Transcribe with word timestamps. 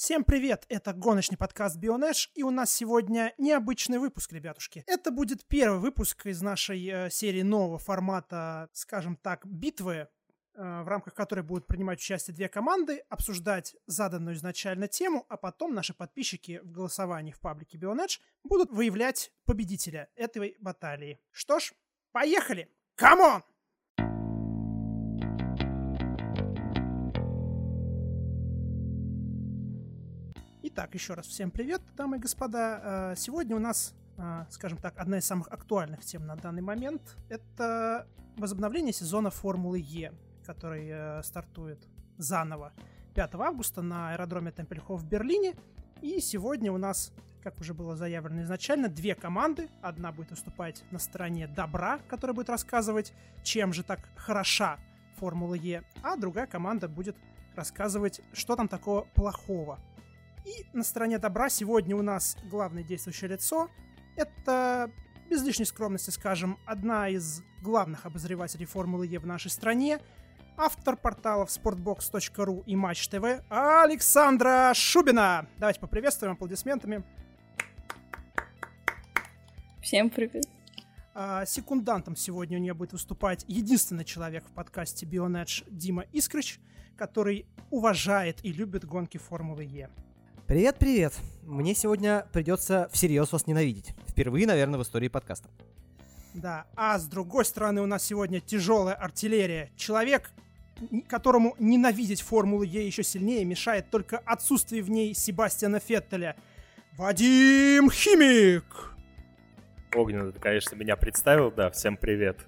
Всем 0.00 0.24
привет! 0.24 0.64
Это 0.70 0.94
гоночный 0.94 1.36
подкаст 1.36 1.76
Бионэш, 1.76 2.30
и 2.34 2.42
у 2.42 2.50
нас 2.50 2.72
сегодня 2.72 3.34
необычный 3.36 3.98
выпуск, 3.98 4.32
ребятушки. 4.32 4.82
Это 4.86 5.10
будет 5.10 5.44
первый 5.44 5.78
выпуск 5.78 6.24
из 6.24 6.40
нашей 6.40 6.82
э, 6.88 7.10
серии 7.10 7.42
нового 7.42 7.76
формата, 7.76 8.70
скажем 8.72 9.14
так, 9.16 9.46
битвы, 9.46 9.94
э, 9.94 10.08
в 10.54 10.88
рамках 10.88 11.12
которой 11.12 11.42
будут 11.42 11.66
принимать 11.66 11.98
участие 11.98 12.34
две 12.34 12.48
команды, 12.48 13.04
обсуждать 13.10 13.76
заданную 13.86 14.36
изначально 14.36 14.88
тему, 14.88 15.26
а 15.28 15.36
потом 15.36 15.74
наши 15.74 15.92
подписчики 15.92 16.60
в 16.64 16.72
голосовании 16.72 17.32
в 17.32 17.38
паблике 17.38 17.76
Бионэш 17.76 18.22
будут 18.42 18.70
выявлять 18.70 19.30
победителя 19.44 20.08
этой 20.16 20.56
баталии. 20.60 21.20
Что 21.30 21.58
ж, 21.58 21.74
поехали! 22.12 22.72
Come 22.94 23.21
on! 23.21 23.42
Итак, 30.80 30.94
еще 30.94 31.12
раз 31.12 31.26
всем 31.26 31.50
привет, 31.50 31.82
дамы 31.94 32.16
и 32.16 32.20
господа. 32.20 33.12
Э, 33.12 33.14
сегодня 33.14 33.54
у 33.54 33.58
нас, 33.58 33.94
э, 34.16 34.46
скажем 34.48 34.78
так, 34.78 34.94
одна 34.96 35.18
из 35.18 35.26
самых 35.26 35.48
актуальных 35.48 36.02
тем 36.06 36.26
на 36.26 36.36
данный 36.36 36.62
момент— 36.62 37.18
это 37.28 38.08
возобновление 38.38 38.94
сезона 38.94 39.28
Формулы 39.28 39.78
Е, 39.78 40.14
который 40.42 40.88
э, 40.90 41.22
стартует 41.22 41.86
заново 42.16 42.72
5 43.14 43.34
августа 43.34 43.82
на 43.82 44.12
аэродроме 44.12 44.52
Темпельхоф 44.52 45.02
в 45.02 45.06
Берлине. 45.06 45.54
И 46.00 46.18
сегодня 46.18 46.72
у 46.72 46.78
нас, 46.78 47.12
как 47.42 47.60
уже 47.60 47.74
было 47.74 47.94
заявлено 47.94 48.44
изначально, 48.44 48.88
две 48.88 49.14
команды. 49.14 49.68
Одна 49.82 50.12
будет 50.12 50.30
выступать 50.30 50.82
на 50.90 50.98
стороне 50.98 51.46
добра, 51.46 51.98
которая 52.08 52.34
будет 52.34 52.48
рассказывать, 52.48 53.12
чем 53.42 53.74
же 53.74 53.82
так 53.82 54.00
хороша 54.16 54.78
Формула 55.18 55.52
Е, 55.52 55.82
а 56.02 56.16
другая 56.16 56.46
команда 56.46 56.88
будет 56.88 57.16
рассказывать, 57.54 58.22
что 58.32 58.56
там 58.56 58.68
такого 58.68 59.02
плохого 59.14 59.78
и 60.44 60.66
на 60.72 60.82
стороне 60.84 61.18
добра 61.18 61.48
сегодня 61.48 61.96
у 61.96 62.02
нас 62.02 62.36
главное 62.50 62.82
действующее 62.82 63.30
лицо. 63.30 63.68
Это, 64.16 64.90
без 65.28 65.42
лишней 65.42 65.66
скромности 65.66 66.10
скажем, 66.10 66.58
одна 66.66 67.08
из 67.08 67.42
главных 67.62 68.06
обозревателей 68.06 68.66
Формулы 68.66 69.06
Е 69.06 69.18
в 69.18 69.26
нашей 69.26 69.50
стране, 69.50 70.00
автор 70.56 70.96
порталов 70.96 71.50
sportbox.ru 71.50 72.64
и 72.66 72.76
Матч 72.76 73.08
ТВ 73.08 73.42
Александра 73.48 74.72
Шубина. 74.74 75.46
Давайте 75.58 75.80
поприветствуем 75.80 76.34
аплодисментами. 76.34 77.04
Всем 79.82 80.10
привет. 80.10 80.44
А, 81.14 81.44
секундантом 81.44 82.16
сегодня 82.16 82.58
у 82.58 82.60
нее 82.60 82.74
будет 82.74 82.92
выступать 82.92 83.44
единственный 83.48 84.04
человек 84.04 84.44
в 84.46 84.52
подкасте 84.52 85.06
Bionedge 85.06 85.64
Дима 85.70 86.04
Искрыч, 86.12 86.60
который 86.96 87.46
уважает 87.70 88.44
и 88.44 88.52
любит 88.52 88.84
гонки 88.84 89.18
Формулы 89.18 89.64
Е. 89.64 89.90
Привет-привет! 90.50 91.12
Мне 91.44 91.76
сегодня 91.76 92.26
придется 92.32 92.90
всерьез 92.92 93.30
вас 93.30 93.46
ненавидеть. 93.46 93.94
Впервые, 94.08 94.48
наверное, 94.48 94.80
в 94.80 94.82
истории 94.82 95.06
подкаста. 95.06 95.48
Да, 96.34 96.66
а 96.74 96.98
с 96.98 97.04
другой 97.06 97.44
стороны 97.44 97.80
у 97.82 97.86
нас 97.86 98.02
сегодня 98.02 98.40
тяжелая 98.40 98.96
артиллерия. 98.96 99.70
Человек, 99.76 100.32
которому 101.06 101.54
ненавидеть 101.60 102.22
Формулу 102.22 102.64
Е 102.64 102.84
еще 102.84 103.04
сильнее, 103.04 103.44
мешает 103.44 103.92
только 103.92 104.18
отсутствие 104.18 104.82
в 104.82 104.90
ней 104.90 105.14
Себастьяна 105.14 105.78
Феттеля. 105.78 106.34
Вадим 106.96 107.88
Химик! 107.88 108.96
Огненно, 109.94 110.32
ты, 110.32 110.40
конечно, 110.40 110.74
меня 110.74 110.96
представил, 110.96 111.52
да, 111.52 111.70
всем 111.70 111.96
привет. 111.96 112.44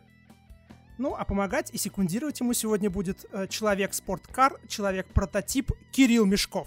Ну, 0.98 1.14
а 1.14 1.25
помогать 1.25 1.70
и 1.73 1.78
секундировать 1.78 2.41
ему 2.41 2.53
сегодня 2.53 2.91
будет 2.91 3.27
э, 3.30 3.47
человек-спорткар, 3.47 4.58
человек-прототип 4.67 5.70
Кирилл 5.92 6.27
Мешков. 6.27 6.67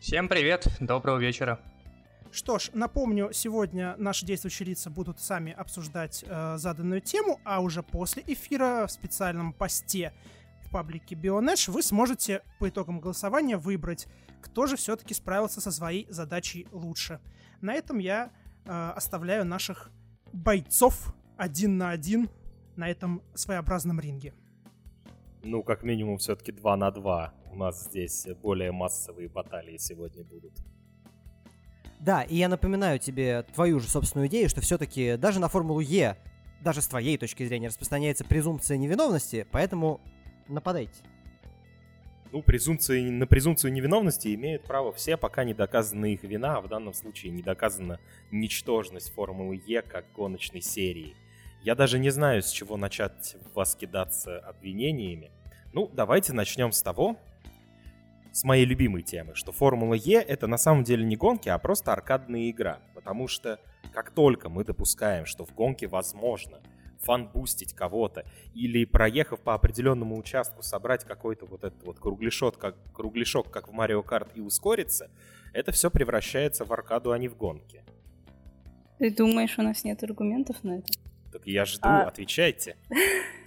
Всем 0.00 0.28
привет, 0.28 0.68
доброго 0.78 1.18
вечера. 1.18 1.58
Что 2.30 2.60
ж, 2.60 2.70
напомню, 2.72 3.30
сегодня 3.32 3.96
наши 3.98 4.24
действующие 4.24 4.68
лица 4.68 4.90
будут 4.90 5.18
сами 5.18 5.52
обсуждать 5.52 6.24
э, 6.24 6.56
заданную 6.56 7.00
тему, 7.00 7.40
а 7.44 7.60
уже 7.60 7.82
после 7.82 8.22
эфира 8.24 8.86
в 8.86 8.92
специальном 8.92 9.52
посте 9.52 10.12
в 10.64 10.70
паблике 10.70 11.16
Bionash 11.16 11.68
вы 11.72 11.82
сможете 11.82 12.42
по 12.60 12.68
итогам 12.68 13.00
голосования 13.00 13.56
выбрать, 13.56 14.06
кто 14.40 14.66
же 14.66 14.76
все-таки 14.76 15.14
справился 15.14 15.60
со 15.60 15.72
своей 15.72 16.06
задачей 16.08 16.68
лучше. 16.70 17.20
На 17.60 17.74
этом 17.74 17.98
я 17.98 18.30
э, 18.66 18.92
оставляю 18.94 19.44
наших 19.44 19.90
бойцов 20.32 21.12
один 21.36 21.76
на 21.76 21.90
один 21.90 22.30
на 22.76 22.88
этом 22.88 23.20
своеобразном 23.34 23.98
ринге. 23.98 24.32
Ну, 25.42 25.64
как 25.64 25.82
минимум, 25.82 26.18
все-таки 26.18 26.52
два 26.52 26.76
на 26.76 26.92
два 26.92 27.34
у 27.50 27.56
нас 27.56 27.84
здесь 27.84 28.26
более 28.42 28.72
массовые 28.72 29.28
баталии 29.28 29.76
сегодня 29.76 30.24
будут. 30.24 30.52
Да, 32.00 32.22
и 32.22 32.36
я 32.36 32.48
напоминаю 32.48 32.98
тебе 32.98 33.42
твою 33.54 33.80
же 33.80 33.88
собственную 33.88 34.28
идею, 34.28 34.48
что 34.48 34.60
все-таки 34.60 35.16
даже 35.16 35.40
на 35.40 35.48
Формулу 35.48 35.80
Е, 35.80 36.16
даже 36.60 36.80
с 36.80 36.88
твоей 36.88 37.18
точки 37.18 37.46
зрения, 37.46 37.68
распространяется 37.68 38.24
презумпция 38.24 38.76
невиновности, 38.76 39.46
поэтому 39.50 40.00
нападайте. 40.48 41.02
Ну, 42.30 42.42
презумпция, 42.42 43.10
на 43.10 43.26
презумпцию 43.26 43.72
невиновности 43.72 44.34
имеют 44.34 44.64
право 44.64 44.92
все, 44.92 45.16
пока 45.16 45.44
не 45.44 45.54
доказана 45.54 46.06
их 46.06 46.22
вина, 46.24 46.56
а 46.56 46.60
в 46.60 46.68
данном 46.68 46.92
случае 46.92 47.32
не 47.32 47.42
доказана 47.42 48.00
ничтожность 48.30 49.12
Формулы 49.14 49.62
Е 49.66 49.82
как 49.82 50.04
гоночной 50.12 50.60
серии. 50.60 51.16
Я 51.62 51.74
даже 51.74 51.98
не 51.98 52.10
знаю, 52.10 52.42
с 52.42 52.50
чего 52.50 52.76
начать 52.76 53.36
вас 53.54 53.74
кидаться 53.74 54.38
обвинениями. 54.40 55.30
Ну, 55.72 55.90
давайте 55.92 56.32
начнем 56.32 56.70
с 56.70 56.82
того, 56.82 57.16
с 58.38 58.44
моей 58.44 58.64
любимой 58.64 59.02
темы, 59.02 59.34
что 59.34 59.50
Формула 59.50 59.94
Е 59.94 60.22
это 60.22 60.46
на 60.46 60.58
самом 60.58 60.84
деле 60.84 61.04
не 61.04 61.16
гонки, 61.16 61.48
а 61.48 61.58
просто 61.58 61.92
аркадная 61.92 62.50
игра. 62.50 62.78
Потому 62.94 63.26
что 63.26 63.58
как 63.92 64.12
только 64.12 64.48
мы 64.48 64.62
допускаем, 64.62 65.26
что 65.26 65.44
в 65.44 65.52
гонке 65.52 65.88
возможно 65.88 66.60
fan 67.00 67.18
boost'ить 67.18 67.74
кого-то 67.74 68.24
или, 68.54 68.84
проехав 68.84 69.40
по 69.40 69.54
определенному 69.54 70.16
участку, 70.16 70.62
собрать 70.62 71.04
какой-то 71.04 71.46
вот 71.46 71.64
этот 71.64 71.82
вот 71.82 71.98
кругляшок, 71.98 72.58
как, 72.58 72.76
кругляшок, 72.92 73.50
как 73.50 73.66
в 73.66 73.72
Mario 73.72 74.04
Kart, 74.04 74.30
и 74.36 74.40
ускориться, 74.40 75.10
это 75.52 75.72
все 75.72 75.90
превращается 75.90 76.64
в 76.64 76.72
аркаду, 76.72 77.10
а 77.10 77.18
не 77.18 77.26
в 77.26 77.36
гонки. 77.36 77.82
Ты 79.00 79.12
думаешь, 79.12 79.58
у 79.58 79.62
нас 79.62 79.82
нет 79.82 80.00
аргументов 80.04 80.62
на 80.62 80.78
это? 80.78 80.92
Так 81.32 81.44
я 81.44 81.64
жду, 81.64 81.80
а... 81.82 82.02
отвечайте. 82.02 82.76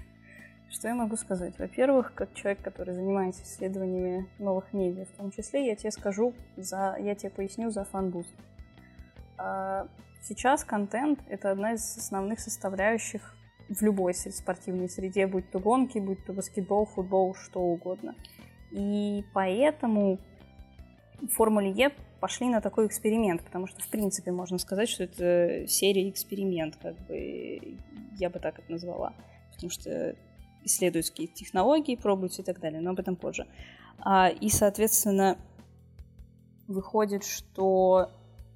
Что 0.71 0.87
я 0.87 0.95
могу 0.95 1.17
сказать? 1.17 1.59
Во-первых, 1.59 2.13
как 2.15 2.33
человек, 2.33 2.61
который 2.61 2.93
занимается 2.93 3.43
исследованиями 3.43 4.29
новых 4.39 4.71
медиа, 4.71 5.05
в 5.05 5.17
том 5.17 5.29
числе, 5.31 5.67
я 5.67 5.75
тебе 5.75 5.91
скажу, 5.91 6.33
за, 6.55 6.95
я 6.97 7.13
тебе 7.13 7.29
поясню 7.29 7.71
за 7.71 7.83
fan 7.83 8.00
boost. 8.00 8.33
А, 9.37 9.87
сейчас 10.21 10.63
контент— 10.63 11.19
это 11.29 11.51
одна 11.51 11.73
из 11.73 11.97
основных 11.97 12.39
составляющих 12.39 13.35
в 13.67 13.81
любой 13.81 14.13
спортивной 14.13 14.89
среде, 14.89 15.27
будь 15.27 15.49
то 15.51 15.59
гонки, 15.59 15.99
будь 15.99 16.25
то 16.25 16.31
баскетбол, 16.31 16.85
футбол, 16.85 17.35
что 17.35 17.59
угодно. 17.59 18.15
И 18.71 19.25
поэтому 19.33 20.19
в 21.21 21.27
Формуле 21.27 21.71
Е 21.71 21.91
пошли 22.21 22.47
на 22.47 22.61
такой 22.61 22.87
эксперимент, 22.87 23.43
потому 23.43 23.67
что, 23.67 23.81
в 23.81 23.89
принципе, 23.89 24.31
можно 24.31 24.57
сказать, 24.57 24.87
что 24.87 25.03
это 25.03 25.67
серия 25.67 26.09
эксперимент, 26.09 26.77
как 26.81 26.95
бы 27.07 27.77
я 28.17 28.29
бы 28.29 28.39
так 28.39 28.59
это 28.59 28.71
назвала. 28.71 29.13
Потому 29.53 29.69
что 29.69 30.15
исследуют 30.63 31.13
технологии, 31.13 31.95
пробуются 31.95 32.41
и 32.41 32.45
так 32.45 32.59
далее, 32.59 32.81
но 32.81 32.91
об 32.91 32.99
этом 32.99 33.15
позже. 33.15 33.47
А, 33.99 34.29
и, 34.29 34.49
соответственно, 34.49 35.37
выходит, 36.67 37.23
что 37.23 38.09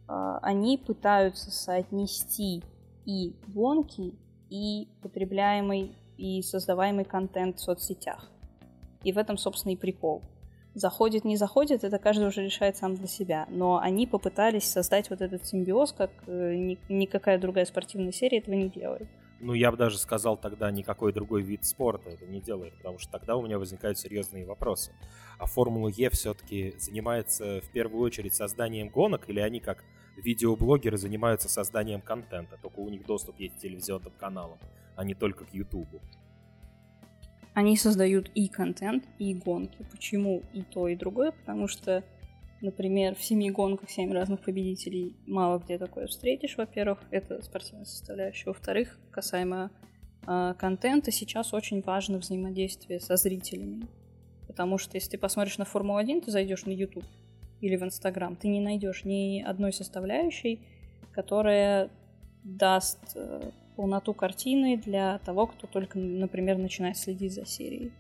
а, 0.08 0.40
они 0.40 0.78
пытаются 0.78 1.52
соотнести 1.52 2.64
и 3.06 3.36
гонки, 3.48 4.14
и 4.50 4.88
потребляемый 5.02 5.96
и 6.18 6.42
создаваемый 6.42 7.04
контент 7.04 7.58
в 7.58 7.62
соцсетях. 7.62 8.32
И 9.04 9.12
в 9.12 9.18
этом, 9.18 9.38
собственно, 9.38 9.74
и 9.74 9.76
прикол. 9.76 10.22
Заходит, 10.74 11.24
не 11.26 11.38
заходит, 11.38 11.84
это 11.84 12.00
каждый 12.00 12.28
уже 12.28 12.44
решает 12.44 12.78
сам 12.78 12.96
для 12.96 13.08
себя. 13.08 13.46
Но 13.50 13.80
они 13.80 14.08
попытались 14.08 14.64
создать 14.64 15.10
вот 15.10 15.22
этот 15.22 15.46
симбиоз, 15.46 15.94
как 15.94 16.12
э, 16.28 16.76
никакая 16.90 17.38
другая 17.38 17.66
спортивная 17.66 18.12
серия 18.12 18.40
этого 18.40 18.56
не 18.56 18.70
делает 18.70 19.08
ну, 19.40 19.54
я 19.54 19.72
бы 19.72 19.78
даже 19.78 19.98
сказал 19.98 20.38
тогда 20.38 20.72
никакой 20.72 21.14
другой 21.14 21.42
вид 21.42 21.66
спорта 21.66 22.10
это 22.10 22.26
не 22.26 22.42
делает, 22.42 22.76
потому 22.78 23.00
что 23.00 23.12
тогда 23.12 23.36
у 23.36 23.42
меня 23.42 23.60
возникают 23.60 23.98
серьезные 23.98 24.46
вопросы. 24.46 24.94
А 25.38 25.46
Формула 25.46 25.90
Е 25.90 26.10
все-таки 26.10 26.76
занимается 26.78 27.62
в 27.62 27.72
первую 27.72 28.04
очередь 28.04 28.34
созданием 28.34 28.90
гонок, 28.90 29.30
или 29.30 29.40
они 29.40 29.60
как 29.60 29.84
видеоблогеры 30.18 30.98
занимаются 30.98 31.50
созданием 31.50 32.02
контента, 32.02 32.58
только 32.62 32.80
у 32.80 32.90
них 32.90 33.06
доступ 33.06 33.40
есть 33.40 33.58
к 33.58 33.60
телевизионным 33.60 34.14
каналам, 34.18 34.60
а 34.96 35.04
не 35.04 35.14
только 35.14 35.46
к 35.46 35.54
Ютубу. 35.54 36.02
Они 37.54 37.78
создают 37.78 38.30
и 38.36 38.50
контент, 38.50 39.06
и 39.18 39.34
гонки. 39.34 39.86
Почему 39.90 40.44
и 40.52 40.62
то, 40.62 40.90
и 40.90 40.96
другое? 40.96 41.32
Потому 41.32 41.70
что 41.70 42.04
Например, 42.62 43.16
в 43.16 43.24
семи 43.24 43.52
гонках 43.52 43.90
семь 43.90 44.12
разных 44.14 44.42
победителей 44.42 45.16
мало 45.28 45.60
где 45.60 45.78
такое 45.78 46.08
встретишь, 46.08 46.58
во-первых, 46.58 47.00
это 47.12 47.42
спортивная 47.42 47.86
составляющая. 47.86 48.50
Во-вторых, 48.50 48.98
касаемо 49.12 49.72
э, 50.26 50.54
контента, 50.58 51.12
сейчас 51.12 51.54
очень 51.54 51.82
важно 51.82 52.18
взаимодействие 52.18 53.00
со 53.00 53.18
зрителями. 53.18 53.88
Потому 54.48 54.78
что 54.78 54.96
если 54.96 55.12
ты 55.12 55.18
посмотришь 55.18 55.58
на 55.58 55.66
Формулу-1, 55.66 56.22
ты 56.22 56.32
зайдешь 56.32 56.66
на 56.66 56.72
YouTube, 56.72 57.06
или 57.62 57.76
в 57.76 57.84
Инстаграм, 57.84 58.36
ты 58.36 58.48
не 58.48 58.62
найдешь 58.62 59.04
ни 59.04 59.42
одной 59.42 59.74
составляющей, 59.74 60.62
которая 61.12 61.90
даст 62.44 63.00
э, 63.16 63.52
полноту 63.76 64.14
картины 64.14 64.78
для 64.78 65.20
того, 65.20 65.48
кто 65.48 65.68
только, 65.68 65.98
например, 65.98 66.58
начинает 66.58 66.98
следить 66.98 67.34
за 67.34 67.46
серией. 67.46 67.92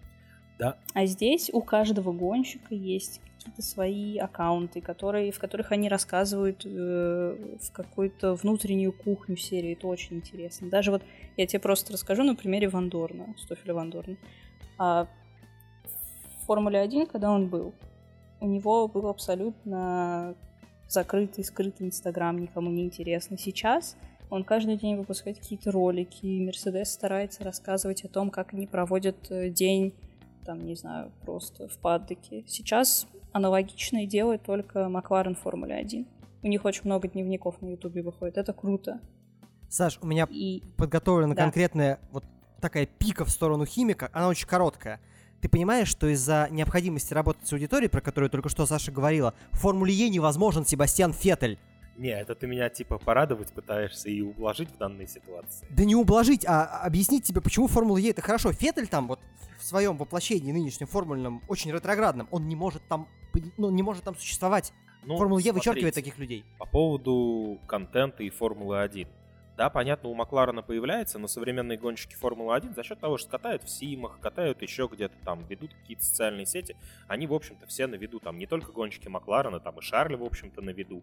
Да. 0.59 0.77
А 0.93 1.05
здесь 1.05 1.49
у 1.51 1.61
каждого 1.61 2.11
гонщика 2.13 2.75
есть 2.75 3.21
какие-то 3.45 3.61
свои 3.61 4.17
аккаунты, 4.17 4.81
которые, 4.81 5.31
в 5.31 5.39
которых 5.39 5.71
они 5.71 5.87
рассказывают 5.87 6.65
э, 6.65 7.57
в 7.61 7.71
какую-то 7.71 8.33
внутреннюю 8.33 8.91
кухню 8.91 9.37
серии. 9.37 9.73
Это 9.73 9.87
очень 9.87 10.17
интересно. 10.17 10.69
Даже 10.69 10.91
вот 10.91 11.03
я 11.37 11.45
тебе 11.45 11.59
просто 11.59 11.93
расскажу 11.93 12.23
на 12.23 12.35
примере 12.35 12.67
Вандорна, 12.69 13.35
Стофеля 13.37 13.75
Вандорна. 13.75 14.17
А 14.79 15.07
в 16.41 16.45
Формуле 16.45 16.79
1, 16.79 17.05
когда 17.05 17.31
он 17.31 17.47
был, 17.47 17.73
у 18.39 18.47
него 18.47 18.87
был 18.87 19.07
абсолютно 19.07 20.35
закрытый, 20.87 21.43
скрытый 21.43 21.87
Инстаграм, 21.87 22.37
никому 22.37 22.71
не 22.71 22.83
интересно. 22.83 23.37
Сейчас 23.37 23.95
он 24.31 24.43
каждый 24.43 24.75
день 24.75 24.97
выпускает 24.97 25.37
какие-то 25.37 25.71
ролики, 25.71 26.25
и 26.25 26.43
Мерседес 26.43 26.91
старается 26.91 27.43
рассказывать 27.43 28.03
о 28.05 28.07
том, 28.07 28.31
как 28.31 28.53
они 28.53 28.65
проводят 28.65 29.29
э, 29.29 29.49
день, 29.49 29.93
там, 30.45 30.65
не 30.65 30.75
знаю, 30.75 31.11
просто 31.23 31.67
в 31.67 31.77
паддоке. 31.77 32.43
Сейчас 32.47 33.07
аналогичное 33.35 34.05
делает 34.05 34.43
только 34.43 34.87
Макларен 34.87 35.35
Формуле 35.35 35.75
1. 35.75 36.07
У 36.41 36.47
них 36.47 36.63
очень 36.63 36.83
много 36.85 37.09
дневников 37.09 37.61
на 37.61 37.71
Ютубе 37.71 38.01
выходит. 38.01 38.37
Это 38.37 38.53
круто. 38.53 39.01
Саш, 39.67 39.99
у 40.01 40.07
меня 40.07 40.25
И 40.29 40.63
подготовлена 40.77 41.35
Да. 41.35 41.43
конкретная 41.43 41.99
вот 42.11 42.23
такая 42.61 42.85
пика 42.85 43.25
в 43.25 43.29
сторону 43.29 43.65
химика, 43.65 44.09
она 44.13 44.29
очень 44.29 44.47
короткая. 44.47 45.01
Ты 45.41 45.49
понимаешь, 45.49 45.89
что 45.89 46.07
из-за 46.07 46.47
необходимости 46.49 47.13
работать 47.13 47.45
с 47.45 47.51
аудиторией, 47.51 47.89
про 47.89 47.99
которую 47.99 48.29
только 48.29 48.47
что 48.47 48.65
Саша 48.65 48.93
говорила, 48.93 49.33
в 49.51 49.57
Формуле 49.57 49.93
Е 49.93 50.07
невозможен 50.07 50.65
Себастьян 50.65 51.11
Феттель. 51.11 51.59
Не, 51.97 52.09
это 52.09 52.35
ты 52.35 52.47
меня 52.47 52.69
типа 52.69 52.97
порадовать 52.99 53.51
пытаешься 53.51 54.09
и 54.09 54.21
ублажить 54.21 54.69
в 54.69 54.77
данной 54.77 55.07
ситуации. 55.07 55.67
Да 55.69 55.83
не 55.83 55.95
ублажить, 55.95 56.45
а 56.45 56.63
объяснить 56.83 57.25
тебе, 57.25 57.41
почему 57.41 57.67
Формула 57.67 57.97
Е 57.97 58.11
это 58.11 58.21
хорошо. 58.21 58.53
Феттель 58.53 58.87
там 58.87 59.07
вот 59.07 59.19
в 59.57 59.63
своем 59.65 59.97
воплощении 59.97 60.51
нынешнем 60.51 60.87
формульном, 60.87 61.41
очень 61.47 61.71
ретроградном, 61.71 62.27
он 62.31 62.47
не 62.47 62.55
может 62.55 62.81
там, 62.87 63.07
ну, 63.57 63.69
не 63.69 63.83
может 63.83 64.03
там 64.03 64.15
существовать. 64.15 64.73
Ну, 65.03 65.17
Формула 65.17 65.39
Е 65.39 65.51
вычеркивает 65.51 65.93
таких 65.93 66.17
людей. 66.17 66.45
По 66.57 66.65
поводу 66.65 67.59
контента 67.67 68.23
и 68.23 68.29
Формулы 68.29 68.81
1. 68.81 69.07
Да, 69.57 69.69
понятно, 69.69 70.09
у 70.09 70.15
Макларена 70.15 70.61
появляется, 70.61 71.17
но 71.17 71.27
современные 71.27 71.77
гонщики 71.77 72.15
Формулы-1 72.15 72.75
за 72.75 72.83
счет 72.83 72.99
того, 72.99 73.17
что 73.17 73.29
катают 73.29 73.63
в 73.63 73.69
Симах, 73.69 74.19
катают 74.19 74.61
еще 74.61 74.89
где-то 74.91 75.15
там, 75.23 75.45
ведут 75.47 75.73
какие-то 75.73 76.03
социальные 76.03 76.45
сети, 76.45 76.75
они, 77.07 77.25
в 77.25 77.33
общем-то, 77.33 77.65
все 77.65 77.87
на 77.87 77.95
виду. 77.95 78.19
Там 78.19 78.37
не 78.37 78.47
только 78.47 78.73
гонщики 78.73 79.07
Макларена, 79.07 79.61
там 79.61 79.79
и 79.79 79.81
Шарль, 79.81 80.17
в 80.17 80.23
общем-то, 80.23 80.61
на 80.61 80.71
виду. 80.71 81.01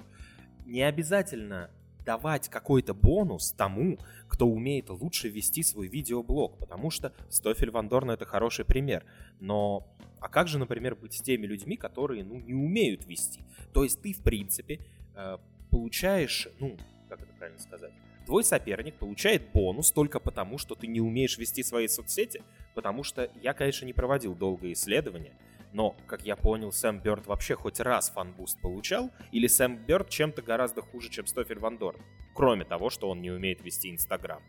Не 0.67 0.83
обязательно 0.83 1.71
давать 2.05 2.49
какой-то 2.49 2.95
бонус 2.95 3.53
тому, 3.53 3.99
кто 4.29 4.47
умеет 4.47 4.91
лучше 4.91 5.29
вести 5.29 5.63
свой 5.63 5.89
видеоблог, 5.89 6.59
потому 6.59 6.91
что 6.91 7.13
Стофель 7.29 7.71
Ван 7.71 7.89
Дорн 7.89 8.11
это 8.11 8.25
хороший 8.25 8.65
пример. 8.65 9.05
Но 9.41 9.87
а 10.21 10.29
как 10.29 10.49
же, 10.49 10.59
например, 10.59 10.95
быть 10.95 11.15
с 11.15 11.21
теми 11.21 11.47
людьми, 11.47 11.77
которые, 11.77 12.25
ну, 12.25 12.39
не 12.41 12.55
умеют 12.55 13.07
вести? 13.07 13.41
То 13.73 13.83
есть 13.83 14.01
ты, 14.03 14.13
в 14.13 14.23
принципе, 14.23 14.81
э, 15.15 15.39
получаешь, 15.71 16.49
ну, 16.61 16.77
как 17.09 17.21
это 17.21 17.33
правильно 17.39 17.61
сказать, 17.61 17.93
твой 18.27 18.45
соперник 18.45 18.95
получает 18.95 19.51
бонус 19.53 19.91
только 19.91 20.21
потому, 20.21 20.59
что 20.59 20.75
ты 20.75 20.87
не 20.87 21.01
умеешь 21.01 21.39
вести 21.39 21.63
свои 21.63 21.89
соцсети, 21.89 22.43
потому 22.75 23.03
что 23.03 23.31
я, 23.43 23.53
конечно, 23.53 23.85
не 23.85 23.93
проводил 23.93 24.35
долгое 24.35 24.73
исследование, 24.73 25.33
но, 25.73 25.97
как 26.07 26.25
я 26.27 26.37
понял, 26.37 26.73
Сэм 26.73 27.01
Бёрд 27.01 27.27
вообще 27.27 27.55
хоть 27.57 27.81
раз 27.81 28.11
fan 28.11 28.30
boost 28.30 28.61
получал, 28.61 29.11
или 29.33 29.47
Сэм 29.47 29.77
Бёрд 29.87 30.09
чем-то 30.11 30.43
гораздо 30.43 30.83
хуже, 30.83 31.09
чем 31.11 31.27
Стоффель 31.27 31.59
Вандорн, 31.59 32.01
кроме 32.35 32.65
того, 32.65 32.91
что 32.91 33.09
он 33.09 33.23
не 33.23 33.31
умеет 33.31 33.63
вести 33.63 33.91
Инстаграм. 33.91 34.43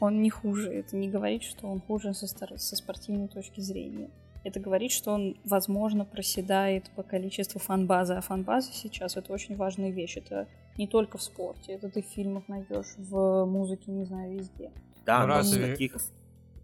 он 0.00 0.22
не 0.22 0.30
хуже. 0.30 0.72
Это 0.72 0.96
не 0.96 1.08
говорит, 1.10 1.42
что 1.42 1.66
он 1.66 1.80
хуже 1.80 2.14
со, 2.14 2.26
стар- 2.28 2.56
со 2.58 2.76
спортивной 2.76 3.28
точки 3.28 3.60
зрения. 3.60 4.10
Это 4.44 4.60
говорит, 4.60 4.92
что 4.92 5.10
он, 5.10 5.36
возможно, 5.44 6.04
проседает 6.04 6.88
по 6.94 7.02
количеству 7.02 7.58
фан-базы. 7.58 8.14
А 8.14 8.20
фан-база 8.20 8.70
сейчас 8.72 9.16
это 9.16 9.32
очень 9.32 9.56
важная 9.56 9.90
вещь. 9.90 10.16
Это 10.16 10.46
не 10.76 10.86
только 10.86 11.18
в 11.18 11.22
спорте, 11.22 11.72
это 11.72 11.90
ты 11.90 12.02
в 12.02 12.06
фильмах 12.06 12.46
найдешь, 12.48 12.94
в 12.96 13.44
музыке, 13.44 13.90
не 13.90 14.04
знаю, 14.04 14.34
везде. 14.38 14.70
Да, 15.04 15.22
но 15.26 15.34
разве- 15.34 15.72
таких... 15.72 15.96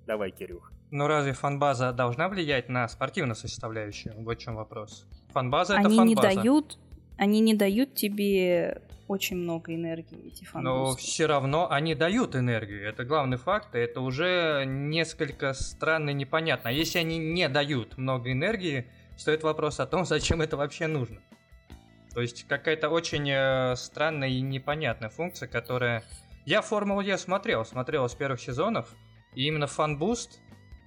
Давай, 0.06 0.31
Кирюх. 0.31 0.71
Но 0.94 1.08
разве 1.08 1.32
фанбаза 1.32 1.91
должна 1.91 2.29
влиять 2.29 2.69
на 2.69 2.87
спортивную 2.87 3.35
составляющую? 3.35 4.14
Вот 4.17 4.38
в 4.38 4.41
чем 4.41 4.55
вопрос. 4.55 5.08
Фанбаза 5.32 5.75
это 5.75 5.88
они 5.88 5.99
не 5.99 6.14
фанбаза. 6.14 6.37
дают, 6.37 6.79
они 7.19 7.41
не 7.41 7.55
дают 7.55 7.96
тебе 7.96 8.81
очень 9.08 9.38
много 9.38 9.75
энергии, 9.75 10.29
эти 10.29 10.46
Но 10.55 10.91
фан 10.93 10.96
все 10.96 11.26
равно 11.26 11.69
они 11.69 11.96
дают 11.96 12.37
энергию. 12.37 12.88
Это 12.88 13.05
главный 13.05 13.38
факт, 13.38 13.75
это 13.75 14.02
уже 14.02 14.62
несколько 14.69 15.52
странно 15.55 16.11
и 16.11 16.14
непонятно. 16.14 16.70
А 16.70 16.73
если 16.73 17.00
они 17.00 17.19
не 17.19 17.49
дают 17.49 17.99
много 17.99 18.31
энергии, 18.31 18.87
стоит 19.17 19.43
вопрос 19.43 19.81
о 19.81 19.87
том, 19.87 20.05
зачем 20.05 20.43
это 20.43 20.56
вообще 20.56 20.87
нужно. 20.87 21.20
То 22.14 22.20
есть 22.20 22.46
какая-то 22.46 22.88
очень 22.88 23.29
э, 23.29 23.75
странная 23.75 24.29
и 24.29 24.41
непонятная 24.41 25.11
функция, 25.11 25.49
которая... 25.49 26.05
Я 26.46 26.62
Формулу 26.62 27.00
Е 27.00 27.19
смотрел, 27.19 27.64
смотрел 27.64 28.08
с 28.08 28.14
первых 28.14 28.38
сезонов, 28.38 28.94
и 29.35 29.46
именно 29.46 29.67
fan 29.67 29.94
boost 29.94 30.41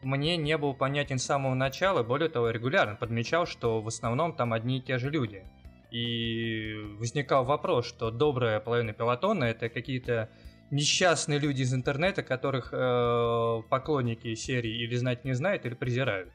мне 0.07 0.38
не 0.38 0.57
был 0.57 0.74
понятен 0.74 1.19
с 1.19 1.25
самого 1.25 1.54
начала, 1.54 2.01
более 2.01 2.30
того, 2.30 2.50
регулярно 2.50 2.95
подмечал, 2.95 3.45
что 3.45 3.81
в 3.81 3.88
основном 3.88 4.33
там 4.33 4.54
одни 4.54 4.77
и 4.77 4.81
те 4.81 4.98
же 4.98 5.09
люди. 5.09 5.44
И 5.92 6.75
возникал 6.98 7.44
вопрос, 7.44 7.86
что 7.86 8.09
добрая 8.09 8.59
половина 8.59 8.94
пелотона 8.94 9.46
это 9.45 9.69
какие-то 9.69 10.30
несчастные 10.71 11.39
люди 11.39 11.62
из 11.62 11.74
интернета, 11.74 12.24
которых 12.24 12.69
э, 12.71 13.62
поклонники 13.69 14.33
серии 14.36 14.83
или 14.83 14.95
знать 14.95 15.25
не 15.25 15.33
знают, 15.33 15.65
или 15.65 15.75
презирают. 15.75 16.31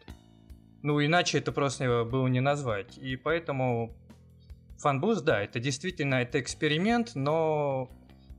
Ну, 0.83 1.03
иначе 1.05 1.39
это 1.39 1.53
просто 1.53 2.05
было 2.05 2.27
не 2.29 2.41
назвать. 2.41 2.99
И 2.99 3.17
поэтому 3.17 3.95
fan 4.79 4.94
boost, 4.94 5.25
да, 5.25 5.43
это 5.43 5.61
действительно 5.61 6.17
это 6.17 6.41
эксперимент, 6.41 7.13
но 7.15 7.91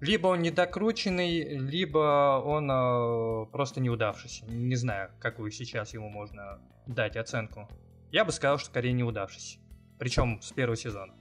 либо 0.04 0.28
он 0.28 0.42
недокрученный, 0.42 1.58
либо 1.58 2.42
он 2.46 2.70
э, 2.70 3.46
просто 3.52 3.80
неудавшийся. 3.80 4.46
Не 4.48 4.76
знаю, 4.76 5.12
какую 5.20 5.50
сейчас 5.52 5.94
ему 5.94 6.10
можно 6.10 6.60
дать 6.86 7.16
оценку. 7.16 7.70
Я 8.12 8.26
бы 8.26 8.34
сказал, 8.34 8.58
что 8.58 8.68
скорее 8.68 8.92
неудавшийся. 8.92 9.60
Причем 9.98 10.42
с 10.42 10.52
первого 10.52 10.76
сезона. 10.76 11.14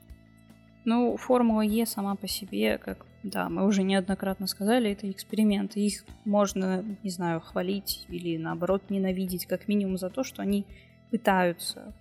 Ну, 0.85 1.17
Формула 1.17 1.61
Е 1.61 1.87
сама 1.87 2.17
по 2.17 2.27
себе, 2.27 2.77
как, 2.79 3.07
да, 3.23 3.49
мы 3.49 3.67
уже 3.67 3.85
неоднократно 3.85 4.49
сказали, 4.49 4.91
это 4.91 5.09
эксперименты. 5.09 5.79
Их 5.79 6.05
можно, 6.25 6.85
не 7.05 7.11
знаю, 7.11 7.41
хвалить 7.41 8.05
или, 8.09 8.37
наоборот, 8.37 8.91
ненавидеть, 8.91 9.47
как 9.47 9.69
минимум 9.69 9.97
за 9.97 10.11
то, 10.11 10.25
что 10.25 10.43
они 10.43 10.67
пытаются 11.13 11.95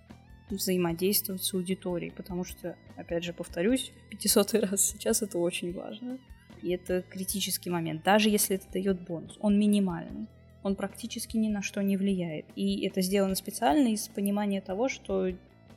взаимодействовать 0.50 1.44
с 1.44 1.54
аудиторией, 1.54 2.12
потому 2.12 2.42
что, 2.42 2.76
опять 2.96 3.22
же, 3.22 3.32
повторюсь, 3.32 3.92
в 4.06 4.08
500 4.10 4.54
раз 4.70 4.80
сейчас 4.90 5.22
это 5.22 5.38
очень 5.38 5.72
важно. 5.72 6.18
И 6.62 6.70
это 6.70 7.02
критический 7.02 7.70
момент. 7.70 8.02
Даже 8.04 8.28
если 8.28 8.56
это 8.56 8.70
дает 8.72 9.00
бонус, 9.00 9.36
он 9.40 9.58
минимальный. 9.58 10.28
Он 10.62 10.76
практически 10.76 11.36
ни 11.36 11.48
на 11.48 11.60
что 11.62 11.82
не 11.82 11.96
влияет. 11.96 12.46
И 12.54 12.86
это 12.86 13.02
сделано 13.02 13.34
специально 13.34 13.88
из 13.88 14.08
понимания 14.08 14.60
того, 14.60 14.88
что 14.88 15.28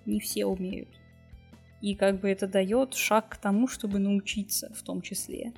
не 0.06 0.20
все 0.20 0.46
умеют. 0.46 0.90
И 1.82 1.96
как 1.96 2.20
бы 2.22 2.30
это 2.30 2.48
дает 2.48 2.94
шаг 2.94 3.30
к 3.30 3.38
тому, 3.38 3.68
чтобы 3.68 4.00
научиться 4.00 4.72
в 4.76 4.84
том 4.84 5.02
числе. 5.02 5.54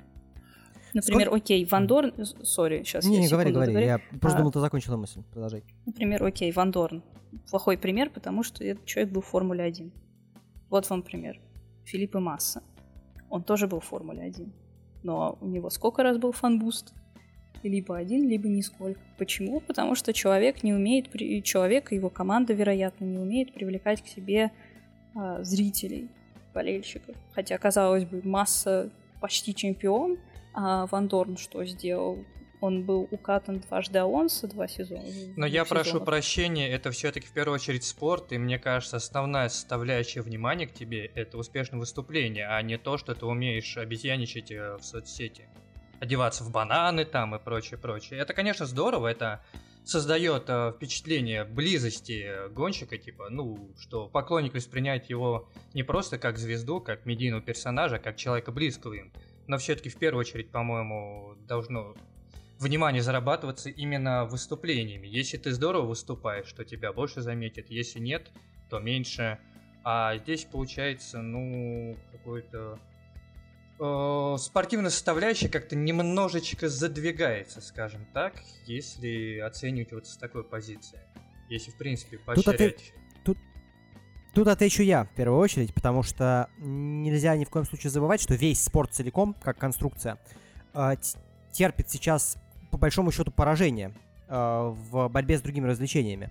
Например, 0.94 1.26
Сколько- 1.26 1.36
окей, 1.36 1.64
Ван 1.66 1.86
Дорн... 1.86 2.14
Сори, 2.42 2.82
сейчас 2.82 3.04
Не, 3.04 3.16
я 3.16 3.20
не, 3.22 3.28
говори, 3.28 3.52
говори. 3.52 3.74
Я 3.84 3.98
просто 4.20 4.38
А. 4.38 4.40
думал, 4.40 4.52
ты 4.52 4.60
закончила 4.60 4.96
мысль. 4.96 5.22
Продолжай. 5.30 5.62
Например, 5.84 6.24
окей, 6.24 6.50
Вандорн. 6.52 7.02
Плохой 7.50 7.76
пример, 7.76 8.08
потому 8.08 8.42
что 8.42 8.64
этот 8.64 8.86
человек 8.86 9.12
был 9.12 9.20
в 9.20 9.26
Формуле 9.26 9.62
1. 9.64 9.92
Вот 10.70 10.88
вам 10.88 11.02
пример. 11.02 11.38
Фелипе 11.84 12.18
Масса. 12.18 12.62
Он 13.28 13.42
тоже 13.42 13.66
был 13.66 13.80
в 13.80 13.84
Формуле 13.84 14.22
1. 14.22 14.50
Но 15.02 15.38
у 15.40 15.46
него 15.46 15.70
сколько 15.70 16.02
раз 16.02 16.18
был 16.18 16.32
fan 16.32 16.53
boost? 16.53 16.94
Либо 17.62 17.96
один, 17.96 18.28
либо 18.28 18.48
нисколько. 18.48 19.00
Почему? 19.16 19.60
Потому 19.60 19.94
что 19.94 20.12
человек 20.12 20.62
не 20.62 20.72
умеет, 20.72 21.10
человек 21.44 21.92
и 21.92 21.96
его 21.96 22.08
команда, 22.08 22.52
вероятно, 22.52 23.04
не 23.04 23.18
умеет 23.18 23.52
привлекать 23.52 24.02
к 24.02 24.06
себе 24.06 24.52
а, 25.14 25.42
зрителей, 25.42 26.08
болельщиков. 26.54 27.16
Хотя, 27.32 27.58
казалось 27.58 28.04
бы, 28.04 28.22
Масса 28.22 28.90
почти 29.20 29.54
чемпион, 29.54 30.18
а 30.54 30.86
Ван 30.86 31.08
Дорн 31.08 31.36
что 31.36 31.64
сделал? 31.64 32.18
Он 32.60 32.82
был 32.82 33.08
укатан 33.10 33.60
дважды 33.60 33.98
Алонсо 33.98 34.48
два 34.48 34.66
сезона. 34.66 35.04
Но 35.36 35.46
я 35.46 35.64
двух 35.64 35.68
прошу 35.68 36.00
прощения, 36.00 36.68
это 36.68 36.90
все-таки 36.90 37.26
в 37.26 37.32
первую 37.32 37.54
очередь 37.54 37.84
спорт, 37.84 38.32
и 38.32 38.38
мне 38.38 38.58
кажется, 38.58 38.96
основная 38.96 39.48
составляющая 39.48 40.22
внимания 40.22 40.66
к 40.66 40.72
тебе 40.72 41.06
это 41.06 41.38
успешное 41.38 41.78
выступление, 41.78 42.48
а 42.48 42.60
не 42.62 42.76
то, 42.76 42.98
что 42.98 43.14
ты 43.14 43.26
умеешь 43.26 43.76
обезьяничать 43.76 44.50
э, 44.50 44.76
в 44.76 44.82
соцсети. 44.82 45.48
Одеваться 46.00 46.44
в 46.44 46.50
бананы 46.50 47.04
там 47.04 47.34
и 47.34 47.38
прочее, 47.38 47.78
прочее. 47.78 48.20
Это, 48.20 48.32
конечно, 48.34 48.66
здорово, 48.66 49.08
это 49.08 49.44
создает 49.84 50.44
э, 50.48 50.72
впечатление 50.76 51.44
близости 51.44 52.48
гонщика, 52.50 52.98
типа, 52.98 53.28
ну, 53.30 53.70
что 53.78 54.08
поклонник 54.08 54.54
воспринимает 54.54 55.08
его 55.08 55.48
не 55.74 55.82
просто 55.82 56.18
как 56.18 56.38
звезду, 56.38 56.80
как 56.80 57.06
медийного 57.06 57.42
персонажа, 57.42 57.96
а 57.96 57.98
как 57.98 58.16
человека 58.16 58.52
близкого 58.52 58.94
им, 58.94 59.12
но 59.46 59.56
все-таки 59.56 59.88
в 59.88 59.96
первую 59.96 60.20
очередь, 60.20 60.50
по-моему, 60.50 61.34
должно 61.46 61.94
внимание 62.58 63.02
зарабатываться 63.02 63.70
именно 63.70 64.24
выступлениями. 64.24 65.06
Если 65.06 65.36
ты 65.36 65.52
здорово 65.52 65.86
выступаешь, 65.86 66.52
то 66.52 66.64
тебя 66.64 66.92
больше 66.92 67.20
заметят, 67.20 67.70
если 67.70 68.00
нет, 68.00 68.30
то 68.68 68.78
меньше. 68.78 69.38
А 69.84 70.16
здесь 70.18 70.44
получается, 70.44 71.22
ну, 71.22 71.96
какой-то 72.12 72.78
э, 73.78 74.36
спортивная 74.38 74.90
составляющая 74.90 75.48
как-то 75.48 75.76
немножечко 75.76 76.68
задвигается, 76.68 77.60
скажем 77.60 78.06
так, 78.12 78.34
если 78.66 79.38
оценивать 79.38 79.92
вот 79.92 80.06
с 80.06 80.16
такой 80.16 80.44
позиции. 80.44 81.00
Если, 81.48 81.70
в 81.70 81.76
принципе, 81.76 82.18
поощрять... 82.18 82.92
Тут, 83.24 83.38
тут 84.34 84.48
отвечу 84.48 84.82
я, 84.82 85.04
в 85.04 85.14
первую 85.14 85.38
очередь, 85.38 85.72
потому 85.72 86.02
что 86.02 86.50
нельзя 86.58 87.36
ни 87.36 87.44
в 87.44 87.50
коем 87.50 87.64
случае 87.64 87.90
забывать, 87.90 88.20
что 88.20 88.34
весь 88.34 88.62
спорт 88.62 88.92
целиком, 88.92 89.34
как 89.40 89.56
конструкция, 89.58 90.18
э, 90.74 90.96
терпит 91.52 91.88
сейчас, 91.88 92.36
по 92.70 92.78
большому 92.78 93.12
счету, 93.12 93.30
поражение 93.30 93.92
э, 94.28 94.74
в 94.90 95.08
борьбе 95.08 95.38
с 95.38 95.42
другими 95.42 95.66
развлечениями. 95.66 96.30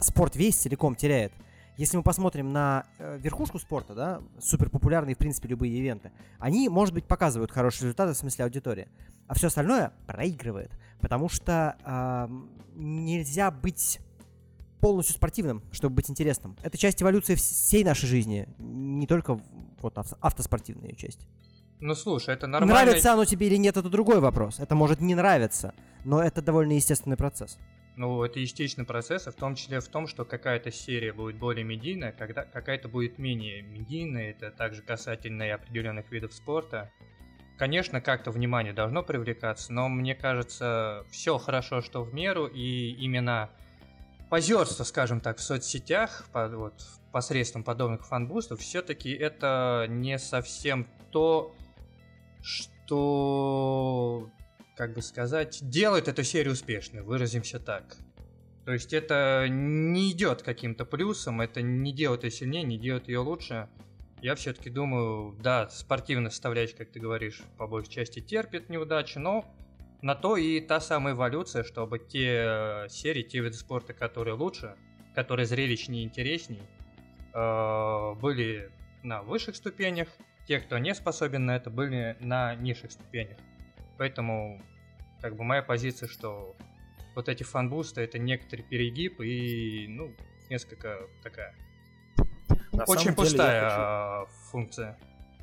Спорт 0.00 0.36
весь 0.36 0.56
целиком 0.56 0.94
теряет. 0.94 1.32
Если 1.76 1.96
мы 1.96 2.02
посмотрим 2.02 2.52
на 2.52 2.84
э, 2.98 3.18
верхушку 3.18 3.58
спорта, 3.58 3.94
да, 3.94 4.20
супер 4.40 4.68
популярные, 4.68 5.14
в 5.14 5.18
принципе, 5.18 5.48
любые 5.48 5.72
ивенты, 5.72 6.12
они, 6.38 6.68
может 6.68 6.94
быть, 6.94 7.06
показывают 7.06 7.50
хорошие 7.50 7.86
результаты 7.86 8.12
в 8.12 8.16
смысле 8.16 8.44
аудитории, 8.44 8.88
а 9.26 9.34
все 9.34 9.46
остальное 9.46 9.92
проигрывает, 10.06 10.70
потому 11.00 11.28
что 11.28 11.76
э, 11.84 12.28
нельзя 12.74 13.50
быть 13.50 14.00
полностью 14.80 15.14
спортивным, 15.14 15.62
чтобы 15.70 15.94
быть 15.94 16.10
интересным. 16.10 16.56
Это 16.62 16.76
часть 16.76 17.02
эволюции 17.02 17.36
всей 17.36 17.84
нашей 17.84 18.06
жизни, 18.06 18.48
не 18.58 19.06
только 19.06 19.40
вот 19.80 19.96
автоспортивная 19.96 20.92
часть. 20.92 21.26
Ну 21.82 21.96
слушай, 21.96 22.32
это 22.32 22.46
нормально. 22.46 22.84
Нравится 22.84 23.12
оно 23.12 23.24
тебе 23.24 23.48
или 23.48 23.56
нет, 23.56 23.76
это 23.76 23.88
другой 23.88 24.20
вопрос. 24.20 24.60
Это 24.60 24.76
может 24.76 25.00
не 25.00 25.16
нравиться, 25.16 25.74
но 26.04 26.22
это 26.22 26.40
довольно 26.40 26.74
естественный 26.74 27.16
процесс. 27.16 27.58
Ну, 27.96 28.22
это 28.22 28.38
естественный 28.38 28.86
процесс, 28.86 29.26
в 29.26 29.32
том 29.32 29.56
числе 29.56 29.80
в 29.80 29.88
том, 29.88 30.06
что 30.06 30.24
какая-то 30.24 30.70
серия 30.70 31.12
будет 31.12 31.36
более 31.36 31.64
медийная, 31.64 32.12
когда 32.12 32.44
какая-то 32.44 32.88
будет 32.88 33.18
менее 33.18 33.62
медийная, 33.62 34.30
это 34.30 34.52
также 34.52 34.80
касательно 34.80 35.42
и 35.42 35.48
определенных 35.48 36.10
видов 36.12 36.32
спорта. 36.32 36.88
Конечно, 37.58 38.00
как-то 38.00 38.30
внимание 38.30 38.72
должно 38.72 39.02
привлекаться, 39.02 39.72
но 39.72 39.88
мне 39.88 40.14
кажется, 40.14 41.04
все 41.10 41.36
хорошо, 41.36 41.82
что 41.82 42.04
в 42.04 42.14
меру, 42.14 42.46
и 42.46 42.92
именно 42.92 43.50
позерство, 44.30 44.84
скажем 44.84 45.20
так, 45.20 45.38
в 45.38 45.42
соцсетях, 45.42 46.26
под, 46.32 46.54
вот, 46.54 46.74
посредством 47.10 47.64
подобных 47.64 48.06
фанбустов, 48.06 48.60
все-таки 48.60 49.12
это 49.12 49.86
не 49.88 50.18
совсем 50.20 50.86
то, 51.10 51.54
что 52.42 54.30
как 54.76 54.94
бы 54.94 55.02
сказать, 55.02 55.58
делает 55.62 56.08
эту 56.08 56.24
серию 56.24 56.54
успешной, 56.54 57.02
выразимся 57.02 57.60
так. 57.60 57.96
То 58.64 58.72
есть 58.72 58.92
это 58.92 59.46
не 59.48 60.12
идет 60.12 60.42
каким-то 60.42 60.84
плюсом, 60.84 61.40
это 61.40 61.62
не 61.62 61.92
делает 61.92 62.24
ее 62.24 62.30
сильнее, 62.30 62.62
не 62.62 62.78
делает 62.78 63.08
ее 63.08 63.18
лучше. 63.18 63.68
Я 64.20 64.36
все-таки 64.36 64.70
думаю, 64.70 65.36
да, 65.42 65.68
спортивная 65.68 66.30
составляющая, 66.30 66.76
как 66.76 66.92
ты 66.92 67.00
говоришь, 67.00 67.42
по 67.58 67.66
большей 67.66 67.90
части 67.90 68.20
терпит 68.20 68.68
неудачи, 68.68 69.18
но 69.18 69.44
на 70.00 70.14
то 70.14 70.36
и 70.36 70.60
та 70.60 70.80
самая 70.80 71.14
эволюция, 71.14 71.64
чтобы 71.64 71.98
те 71.98 72.86
серии, 72.88 73.22
те 73.22 73.40
виды 73.40 73.56
спорта, 73.56 73.94
которые 73.94 74.34
лучше, 74.34 74.76
которые 75.14 75.46
зрелищнее 75.46 76.02
и 76.02 76.06
интересней, 76.06 76.62
э, 77.34 78.14
были 78.20 78.70
на 79.02 79.22
высших 79.22 79.56
ступенях, 79.56 80.08
те, 80.46 80.60
кто 80.60 80.78
не 80.78 80.94
способен 80.94 81.46
на 81.46 81.56
это, 81.56 81.70
были 81.70 82.16
на 82.20 82.54
низших 82.54 82.92
ступенях. 82.92 83.38
Поэтому, 83.98 84.62
как 85.20 85.36
бы, 85.36 85.44
моя 85.44 85.62
позиция, 85.62 86.08
что 86.08 86.56
вот 87.14 87.28
эти 87.28 87.42
фанбусты 87.42 88.00
это 88.00 88.18
некоторый 88.18 88.62
перегиб 88.62 89.20
и, 89.20 89.86
ну, 89.88 90.14
несколько 90.48 91.08
такая 91.22 91.54
на 92.72 92.84
очень 92.84 93.14
пустая 93.14 94.24
хочу... 94.24 94.32
функция. 94.50 94.98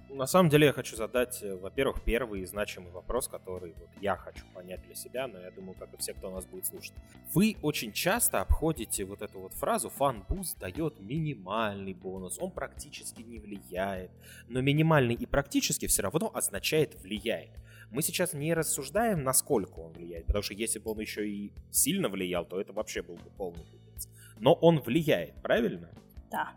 На 0.09 0.25
самом 0.25 0.49
деле 0.49 0.67
я 0.67 0.73
хочу 0.73 0.95
задать, 0.95 1.43
э, 1.43 1.55
во-первых, 1.55 2.01
первый 2.03 2.43
значимый 2.45 2.91
вопрос, 2.91 3.27
который 3.27 3.73
вот 3.73 3.89
я 4.01 4.15
хочу 4.15 4.43
понять 4.53 4.81
для 4.81 4.95
себя, 4.95 5.27
но 5.27 5.39
я 5.39 5.51
думаю, 5.51 5.75
как 5.77 5.93
и 5.93 5.97
все, 5.97 6.13
кто 6.13 6.31
нас 6.31 6.45
будет 6.45 6.65
слушать. 6.65 6.93
Вы 7.33 7.57
очень 7.61 7.91
часто 7.91 8.41
обходите 8.41 9.05
вот 9.05 9.21
эту 9.21 9.39
вот 9.39 9.53
фразу 9.53 9.89
«fan 9.89 10.23
boost 10.23 10.57
дает 10.57 10.99
минимальный 10.99 11.93
бонус, 11.93 12.39
он 12.39 12.51
практически 12.51 13.21
не 13.21 13.39
влияет». 13.39 14.09
Но 14.47 14.61
минимальный 14.61 15.13
и 15.13 15.25
практически 15.27 15.85
все 15.85 16.01
равно 16.01 16.31
означает 16.33 16.95
«влияет». 16.95 17.51
Мы 17.91 18.01
сейчас 18.01 18.33
не 18.33 18.53
рассуждаем, 18.53 19.23
насколько 19.23 19.79
он 19.79 19.93
влияет, 19.93 20.25
потому 20.25 20.41
что 20.43 20.53
если 20.53 20.79
бы 20.79 20.91
он 20.91 20.99
еще 20.99 21.27
и 21.29 21.51
сильно 21.71 22.09
влиял, 22.09 22.45
то 22.45 22.59
это 22.59 22.73
вообще 22.73 23.03
был 23.03 23.15
бы 23.15 23.29
полный 23.37 23.63
пиздец. 23.63 24.09
Но 24.39 24.53
он 24.53 24.79
влияет, 24.79 25.35
правильно? 25.41 25.89
Да. 26.31 26.53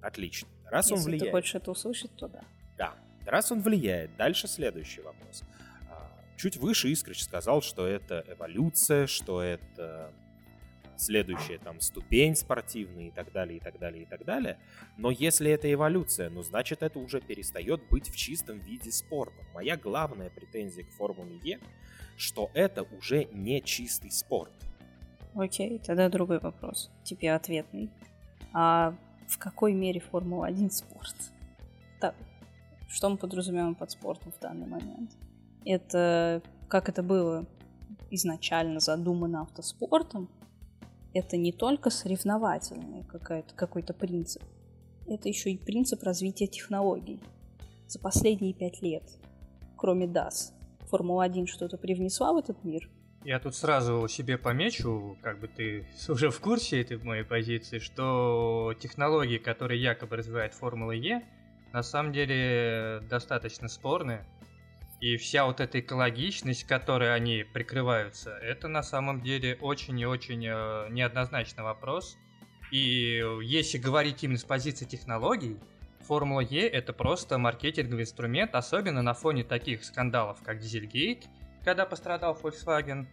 Отлично. 0.00 0.48
Раз 0.66 0.90
если 0.90 1.00
он 1.00 1.04
влияет... 1.04 1.24
ты 1.24 1.30
хочешь 1.30 1.54
это 1.54 1.70
услышать, 1.70 2.14
то 2.16 2.28
да. 2.28 2.40
Да. 2.76 2.94
Раз 3.26 3.52
он 3.52 3.60
влияет, 3.60 4.16
дальше 4.16 4.46
следующий 4.46 5.00
вопрос. 5.00 5.42
А, 5.90 6.10
чуть 6.36 6.56
выше 6.56 6.92
Искрич 6.92 7.24
сказал, 7.24 7.62
что 7.62 7.86
это 7.86 8.24
эволюция, 8.28 9.06
что 9.06 9.40
это 9.40 10.12
следующая 10.96 11.58
там 11.58 11.80
ступень 11.80 12.36
спортивная 12.36 13.08
и 13.08 13.10
так 13.10 13.32
далее, 13.32 13.58
и 13.58 13.60
так 13.60 13.78
далее, 13.78 14.02
и 14.02 14.06
так 14.06 14.24
далее. 14.24 14.58
Но 14.96 15.10
если 15.10 15.50
это 15.50 15.72
эволюция, 15.72 16.30
ну 16.30 16.42
значит 16.42 16.82
это 16.82 16.98
уже 16.98 17.20
перестает 17.20 17.86
быть 17.88 18.08
в 18.08 18.16
чистом 18.16 18.58
виде 18.60 18.92
спорта. 18.92 19.42
Моя 19.54 19.76
главная 19.76 20.30
претензия 20.30 20.84
к 20.84 20.90
Формуле 20.90 21.38
Е, 21.42 21.60
что 22.16 22.50
это 22.54 22.82
уже 22.82 23.24
не 23.32 23.62
чистый 23.62 24.10
спорт. 24.10 24.52
Окей, 25.34 25.80
тогда 25.84 26.08
другой 26.08 26.38
вопрос. 26.38 26.90
Тебе 27.02 27.34
ответный. 27.34 27.90
А 28.52 28.96
в 29.28 29.38
какой 29.38 29.72
мере 29.72 30.00
Формула-1 30.00 30.70
спорт? 30.70 31.16
Так, 32.00 32.14
что 32.88 33.08
мы 33.08 33.16
подразумеваем 33.16 33.74
под 33.74 33.90
спортом 33.90 34.32
в 34.32 34.40
данный 34.40 34.66
момент? 34.66 35.12
Это 35.64 36.42
как 36.68 36.88
это 36.88 37.02
было 37.02 37.46
изначально 38.10 38.80
задумано 38.80 39.42
автоспортом, 39.42 40.28
это 41.12 41.36
не 41.36 41.52
только 41.52 41.90
соревновательный 41.90 43.04
какой-то 43.56 43.94
принцип, 43.94 44.42
это 45.06 45.28
еще 45.28 45.52
и 45.52 45.58
принцип 45.58 46.02
развития 46.02 46.46
технологий. 46.46 47.20
За 47.86 48.00
последние 48.00 48.54
пять 48.54 48.82
лет, 48.82 49.04
кроме 49.76 50.06
DAS, 50.06 50.52
Формула-1 50.90 51.46
что-то 51.46 51.76
привнесла 51.76 52.32
в 52.32 52.38
этот 52.38 52.64
мир? 52.64 52.90
Я 53.24 53.38
тут 53.38 53.54
сразу 53.54 54.06
себе 54.08 54.36
помечу, 54.36 55.16
как 55.22 55.40
бы 55.40 55.48
ты 55.48 55.86
уже 56.08 56.30
в 56.30 56.40
курсе 56.40 56.80
этой 56.80 56.98
моей 56.98 57.24
позиции, 57.24 57.78
что 57.78 58.74
технологии, 58.80 59.38
которые 59.38 59.80
якобы 59.80 60.16
развивает 60.16 60.54
Формула 60.54 60.92
Е, 60.92 61.22
на 61.74 61.82
самом 61.82 62.12
деле 62.12 63.00
достаточно 63.10 63.66
спорные. 63.68 64.24
И 65.00 65.16
вся 65.16 65.44
вот 65.44 65.58
эта 65.58 65.80
экологичность, 65.80 66.64
которой 66.64 67.12
они 67.12 67.42
прикрываются, 67.42 68.30
это 68.30 68.68
на 68.68 68.84
самом 68.84 69.20
деле 69.22 69.58
очень 69.60 69.98
и 69.98 70.06
очень 70.06 70.46
э, 70.46 70.86
неоднозначный 70.90 71.64
вопрос. 71.64 72.16
И 72.70 73.20
если 73.42 73.78
говорить 73.78 74.22
именно 74.22 74.38
с 74.38 74.44
позиции 74.44 74.84
технологий, 74.84 75.58
Формула 76.02 76.40
Е 76.40 76.68
это 76.68 76.92
просто 76.92 77.38
маркетинговый 77.38 78.04
инструмент, 78.04 78.54
особенно 78.54 79.02
на 79.02 79.14
фоне 79.14 79.42
таких 79.42 79.84
скандалов, 79.84 80.42
как 80.44 80.60
Дизельгейт, 80.60 81.24
когда 81.64 81.86
пострадал 81.86 82.38
Volkswagen. 82.40 83.06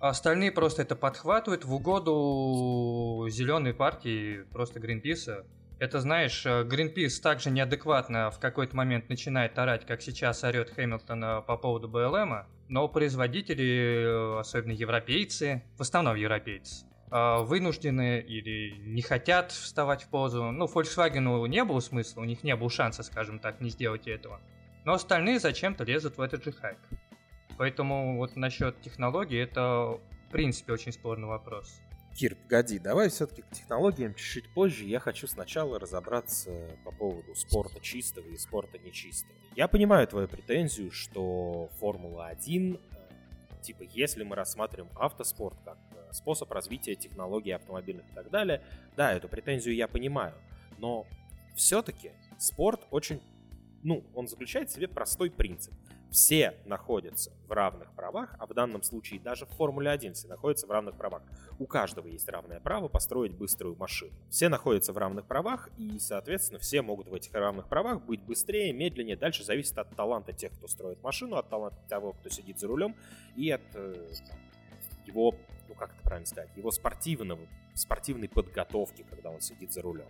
Остальные 0.00 0.52
просто 0.52 0.82
это 0.82 0.96
подхватывают 0.96 1.64
в 1.64 1.72
угоду 1.72 3.26
зеленой 3.30 3.72
партии, 3.72 4.42
просто 4.52 4.80
Гринписа. 4.80 5.46
Это, 5.80 6.00
знаешь, 6.00 6.44
Гринпис 6.44 7.20
также 7.20 7.50
неадекватно 7.50 8.30
в 8.30 8.38
какой-то 8.38 8.76
момент 8.76 9.08
начинает 9.08 9.58
орать, 9.58 9.84
как 9.84 10.02
сейчас 10.02 10.44
орет 10.44 10.70
Хэмилтон 10.70 11.42
по 11.44 11.56
поводу 11.56 11.88
БЛМа, 11.88 12.46
но 12.68 12.88
производители, 12.88 14.38
особенно 14.38 14.72
европейцы, 14.72 15.64
в 15.76 15.82
основном 15.82 16.14
европейцы, 16.14 16.86
вынуждены 17.10 18.20
или 18.20 18.76
не 18.78 19.02
хотят 19.02 19.52
вставать 19.52 20.04
в 20.04 20.08
позу. 20.08 20.50
Ну, 20.50 20.66
Volkswagen 20.66 21.48
не 21.48 21.64
было 21.64 21.80
смысла, 21.80 22.22
у 22.22 22.24
них 22.24 22.44
не 22.44 22.56
было 22.56 22.70
шанса, 22.70 23.02
скажем 23.02 23.38
так, 23.38 23.60
не 23.60 23.70
сделать 23.70 24.06
этого. 24.06 24.40
Но 24.84 24.94
остальные 24.94 25.40
зачем-то 25.40 25.84
лезут 25.84 26.18
в 26.18 26.20
этот 26.20 26.44
же 26.44 26.52
хайп. 26.52 26.78
Поэтому 27.58 28.16
вот 28.16 28.36
насчет 28.36 28.80
технологий 28.80 29.36
это 29.36 29.98
в 30.28 30.30
принципе 30.32 30.72
очень 30.72 30.92
спорный 30.92 31.28
вопрос. 31.28 31.80
Кир, 32.14 32.36
погоди, 32.36 32.78
давай 32.78 33.08
все-таки 33.08 33.42
к 33.42 33.50
технологиям 33.50 34.14
чуть-чуть 34.14 34.48
позже. 34.54 34.84
Я 34.84 35.00
хочу 35.00 35.26
сначала 35.26 35.80
разобраться 35.80 36.52
по 36.84 36.92
поводу 36.92 37.34
спорта 37.34 37.80
чистого 37.80 38.28
и 38.28 38.36
спорта 38.36 38.78
нечистого. 38.78 39.34
Я 39.56 39.66
понимаю 39.66 40.06
твою 40.06 40.28
претензию, 40.28 40.92
что 40.92 41.70
Формула-1, 41.80 42.78
э, 42.78 43.62
типа, 43.62 43.82
если 43.82 44.22
мы 44.22 44.36
рассматриваем 44.36 44.92
автоспорт 44.96 45.58
как 45.64 45.76
э, 45.90 46.12
способ 46.12 46.52
развития 46.52 46.94
технологий 46.94 47.50
автомобильных 47.50 48.08
и 48.08 48.14
так 48.14 48.30
далее. 48.30 48.62
Да, 48.96 49.12
эту 49.12 49.28
претензию 49.28 49.74
я 49.74 49.88
понимаю, 49.88 50.34
но 50.78 51.08
все-таки 51.56 52.12
спорт 52.38 52.86
очень, 52.92 53.20
ну, 53.82 54.04
он 54.14 54.28
заключает 54.28 54.70
в 54.70 54.72
себе 54.72 54.86
простой 54.86 55.32
принцип 55.32 55.74
все 56.14 56.54
находятся 56.64 57.32
в 57.48 57.50
равных 57.50 57.90
правах, 57.92 58.36
а 58.38 58.46
в 58.46 58.54
данном 58.54 58.84
случае 58.84 59.18
даже 59.18 59.46
в 59.46 59.48
Формуле 59.48 59.90
1 59.90 60.14
все 60.14 60.28
находятся 60.28 60.68
в 60.68 60.70
равных 60.70 60.96
правах. 60.96 61.22
У 61.58 61.66
каждого 61.66 62.06
есть 62.06 62.28
равное 62.28 62.60
право 62.60 62.86
построить 62.86 63.34
быструю 63.34 63.74
машину. 63.74 64.12
Все 64.30 64.48
находятся 64.48 64.92
в 64.92 64.98
равных 64.98 65.26
правах, 65.26 65.70
и, 65.76 65.98
соответственно, 65.98 66.60
все 66.60 66.82
могут 66.82 67.08
в 67.08 67.14
этих 67.14 67.34
равных 67.34 67.66
правах 67.66 68.00
быть 68.00 68.22
быстрее, 68.22 68.72
медленнее. 68.72 69.16
Дальше 69.16 69.42
зависит 69.42 69.76
от 69.76 69.90
таланта 69.96 70.32
тех, 70.32 70.52
кто 70.52 70.68
строит 70.68 71.02
машину, 71.02 71.34
от 71.34 71.48
таланта 71.48 71.82
того, 71.88 72.12
кто 72.12 72.28
сидит 72.28 72.60
за 72.60 72.68
рулем, 72.68 72.94
и 73.34 73.50
от 73.50 73.62
э, 73.74 74.12
его, 75.06 75.34
ну 75.68 75.74
как 75.74 75.90
это 75.94 76.02
правильно 76.04 76.26
сказать, 76.26 76.50
его 76.56 76.70
спортивного, 76.70 77.40
спортивной 77.74 78.28
подготовки, 78.28 79.04
когда 79.10 79.30
он 79.30 79.40
сидит 79.40 79.72
за 79.72 79.82
рулем. 79.82 80.06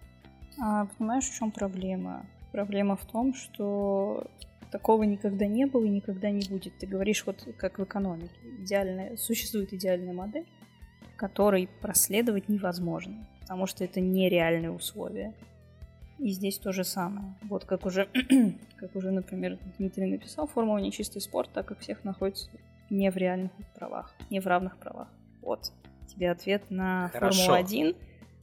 А, 0.62 0.84
понимаешь, 0.99 1.25
в 1.25 1.34
чем 1.34 1.50
проблема? 1.50 2.26
Проблема 2.52 2.94
в 2.96 3.06
том, 3.06 3.32
что 3.32 4.30
Такого 4.75 5.04
никогда 5.04 5.47
не 5.47 5.66
было 5.66 5.85
и 5.85 5.88
никогда 5.88 6.33
не 6.33 6.45
будет. 6.49 6.76
Ты 6.78 6.88
говоришь 6.88 7.25
вот 7.26 7.47
как 7.57 7.78
в 7.78 7.85
экономике. 7.85 8.35
Идеальная, 8.59 9.16
существует 9.16 9.73
идеальная 9.73 10.12
модель, 10.12 10.49
которой 11.14 11.69
проследовать 11.81 12.49
невозможно, 12.49 13.25
потому 13.43 13.69
что 13.69 13.85
это 13.85 14.00
нереальные 14.00 14.73
условия. 14.73 15.33
И 16.19 16.31
здесь 16.31 16.59
то 16.59 16.73
же 16.73 16.83
самое. 16.83 17.37
Вот 17.43 17.64
как 17.66 17.87
уже, 17.87 18.09
как 18.76 18.97
уже, 18.97 19.12
например, 19.12 19.61
Дмитрий 19.78 20.07
написал, 20.07 20.49
формула 20.49 20.78
не 20.78 20.90
чистый 20.90 21.21
спорт, 21.21 21.50
так 21.54 21.66
как 21.66 21.78
всех 21.78 22.02
находится 22.02 22.50
не 22.90 23.12
в 23.12 23.16
реальных 23.16 23.52
правах, 23.76 24.12
не 24.28 24.40
в 24.40 24.47
равных 24.49 24.76
правах. 24.78 25.09
Вот 25.40 25.71
тебе 26.09 26.33
ответ 26.33 26.69
на 26.69 27.12
Формулу 27.14 27.52
1 27.52 27.95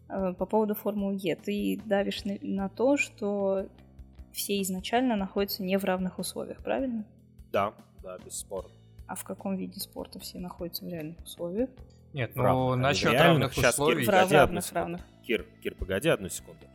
э, 0.08 0.34
по 0.36 0.46
поводу 0.46 0.76
Формулы 0.76 1.18
Е. 1.20 1.36
Ты 1.36 1.82
давишь 1.84 2.24
на, 2.24 2.38
на 2.42 2.70
то, 2.70 2.96
что 2.96 3.68
все 4.34 4.62
изначально 4.62 5.16
находятся 5.16 5.64
не 5.64 5.78
в 5.78 5.84
равных 5.84 6.20
условиях, 6.20 6.64
правильно? 6.64 7.06
Да, 7.52 7.74
да, 8.04 8.18
бесспорно. 8.18 8.72
А 9.08 9.16
в 9.16 9.24
каком 9.24 9.58
виде 9.58 9.80
спорта 9.80 10.20
все 10.20 10.40
находятся 10.40 10.86
в 10.86 10.88
реальных 10.88 11.20
условиях? 11.24 11.70
Нет, 12.14 12.32
ну 12.36 12.76
насчет 12.76 13.14
равных 13.14 13.54
Сейчас, 13.54 13.76
условий... 13.76 14.04
Кир, 14.04 14.12
погоди 14.12 14.36
равных, 14.36 14.66
одну 14.66 14.80
равных. 14.80 15.02
Кир, 15.26 15.46
Кир, 15.64 15.76
погоди 15.76 16.10
одну 16.10 16.30
секунду. 16.30 16.66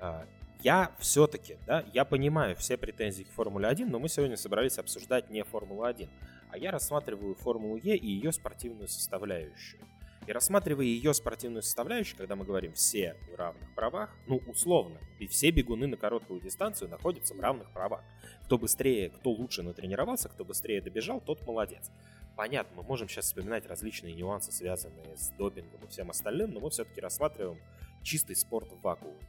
А, 0.00 0.24
я 0.60 0.92
все-таки, 0.98 1.56
да, 1.66 1.84
я 1.92 2.04
понимаю 2.04 2.56
все 2.56 2.76
претензии 2.76 3.24
к 3.24 3.30
Формуле 3.30 3.68
1, 3.68 3.90
но 3.90 3.98
мы 3.98 4.08
сегодня 4.08 4.36
собрались 4.36 4.78
обсуждать 4.78 5.30
не 5.30 5.44
Формулу 5.44 5.84
1, 5.84 6.08
а 6.50 6.58
я 6.58 6.70
рассматриваю 6.70 7.34
Формулу 7.34 7.76
Е 7.76 7.96
и 7.96 8.06
ее 8.06 8.32
спортивную 8.32 8.88
составляющую. 8.88 9.82
И 10.26 10.32
рассматривая 10.32 10.86
ее 10.86 11.12
спортивную 11.12 11.62
составляющую, 11.62 12.16
когда 12.16 12.34
мы 12.34 12.44
говорим 12.44 12.72
все 12.72 13.16
в 13.30 13.34
равных 13.34 13.74
правах, 13.74 14.16
ну, 14.26 14.40
условно, 14.46 14.98
и 15.18 15.26
все 15.26 15.50
бегуны 15.50 15.86
на 15.86 15.96
короткую 15.96 16.40
дистанцию 16.40 16.88
находятся 16.88 17.34
в 17.34 17.40
равных 17.40 17.70
правах. 17.72 18.02
Кто 18.44 18.56
быстрее, 18.56 19.10
кто 19.10 19.30
лучше 19.30 19.62
натренировался, 19.62 20.28
кто 20.30 20.44
быстрее 20.44 20.80
добежал, 20.80 21.20
тот 21.20 21.46
молодец. 21.46 21.90
Понятно, 22.36 22.78
мы 22.78 22.82
можем 22.82 23.08
сейчас 23.08 23.26
вспоминать 23.26 23.66
различные 23.66 24.14
нюансы, 24.14 24.50
связанные 24.50 25.16
с 25.16 25.28
допингом 25.38 25.84
и 25.84 25.88
всем 25.88 26.10
остальным, 26.10 26.52
но 26.52 26.60
мы 26.60 26.70
все-таки 26.70 27.00
рассматриваем 27.00 27.60
чистый 28.02 28.34
спорт 28.34 28.72
в 28.72 28.80
вакууме. 28.80 29.20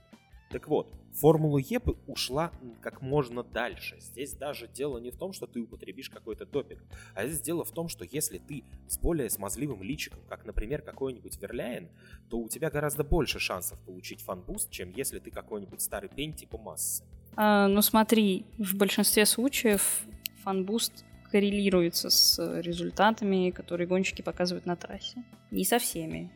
Так 0.49 0.67
вот, 0.67 0.93
Формула 1.15 1.59
Е 1.59 1.79
ушла 2.07 2.51
как 2.81 3.01
можно 3.01 3.43
дальше. 3.43 3.97
Здесь 3.99 4.33
даже 4.33 4.67
дело 4.67 4.97
не 4.97 5.11
в 5.11 5.17
том, 5.17 5.31
что 5.31 5.47
ты 5.47 5.61
употребишь 5.61 6.09
какой-то 6.09 6.45
допинг, 6.45 6.83
а 7.13 7.25
здесь 7.25 7.41
дело 7.41 7.63
в 7.63 7.71
том, 7.71 7.87
что 7.87 8.05
если 8.05 8.37
ты 8.37 8.63
с 8.87 8.97
более 8.97 9.29
смазливым 9.29 9.81
личиком, 9.81 10.19
как, 10.27 10.45
например, 10.45 10.81
какой-нибудь 10.81 11.41
Верляйн, 11.41 11.89
то 12.29 12.37
у 12.37 12.49
тебя 12.49 12.69
гораздо 12.69 13.03
больше 13.03 13.39
шансов 13.39 13.79
получить 13.85 14.21
фанбуст, 14.21 14.69
чем 14.71 14.91
если 14.91 15.19
ты 15.19 15.31
какой-нибудь 15.31 15.81
старый 15.81 16.09
пень 16.09 16.33
типа 16.33 16.57
Массы. 16.57 17.03
А, 17.37 17.67
ну 17.67 17.81
смотри, 17.81 18.45
в 18.57 18.75
большинстве 18.75 19.25
случаев 19.25 20.03
фанбуст 20.43 21.05
коррелируется 21.31 22.09
с 22.09 22.61
результатами, 22.61 23.51
которые 23.51 23.87
гонщики 23.87 24.21
показывают 24.21 24.65
на 24.65 24.75
трассе. 24.75 25.23
Не 25.51 25.63
со 25.63 25.79
всеми, 25.79 26.31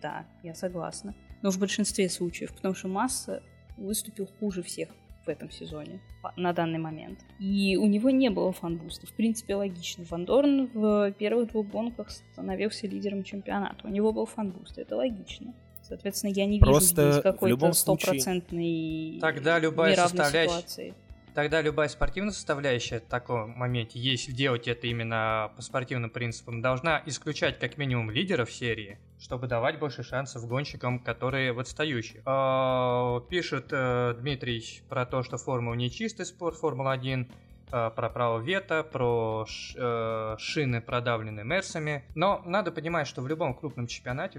да, 0.00 0.26
я 0.42 0.54
согласна. 0.54 1.14
Но 1.42 1.50
в 1.50 1.58
большинстве 1.58 2.08
случаев, 2.08 2.54
потому 2.54 2.74
что 2.74 2.88
Масса 2.88 3.42
выступил 3.76 4.28
хуже 4.38 4.62
всех 4.62 4.88
в 5.24 5.28
этом 5.28 5.50
сезоне 5.50 6.00
на 6.36 6.52
данный 6.52 6.78
момент. 6.78 7.20
И 7.38 7.76
у 7.76 7.86
него 7.86 8.10
не 8.10 8.28
было 8.30 8.52
фанбуста. 8.52 9.06
В 9.06 9.12
принципе, 9.12 9.54
логично. 9.54 10.04
Ван 10.10 10.24
Дорн 10.24 10.70
в 10.72 11.12
первых 11.12 11.50
двух 11.50 11.68
гонках 11.68 12.10
становился 12.10 12.86
лидером 12.86 13.22
чемпионата. 13.22 13.86
У 13.86 13.88
него 13.88 14.12
был 14.12 14.26
фанбуст. 14.26 14.78
Это 14.78 14.96
логично. 14.96 15.54
Соответственно, 15.82 16.30
я 16.32 16.46
не 16.46 16.58
вижу 16.58 16.80
здесь 16.80 17.20
какой-то 17.20 17.72
стопроцентный 17.72 19.18
Тогда 19.20 19.58
любая 19.58 19.96
составляющая, 19.96 20.48
ситуации. 20.48 20.94
Тогда 21.34 21.62
любая 21.62 21.88
спортивная 21.88 22.32
составляющая 22.32 23.00
в 23.00 23.06
таком 23.06 23.52
моменте, 23.52 23.98
если 23.98 24.32
делать 24.32 24.68
это 24.68 24.86
именно 24.86 25.50
по 25.56 25.62
спортивным 25.62 26.10
принципам, 26.10 26.60
должна 26.60 27.02
исключать 27.06 27.58
как 27.58 27.78
минимум 27.78 28.10
лидеров 28.10 28.52
серии, 28.52 28.98
чтобы 29.18 29.46
давать 29.46 29.78
больше 29.78 30.02
шансов 30.02 30.46
гонщикам, 30.46 30.98
которые 30.98 31.54
в 31.54 31.58
отстающих. 31.58 32.20
А, 32.26 33.20
пишет 33.30 33.68
э, 33.70 34.14
Дмитрий 34.18 34.82
про 34.90 35.06
то, 35.06 35.22
что 35.22 35.38
Формула 35.38 35.74
не 35.74 35.90
чистый 35.90 36.26
спорт, 36.26 36.56
Формула-1, 36.58 37.26
э, 37.72 37.90
про 37.96 38.10
право 38.10 38.38
вето, 38.38 38.84
про 38.84 39.46
э, 39.74 40.36
шины, 40.38 40.82
продавленные 40.82 41.46
Мерсами. 41.46 42.04
Но 42.14 42.42
надо 42.44 42.72
понимать, 42.72 43.06
что 43.06 43.22
в 43.22 43.26
любом 43.26 43.54
крупном 43.54 43.86
чемпионате 43.86 44.38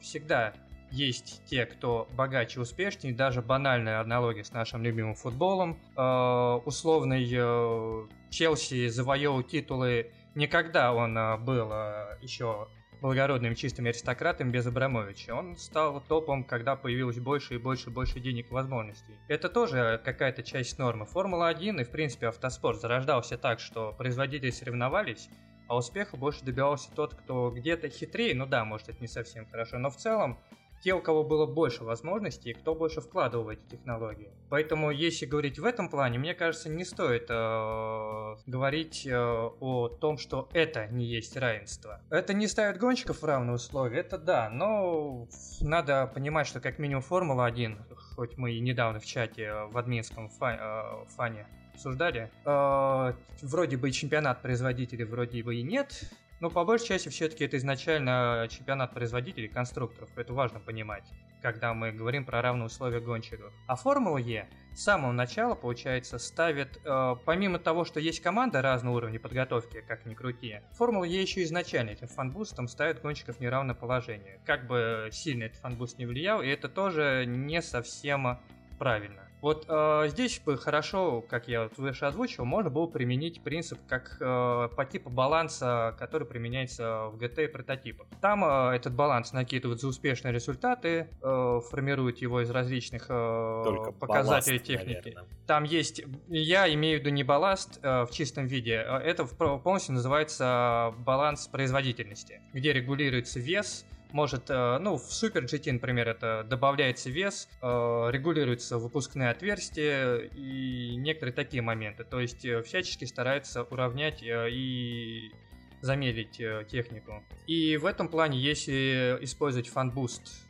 всегда 0.00 0.54
есть 0.94 1.42
те, 1.46 1.66
кто 1.66 2.08
богаче 2.16 2.60
и 2.60 2.62
успешнее, 2.62 3.14
даже 3.14 3.42
банальная 3.42 4.00
аналогия 4.00 4.44
с 4.44 4.52
нашим 4.52 4.82
любимым 4.82 5.14
футболом. 5.14 5.78
Э, 5.96 6.60
условный 6.64 7.28
э, 7.30 8.06
Челси 8.30 8.88
завоевал 8.88 9.42
титулы 9.42 10.12
не 10.34 10.46
когда 10.48 10.92
он 10.92 11.16
э, 11.16 11.36
был 11.38 11.70
э, 11.72 12.18
еще 12.20 12.68
благородным 13.00 13.54
чистым 13.54 13.86
аристократом 13.86 14.50
без 14.50 14.66
Абрамовича. 14.66 15.34
Он 15.34 15.56
стал 15.56 16.00
топом, 16.00 16.42
когда 16.42 16.74
появилось 16.74 17.18
больше 17.18 17.54
и 17.54 17.58
больше 17.58 17.90
и 17.90 17.92
больше 17.92 18.18
денег 18.18 18.50
и 18.50 18.54
возможностей. 18.54 19.18
Это 19.28 19.48
тоже 19.48 20.00
какая-то 20.04 20.42
часть 20.42 20.78
нормы. 20.78 21.04
Формула-1 21.04 21.82
и, 21.82 21.84
в 21.84 21.90
принципе, 21.90 22.28
автоспорт 22.28 22.80
зарождался 22.80 23.36
так, 23.36 23.60
что 23.60 23.92
производители 23.92 24.50
соревновались, 24.50 25.28
а 25.68 25.76
успеха 25.76 26.16
больше 26.16 26.44
добивался 26.44 26.90
тот, 26.92 27.14
кто 27.14 27.50
где-то 27.50 27.88
хитрее, 27.88 28.34
ну 28.34 28.46
да, 28.46 28.64
может 28.64 28.88
это 28.88 29.00
не 29.00 29.08
совсем 29.08 29.46
хорошо, 29.46 29.78
но 29.78 29.90
в 29.90 29.96
целом 29.96 30.38
те, 30.84 30.92
у 30.92 31.00
кого 31.00 31.24
было 31.24 31.46
больше 31.46 31.82
возможностей, 31.82 32.52
кто 32.52 32.74
больше 32.74 33.00
вкладывал 33.00 33.44
в 33.44 33.48
эти 33.48 33.62
технологии. 33.70 34.30
Поэтому, 34.50 34.90
если 34.90 35.24
говорить 35.24 35.58
в 35.58 35.64
этом 35.64 35.88
плане, 35.88 36.18
мне 36.18 36.34
кажется, 36.34 36.68
не 36.68 36.84
стоит 36.84 37.26
э, 37.30 38.36
говорить 38.46 39.06
э, 39.06 39.16
о 39.16 39.88
том, 39.88 40.18
что 40.18 40.46
это 40.52 40.86
не 40.88 41.06
есть 41.06 41.38
равенство. 41.38 42.02
Это 42.10 42.34
не 42.34 42.46
ставит 42.46 42.78
гонщиков 42.78 43.22
в 43.22 43.24
равные 43.24 43.54
условия, 43.54 44.00
это 44.00 44.18
да, 44.18 44.50
но 44.50 45.26
надо 45.62 46.06
понимать, 46.14 46.46
что 46.46 46.60
как 46.60 46.78
минимум 46.78 47.02
Формула-1, 47.02 47.78
хоть 48.14 48.36
мы 48.36 48.52
и 48.52 48.60
недавно 48.60 49.00
в 49.00 49.06
чате 49.06 49.44
э, 49.44 49.66
в 49.66 49.78
админском 49.78 50.28
фа- 50.28 51.06
э, 51.06 51.08
фане 51.16 51.46
обсуждали, 51.72 52.30
э, 52.44 53.12
вроде 53.40 53.78
бы 53.78 53.90
чемпионат 53.90 54.42
производителей 54.42 55.04
вроде 55.04 55.42
бы 55.42 55.56
и 55.56 55.62
нет, 55.62 56.04
но 56.40 56.50
по 56.50 56.64
большей 56.64 56.88
части 56.88 57.08
все-таки 57.08 57.44
это 57.44 57.56
изначально 57.56 58.46
чемпионат 58.50 58.92
производителей, 58.92 59.48
конструкторов. 59.48 60.10
Это 60.16 60.32
важно 60.32 60.60
понимать, 60.60 61.04
когда 61.42 61.74
мы 61.74 61.92
говорим 61.92 62.24
про 62.24 62.42
равные 62.42 62.66
условия 62.66 63.00
гонщиков. 63.00 63.52
А 63.66 63.76
Формула 63.76 64.18
Е 64.18 64.48
с 64.72 64.82
самого 64.82 65.12
начала, 65.12 65.54
получается, 65.54 66.18
ставит, 66.18 66.80
э, 66.84 67.16
помимо 67.24 67.58
того, 67.58 67.84
что 67.84 68.00
есть 68.00 68.20
команда 68.20 68.60
разного 68.60 68.96
уровня 68.96 69.20
подготовки, 69.20 69.82
как 69.86 70.04
ни 70.04 70.14
крути, 70.14 70.60
Формула 70.72 71.04
Е 71.04 71.22
еще 71.22 71.42
изначально 71.44 71.90
этим 71.90 72.08
фанбустом 72.08 72.68
ставит 72.68 73.00
гонщиков 73.00 73.36
в 73.36 73.40
неравное 73.40 73.74
положение. 73.74 74.40
Как 74.44 74.66
бы 74.66 75.08
сильно 75.12 75.44
этот 75.44 75.58
фанбуст 75.58 75.98
не 75.98 76.06
влиял, 76.06 76.42
и 76.42 76.48
это 76.48 76.68
тоже 76.68 77.24
не 77.26 77.62
совсем 77.62 78.38
правильно. 78.78 79.23
Вот 79.44 79.66
э, 79.68 80.04
здесь 80.08 80.40
бы 80.40 80.56
хорошо, 80.56 81.20
как 81.20 81.48
я 81.48 81.64
вот 81.64 81.76
выше 81.76 82.06
озвучил, 82.06 82.46
можно 82.46 82.70
было 82.70 82.86
применить 82.86 83.42
принцип 83.42 83.78
как 83.86 84.16
э, 84.18 84.68
по 84.74 84.84
типу 84.86 85.10
баланса, 85.10 85.94
который 85.98 86.26
применяется 86.26 87.08
в 87.08 87.18
GT 87.18 87.44
и 87.44 87.46
прототипах. 87.48 88.06
Там 88.22 88.42
э, 88.42 88.74
этот 88.74 88.94
баланс 88.94 89.34
накидывают 89.34 89.82
за 89.82 89.88
успешные 89.88 90.32
результаты, 90.32 91.10
э, 91.20 91.60
формируют 91.70 92.22
его 92.22 92.40
из 92.40 92.48
различных 92.48 93.04
э, 93.10 93.92
показателей 94.00 94.56
балласт, 94.56 94.66
техники. 94.66 95.08
Наверное. 95.08 95.28
Там 95.46 95.64
есть, 95.64 96.02
я 96.28 96.72
имею 96.72 96.98
в 96.98 97.02
виду 97.02 97.10
не 97.10 97.22
балласт 97.22 97.80
э, 97.82 98.06
в 98.06 98.10
чистом 98.12 98.46
виде, 98.46 98.82
э, 98.82 98.96
это 98.96 99.26
полностью 99.26 99.92
называется 99.92 100.94
баланс 101.00 101.48
производительности, 101.48 102.40
где 102.54 102.72
регулируется 102.72 103.40
вес, 103.40 103.84
может, 104.12 104.48
э, 104.48 104.78
ну, 104.78 104.96
в 104.96 105.08
Super 105.08 105.44
GT, 105.44 105.72
например, 105.72 106.08
это 106.08 106.44
добавляется 106.48 107.10
вес, 107.10 107.48
э, 107.60 107.66
регулируются 108.10 108.78
выпускные 108.78 109.30
отверстия 109.30 110.16
и 110.18 110.96
некоторые 110.96 111.34
такие 111.34 111.62
моменты. 111.62 112.04
То 112.04 112.20
есть 112.20 112.44
э, 112.44 112.62
всячески 112.62 113.04
стараются 113.04 113.64
уравнять 113.64 114.22
и 114.22 115.32
замедлить 115.80 116.40
технику. 116.68 117.22
И 117.46 117.76
в 117.76 117.84
этом 117.84 118.08
плане, 118.08 118.38
если 118.38 119.18
использовать 119.20 119.68
фанбуст, 119.68 120.46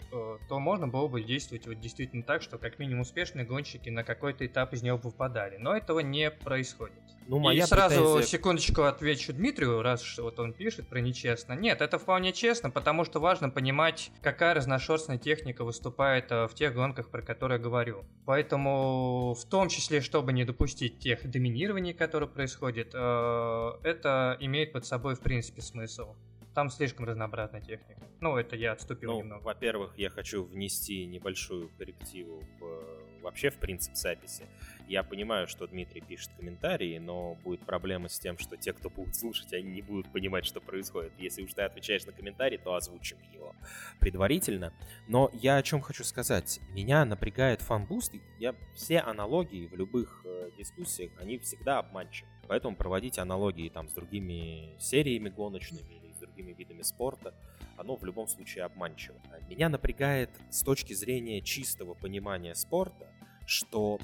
то 0.49 0.59
можно 0.59 0.89
было 0.89 1.09
бы 1.09 1.23
действовать 1.23 1.67
вот 1.67 1.81
действительно 1.81 2.23
так, 2.23 2.43
что 2.43 2.59
как 2.59 2.79
минимум 2.79 3.01
успешные 3.03 3.45
гонщики 3.45 3.89
на 3.89 4.05
какой-то 4.05 4.47
этап 4.47 4.73
из 4.73 4.83
него 4.83 4.97
выпадали. 4.97 5.57
Но 5.57 5.77
этого 5.77 6.01
не 6.01 6.31
происходит. 6.31 6.95
Ну, 7.27 7.39
И 7.39 7.41
моя 7.41 7.67
сразу 7.67 7.95
претензия- 8.19 8.27
секундочку 8.27 8.83
отвечу 8.83 9.33
Дмитрию, 9.33 9.81
раз 9.81 10.03
что 10.03 10.25
вот 10.25 10.39
он 10.39 10.53
пишет 10.53 10.89
про 10.89 11.01
нечестно. 11.01 11.55
Нет, 11.55 11.81
это 11.81 11.99
вполне 11.99 12.33
честно, 12.35 12.71
потому 12.71 13.05
что 13.05 13.19
важно 13.19 13.49
понимать, 13.49 14.11
какая 14.21 14.53
разношерстная 14.53 15.17
техника 15.17 15.65
выступает 15.65 16.31
э, 16.31 16.47
в 16.49 16.55
тех 16.55 16.75
гонках, 16.75 17.09
про 17.09 17.23
которые 17.23 17.57
я 17.59 17.65
говорю. 17.65 18.05
Поэтому, 18.27 19.35
в 19.35 19.45
том 19.47 19.69
числе, 19.69 20.01
чтобы 20.03 20.33
не 20.35 20.45
допустить 20.45 20.99
тех 20.99 21.29
доминирований, 21.31 21.95
которые 21.95 22.29
происходят, 22.29 22.91
э, 22.93 23.73
это 23.83 24.37
имеет 24.41 24.73
под 24.73 24.85
собой, 24.85 25.15
в 25.15 25.21
принципе, 25.21 25.63
смысл. 25.63 26.15
Там 26.55 26.71
слишком 26.71 27.05
разнообразная 27.05 27.61
техника. 27.61 28.01
Ну, 28.21 28.37
это 28.37 28.55
я 28.55 28.73
отступил 28.73 29.11
Ну, 29.13 29.19
немного. 29.19 29.43
во-первых, 29.43 29.99
я 29.99 30.09
хочу 30.09 30.45
внести 30.45 31.05
небольшую 31.05 31.69
коррективу 31.77 32.45
в, 32.61 33.23
вообще 33.23 33.51
в 33.51 33.57
принцип 33.57 33.97
записи. 33.97 34.45
Я 34.87 35.03
понимаю, 35.03 35.49
что 35.49 35.67
Дмитрий 35.67 36.01
пишет 36.01 36.31
комментарии, 36.37 36.99
но 36.99 37.35
будет 37.43 37.67
проблема 37.67 38.09
с 38.09 38.21
тем, 38.21 38.39
что 38.39 38.57
те, 38.57 38.73
кто 38.73 38.89
будут 38.89 39.17
слушать, 39.17 39.53
они 39.53 39.73
не 39.73 39.83
будут 39.83 40.13
понимать, 40.13 40.45
что 40.47 40.61
происходит. 40.61 41.13
Если 41.19 41.43
уж 41.43 41.53
ты 41.55 41.63
отвечаешь 41.63 42.07
на 42.07 42.13
комментарий, 42.13 42.59
то 42.59 42.75
озвучим 42.75 43.19
его 43.33 43.53
предварительно. 43.99 44.73
Но 45.09 45.31
я 45.33 45.57
о 45.57 45.63
чем 45.63 45.81
хочу 45.81 46.05
сказать. 46.05 46.61
Меня 46.71 47.05
напрягает 47.05 47.63
фанбуст. 47.63 48.15
Я, 48.39 48.55
все 48.75 49.01
аналогии 49.01 49.67
в 49.67 49.75
любых 49.75 50.23
э, 50.25 50.51
дискуссиях, 50.57 51.11
они 51.19 51.39
всегда 51.39 51.81
обманчивы. 51.81 52.29
Поэтому 52.47 52.77
проводить 52.77 53.19
аналогии 53.19 53.71
там 53.71 53.89
с 53.89 53.93
другими 53.95 54.79
сериями 54.79 55.31
гоночными 55.31 56.04
другими 56.35 56.53
видами 56.53 56.83
спорта, 56.83 57.35
оно 57.77 57.97
в 57.97 58.05
любом 58.05 58.29
случае 58.29 58.65
обманчиво. 58.65 59.17
Меня 59.49 59.69
напрягает 59.69 60.31
с 60.51 60.63
точки 60.63 60.93
зрения 60.93 61.41
чистого 61.41 61.95
понимания 61.95 62.55
спорта, 62.55 63.09
что 63.47 63.99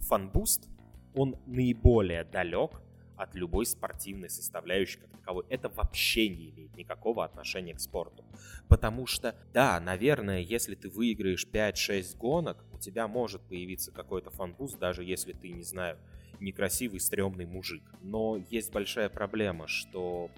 фанбуст, 0.00 0.68
он 1.14 1.36
наиболее 1.46 2.24
далек 2.24 2.82
от 3.16 3.34
любой 3.34 3.64
спортивной 3.64 4.28
составляющей 4.28 4.98
как 4.98 5.10
таковой. 5.10 5.44
Это 5.48 5.68
вообще 5.70 6.28
не 6.28 6.50
имеет 6.50 6.76
никакого 6.76 7.24
отношения 7.24 7.72
к 7.74 7.80
спорту. 7.80 8.24
Потому 8.68 9.06
что, 9.06 9.34
да, 9.54 9.80
наверное, 9.80 10.40
если 10.40 10.74
ты 10.74 10.90
выиграешь 10.90 11.46
5-6 11.50 12.16
гонок, 12.18 12.62
у 12.72 12.78
тебя 12.78 13.08
может 13.08 13.40
появиться 13.42 13.90
какой-то 13.92 14.30
фанбуст, 14.30 14.78
даже 14.78 15.02
если 15.02 15.32
ты, 15.32 15.50
не 15.50 15.62
знаю, 15.62 15.98
некрасивый, 16.40 17.00
стрёмный 17.00 17.46
мужик. 17.46 17.82
Но 18.02 18.36
есть 18.50 18.70
большая 18.70 19.08
проблема, 19.08 19.66
что 19.66 20.30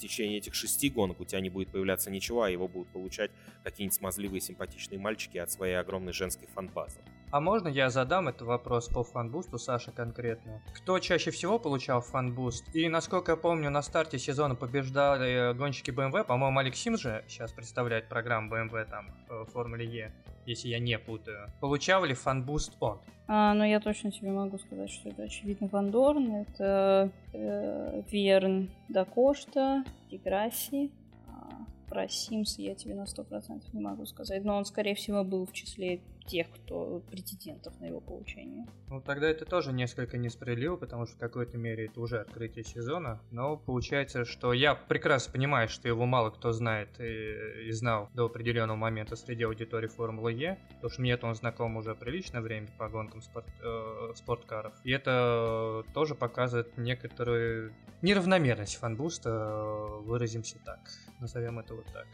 течение 0.00 0.38
этих 0.38 0.54
шести 0.54 0.90
гонок 0.90 1.20
у 1.20 1.24
тебя 1.24 1.40
не 1.40 1.50
будет 1.50 1.68
появляться 1.68 2.10
ничего, 2.10 2.42
а 2.42 2.50
его 2.50 2.68
будут 2.68 2.92
получать 2.92 3.30
какие-нибудь 3.62 3.96
смазливые 3.96 4.40
симпатичные 4.40 4.98
мальчики 4.98 5.38
от 5.38 5.50
своей 5.50 5.74
огромной 5.74 6.12
женской 6.12 6.48
фанбазы. 6.48 7.00
А 7.32 7.40
можно 7.40 7.68
я 7.68 7.90
задам 7.90 8.26
этот 8.26 8.42
вопрос 8.42 8.88
по 8.88 9.04
фанбусту, 9.04 9.56
Саша, 9.56 9.92
конкретно? 9.92 10.60
Кто 10.74 10.98
чаще 10.98 11.30
всего 11.30 11.60
получал 11.60 12.00
фанбуст? 12.00 12.64
И, 12.74 12.88
насколько 12.88 13.32
я 13.32 13.36
помню, 13.36 13.70
на 13.70 13.82
старте 13.82 14.18
сезона 14.18 14.56
побеждали 14.56 15.56
гонщики 15.56 15.92
BMW, 15.92 16.24
по-моему, 16.24 16.58
Алекс 16.58 16.79
Симс 16.79 16.96
же 16.98 17.24
сейчас 17.28 17.52
представляет 17.52 18.08
программу 18.08 18.52
BMW 18.52 18.84
там 18.84 19.14
в 19.28 19.44
Формуле 19.46 19.86
Е, 19.86 20.12
если 20.44 20.68
я 20.68 20.80
не 20.80 20.98
путаю. 20.98 21.52
Получал 21.60 22.04
ли 22.04 22.14
фанбуст 22.14 22.76
он? 22.80 22.98
А, 23.28 23.54
но 23.54 23.64
я 23.64 23.78
точно 23.78 24.10
тебе 24.10 24.32
могу 24.32 24.58
сказать, 24.58 24.90
что 24.90 25.10
это 25.10 25.22
очевидно 25.22 25.68
Ван 25.68 25.92
Дорн, 25.92 26.34
это 26.34 27.12
э, 27.32 28.02
Верн, 28.10 28.70
да 28.88 29.09
Кошта, 29.09 29.84
Деграсси. 30.10 30.90
А, 31.28 31.64
про 31.88 32.08
Симса 32.08 32.60
я 32.60 32.74
тебе 32.74 32.96
на 32.96 33.04
100% 33.04 33.62
не 33.72 33.80
могу 33.80 34.04
сказать, 34.06 34.44
но 34.44 34.56
он, 34.56 34.64
скорее 34.64 34.96
всего, 34.96 35.22
был 35.22 35.46
в 35.46 35.52
числе 35.52 36.00
тех, 36.26 36.46
кто 36.50 37.00
претендентов 37.10 37.78
на 37.80 37.86
его 37.86 38.00
получение. 38.00 38.66
Ну, 38.88 39.00
тогда 39.00 39.28
это 39.28 39.44
тоже 39.44 39.72
несколько 39.72 40.18
несправедливо, 40.18 40.76
потому 40.76 41.06
что 41.06 41.16
в 41.16 41.18
какой-то 41.18 41.58
мере 41.58 41.86
это 41.86 42.00
уже 42.00 42.20
открытие 42.20 42.64
сезона. 42.64 43.20
Но 43.30 43.56
получается, 43.56 44.24
что 44.24 44.52
я 44.52 44.74
прекрасно 44.74 45.32
понимаю, 45.32 45.68
что 45.68 45.88
его 45.88 46.06
мало 46.06 46.30
кто 46.30 46.52
знает 46.52 47.00
и, 47.00 47.68
и 47.68 47.72
знал 47.72 48.08
до 48.14 48.26
определенного 48.26 48.76
момента 48.76 49.16
среди 49.16 49.44
аудитории 49.44 49.88
Формулы 49.88 50.32
Е, 50.32 50.58
потому 50.74 50.90
что 50.90 51.00
мне-то 51.00 51.26
он 51.26 51.34
знаком 51.34 51.76
уже 51.76 51.94
приличное 51.94 52.40
время 52.40 52.68
по 52.78 52.88
гонкам 52.88 53.22
спорт, 53.22 53.46
э, 53.62 54.12
спорткаров. 54.14 54.74
И 54.84 54.90
это 54.90 55.84
тоже 55.94 56.14
показывает 56.14 56.76
некоторую 56.76 57.74
неравномерность 58.02 58.76
фанбуста, 58.76 59.30
э, 59.30 60.00
выразимся 60.02 60.58
так, 60.64 60.80
назовем 61.20 61.58
это 61.58 61.74
вот 61.74 61.86
так. 61.92 62.06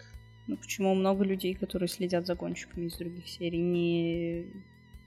Ну 0.47 0.57
почему 0.57 0.95
много 0.95 1.25
людей, 1.25 1.55
которые 1.55 1.89
следят 1.89 2.27
за 2.27 2.35
гонщиками 2.35 2.87
из 2.87 2.97
других 2.97 3.29
серий, 3.29 3.61
не... 3.61 4.47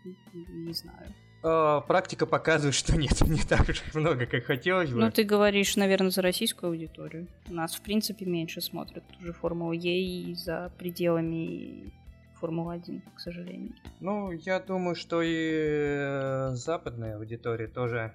не 0.04 0.74
знаю. 0.74 1.14
Э, 1.42 1.82
практика 1.88 2.26
показывает, 2.26 2.76
что 2.76 2.98
нет, 2.98 3.22
не 3.28 3.42
так 3.42 3.70
уж 3.70 3.82
много, 3.94 4.26
как 4.26 4.44
хотелось 4.44 4.92
бы. 4.92 5.00
Ну, 5.00 5.12
ты 5.12 5.24
говоришь, 5.24 5.76
наверное, 5.78 6.12
за 6.12 6.22
российскую 6.22 6.72
аудиторию. 6.72 7.28
Нас, 7.48 7.76
в 7.76 7.82
принципе, 7.82 8.26
меньше 8.26 8.62
смотрят 8.62 9.04
ту 9.08 9.26
же 9.26 9.34
Формулу 9.34 9.72
Е 9.72 10.02
и 10.02 10.36
за 10.36 10.72
пределами 10.78 11.94
Формулы-1, 12.42 13.02
к 13.16 13.20
сожалению. 13.20 13.74
Ну, 14.00 14.32
я 14.32 14.60
думаю, 14.60 14.96
что 14.96 15.22
и 15.22 15.30
э, 15.32 16.52
западная 16.56 17.18
аудитория 17.18 17.68
тоже 17.68 18.14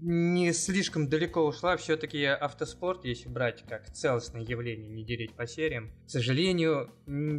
не 0.00 0.52
слишком 0.52 1.08
далеко 1.08 1.44
ушла. 1.46 1.76
Все-таки 1.76 2.24
автоспорт, 2.24 3.04
если 3.04 3.28
брать 3.28 3.64
как 3.68 3.90
целостное 3.90 4.42
явление, 4.42 4.88
не 4.88 5.04
делить 5.04 5.32
по 5.34 5.46
сериям, 5.46 5.90
к 6.06 6.10
сожалению, 6.10 6.90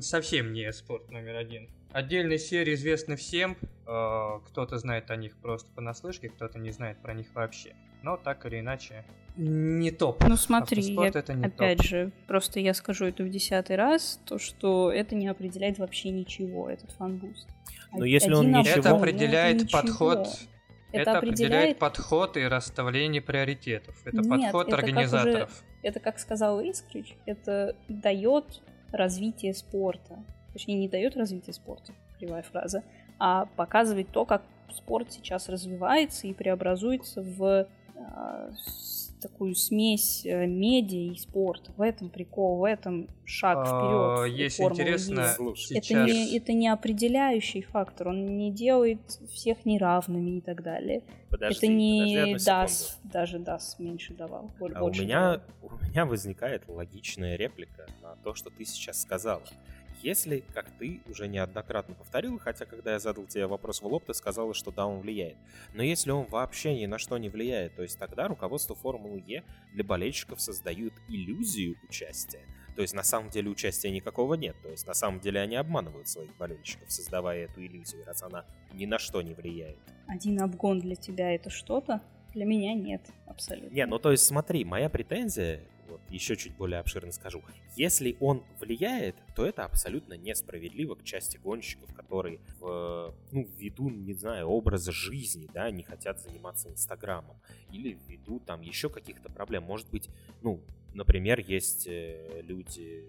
совсем 0.02 0.54
не 0.54 0.71
спорт 0.71 1.10
номер 1.12 1.36
один. 1.36 1.69
Отдельные 1.91 2.39
серии 2.39 2.76
известны 2.76 3.15
всем, 3.17 3.58
э, 3.86 4.39
кто-то 4.47 4.78
знает 4.78 5.12
о 5.12 5.15
них 5.17 5.36
просто 5.38 5.69
понаслышке, 5.74 6.30
кто-то 6.30 6.58
не 6.58 6.71
знает 6.71 7.02
про 7.02 7.13
них 7.13 7.28
вообще. 7.34 7.76
Но 8.02 8.15
так 8.17 8.45
или 8.45 8.62
иначе, 8.62 9.04
не 9.36 9.91
топ. 9.91 10.24
Ну, 10.28 10.36
смотри, 10.38 10.80
Автоспорт 10.80 11.15
я- 11.15 11.19
это 11.19 11.34
не 11.34 11.45
опять 11.45 11.78
топ. 11.80 11.86
же, 11.88 12.12
просто 12.28 12.60
я 12.60 12.74
скажу 12.74 13.06
это 13.06 13.24
в 13.24 13.30
десятый 13.30 13.76
раз, 13.76 14.19
то, 14.26 14.39
что 14.39 14.91
это 14.91 15.15
не 15.15 15.28
определяет 15.28 15.80
вообще 15.80 16.12
ничего, 16.12 16.69
этот 16.69 16.91
фанбуст. 16.91 17.47
Но 17.93 18.06
если 18.06 18.32
он 18.34 18.52
ничего- 18.52 18.80
Это 18.80 18.89
ну, 18.91 18.95
определяет 18.97 19.63
ничего. 19.63 20.26
Это, 20.91 21.12
Это, 21.12 21.17
определяет 21.19 21.80
подход 21.80 22.38
и 22.38 22.45
расставление 22.47 23.21
приоритетов. 23.21 23.95
Это 24.06 24.17
Нет, 24.17 24.30
подход 24.30 24.67
это 24.67 24.75
как 24.75 24.84
организаторов. 24.84 25.63
Это, 25.84 25.99
как 25.99 26.19
сказал 26.19 26.60
Искрич, 26.62 27.15
это 27.25 27.75
дает 27.88 28.62
развитие 28.91 29.54
спорта. 29.54 30.23
Точнее, 30.54 30.77
не 30.77 30.89
дает 30.89 31.15
развитие 31.15 31.54
спорта, 31.54 31.93
кривая 32.19 32.43
фраза, 32.43 32.84
а 33.19 33.45
показывает 33.56 34.10
то, 34.10 34.25
как 34.25 34.41
спорт 34.73 35.12
сейчас 35.12 35.49
развивается 35.49 36.27
и 36.27 36.34
преобразуется 36.34 37.21
в 37.21 37.67
а, 37.95 38.51
такую 39.22 39.56
смесь 39.56 40.26
э, 40.26 40.46
медиа 40.48 41.14
и 41.14 41.16
спорта. 41.16 41.72
В 41.78 41.82
этом 41.82 42.10
прикол, 42.10 42.58
в 42.58 42.64
этом 42.64 43.08
шаг 43.24 43.58
А, 43.62 43.66
вперед. 44.26 44.38
Если 44.38 44.64
интересно, 44.64 45.28
Слушай, 45.36 45.78
Это 45.78 45.88
сейчас... 45.88 46.08
не, 46.10 46.38
это 46.38 46.54
не 46.54 46.68
определяющий 46.68 47.62
фактор, 47.62 48.10
он 48.10 48.38
не 48.38 48.52
делает 48.52 49.00
всех 49.32 49.66
неравными 49.66 50.38
и 50.38 50.42
так 50.42 50.64
далее. 50.64 51.04
Подожди, 51.30 51.58
это 51.58 51.68
не 51.68 52.36
даст, 52.46 53.00
даже 53.04 53.40
даст 53.40 53.80
меньше 53.80 54.14
давал. 54.14 54.52
боль- 54.60 54.74
А 54.74 54.84
у 54.84 54.90
меня, 54.90 55.38
давал. 55.62 55.80
у 55.80 55.86
меня 55.86 56.06
возникает 56.06 56.64
логичная 56.68 57.36
реплика 57.38 57.88
на 58.02 58.16
то, 58.18 58.34
что 58.34 58.50
ты 58.50 58.66
сейчас 58.66 59.02
сказала. 59.02 59.44
Если, 60.04 60.44
как 60.54 60.70
ты 60.80 61.02
уже 61.08 61.28
неоднократно 61.28 61.94
повторил, 61.94 62.40
хотя 62.40 62.66
когда 62.66 62.94
я 62.94 63.00
задал 63.00 63.28
тебе 63.28 63.46
вопрос 63.46 63.82
в 63.82 63.86
лоб, 63.86 64.06
ты 64.06 64.14
сказала, 64.16 64.54
что 64.54 64.72
да, 64.72 64.88
он 64.88 65.02
влияет. 65.02 65.38
Но 65.74 65.84
если 65.84 66.10
он 66.12 66.26
вообще 66.26 66.74
ни 66.74 66.88
на 66.88 66.98
что 66.98 67.18
не 67.20 67.30
влияет, 67.30 67.76
то 67.76 67.84
есть 67.84 68.00
тогда 68.00 68.28
руководство 68.28 68.76
Формулы 68.76 69.24
Е 69.28 69.44
для 69.74 69.84
болельщиков 69.84 70.42
создают 70.42 70.94
иллюзию 71.08 71.76
участия. 71.88 72.42
То 72.76 72.82
есть 72.82 72.96
на 72.96 73.04
самом 73.04 73.30
деле 73.30 73.50
участия 73.50 73.92
никакого 73.92 74.34
нет. 74.34 74.56
То 74.64 74.70
есть 74.70 74.88
на 74.88 74.94
самом 74.94 75.20
деле 75.20 75.40
они 75.40 75.56
обманывают 75.56 76.08
своих 76.08 76.36
болельщиков, 76.38 76.92
создавая 76.92 77.46
эту 77.46 77.64
иллюзию, 77.64 78.04
раз 78.06 78.24
она 78.24 78.46
ни 78.74 78.86
на 78.86 78.98
что 78.98 79.22
не 79.22 79.34
влияет. 79.34 79.78
Один 80.08 80.42
обгон 80.42 80.80
для 80.80 80.96
тебя 80.96 81.36
это 81.36 81.50
что-то? 81.50 82.02
Для 82.34 82.46
меня 82.46 82.74
нет, 82.74 83.02
абсолютно. 83.28 83.76
Не, 83.76 83.86
ну 83.86 84.00
то 84.00 84.12
есть 84.12 84.24
смотри, 84.24 84.64
моя 84.64 84.90
претензия, 84.90 85.62
еще 86.12 86.36
чуть 86.36 86.56
более 86.56 86.80
обширно 86.80 87.12
скажу, 87.12 87.41
если 87.76 88.17
он 88.19 88.43
влияет, 88.60 89.15
то 89.36 89.45
это 89.45 89.65
абсолютно 89.65 90.13
несправедливо 90.13 90.95
к 90.95 91.04
части 91.04 91.38
гонщиков, 91.38 91.93
которые 91.93 92.39
в, 92.60 93.15
ну, 93.32 93.47
ввиду, 93.58 93.89
не 93.89 94.13
знаю, 94.13 94.47
образа 94.47 94.91
жизни, 94.91 95.50
да, 95.54 95.71
не 95.71 95.84
хотят 95.84 96.19
заниматься 96.19 96.69
Инстаграмом, 96.69 97.38
или 97.71 97.97
ввиду 98.08 98.39
там 98.39 98.62
еще 98.62 98.89
каких-то 98.89 99.30
проблем. 99.30 99.63
Может 99.63 99.89
быть, 99.89 100.10
ну, 100.41 100.62
например, 100.93 101.39
есть 101.39 101.88
э, 101.88 102.41
люди, 102.43 103.06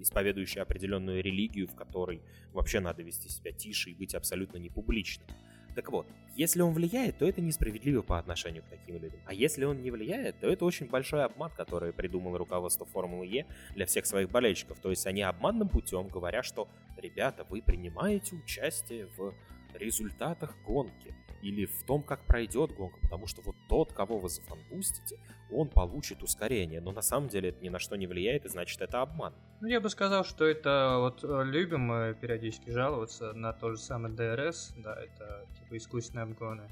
исповедующие 0.00 0.62
определенную 0.62 1.22
религию, 1.22 1.68
в 1.68 1.74
которой 1.74 2.22
вообще 2.52 2.80
надо 2.80 3.02
вести 3.02 3.28
себя 3.28 3.52
тише 3.52 3.90
и 3.90 3.94
быть 3.94 4.14
абсолютно 4.14 4.58
непубличным. 4.58 5.26
Так 5.74 5.90
вот, 5.90 6.06
если 6.34 6.60
он 6.60 6.72
влияет, 6.72 7.18
то 7.18 7.28
это 7.28 7.40
несправедливо 7.40 8.02
по 8.02 8.18
отношению 8.18 8.62
к 8.62 8.66
таким 8.66 8.96
людям. 8.96 9.20
А 9.26 9.32
если 9.32 9.64
он 9.64 9.82
не 9.82 9.90
влияет, 9.90 10.40
то 10.40 10.48
это 10.48 10.64
очень 10.64 10.86
большой 10.86 11.24
обман, 11.24 11.50
который 11.50 11.92
придумало 11.92 12.38
руководство 12.38 12.86
Формулы 12.86 13.26
Е 13.26 13.46
для 13.74 13.86
всех 13.86 14.06
своих 14.06 14.30
болельщиков. 14.30 14.78
То 14.80 14.90
есть 14.90 15.06
они 15.06 15.22
обманным 15.22 15.68
путем 15.68 16.08
говорят, 16.08 16.44
что 16.44 16.68
«Ребята, 16.96 17.44
вы 17.48 17.62
принимаете 17.62 18.36
участие 18.36 19.06
в 19.16 19.34
результатах 19.74 20.56
гонки 20.64 21.14
или 21.42 21.66
в 21.66 21.82
том, 21.84 22.02
как 22.02 22.24
пройдет 22.26 22.72
гонка, 22.72 22.98
потому 23.00 23.26
что 23.26 23.42
вот 23.42 23.56
тот, 23.68 23.92
кого 23.92 24.18
вы 24.18 24.28
зафанбустите, 24.28 25.18
он 25.50 25.68
получит 25.68 26.22
ускорение, 26.22 26.80
но 26.80 26.92
на 26.92 27.02
самом 27.02 27.28
деле 27.28 27.50
это 27.50 27.62
ни 27.62 27.68
на 27.68 27.78
что 27.78 27.96
не 27.96 28.06
влияет, 28.06 28.44
и 28.44 28.48
значит 28.48 28.80
это 28.80 29.02
обман. 29.02 29.34
Ну, 29.60 29.68
я 29.68 29.80
бы 29.80 29.90
сказал, 29.90 30.24
что 30.24 30.44
это 30.44 30.96
вот 30.98 31.24
э, 31.24 31.44
любим 31.44 31.80
мы 31.80 32.16
периодически 32.18 32.70
жаловаться 32.70 33.32
на 33.32 33.52
то 33.52 33.72
же 33.72 33.78
самое 33.78 34.14
ДРС, 34.14 34.72
да, 34.76 34.94
это 34.94 35.46
типа 35.58 35.76
искусственные 35.76 36.24
обгоны. 36.24 36.68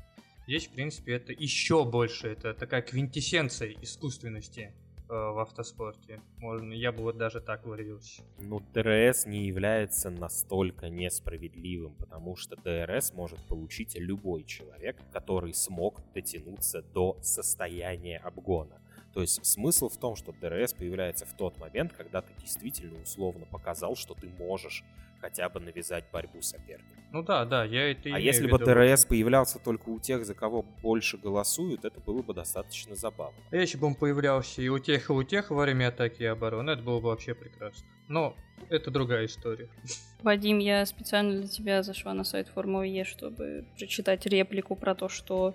Здесь, 0.46 0.66
в 0.66 0.72
принципе, 0.72 1.14
это 1.14 1.32
еще 1.32 1.84
больше, 1.84 2.28
это 2.28 2.54
такая 2.54 2.82
квинтэссенция 2.82 3.74
искусственности. 3.82 4.72
Э, 5.10 5.32
в 5.32 5.40
автоспорте. 5.40 6.20
Можно, 6.38 6.72
я 6.72 6.92
бы 6.92 7.02
вот 7.02 7.16
даже 7.16 7.40
так 7.40 7.66
выразился. 7.66 8.22
Ну, 8.38 8.60
ДРС 8.72 9.26
не 9.26 9.44
является 9.44 10.08
настолько 10.08 10.88
несправедливым, 10.88 11.96
потому 11.96 12.36
что 12.36 12.54
ДРС 12.54 13.12
может 13.12 13.40
получить 13.48 13.96
любой 13.96 14.44
человек, 14.44 14.96
который 15.12 15.52
смог 15.52 16.00
дотянуться 16.14 16.82
до 16.82 17.18
состояния 17.22 18.18
обгона. 18.18 18.80
То 19.12 19.20
есть 19.20 19.44
смысл 19.44 19.88
в 19.88 19.96
том, 19.96 20.14
что 20.14 20.30
ДРС 20.30 20.74
появляется 20.74 21.26
в 21.26 21.36
тот 21.36 21.58
момент, 21.58 21.92
когда 21.92 22.22
ты 22.22 22.32
действительно 22.40 23.02
условно 23.02 23.46
показал, 23.46 23.96
что 23.96 24.14
ты 24.14 24.28
можешь 24.28 24.84
хотя 25.20 25.48
бы 25.48 25.60
навязать 25.60 26.04
борьбу 26.12 26.42
сопернику. 26.42 27.00
Ну 27.12 27.22
да, 27.22 27.44
да, 27.44 27.64
я 27.64 27.90
это 27.90 28.14
А 28.14 28.18
если 28.18 28.46
бы 28.46 28.58
ДРС 28.58 29.04
появлялся 29.04 29.58
только 29.58 29.88
у 29.88 29.98
тех, 29.98 30.24
за 30.24 30.34
кого 30.34 30.62
больше 30.62 31.18
голосуют, 31.18 31.84
это 31.84 32.00
было 32.00 32.22
бы 32.22 32.34
достаточно 32.34 32.94
забавно. 32.94 33.38
А 33.50 33.56
если 33.56 33.78
бы 33.78 33.88
он 33.88 33.94
появлялся 33.94 34.62
и 34.62 34.68
у 34.68 34.78
тех, 34.78 35.10
и 35.10 35.12
у 35.12 35.22
тех 35.22 35.50
во 35.50 35.62
время 35.62 35.88
атаки 35.88 36.22
и 36.22 36.26
обороны, 36.26 36.70
это 36.70 36.82
было 36.82 37.00
бы 37.00 37.08
вообще 37.08 37.34
прекрасно. 37.34 37.86
Но 38.08 38.36
это 38.68 38.90
другая 38.90 39.26
история. 39.26 39.68
Вадим, 40.22 40.58
я 40.58 40.84
специально 40.86 41.32
для 41.32 41.48
тебя 41.48 41.82
зашла 41.82 42.14
на 42.14 42.24
сайт 42.24 42.48
Формулы 42.48 42.86
Е, 42.86 43.04
чтобы 43.04 43.66
прочитать 43.76 44.26
реплику 44.26 44.76
про 44.76 44.94
то, 44.94 45.08
что 45.08 45.54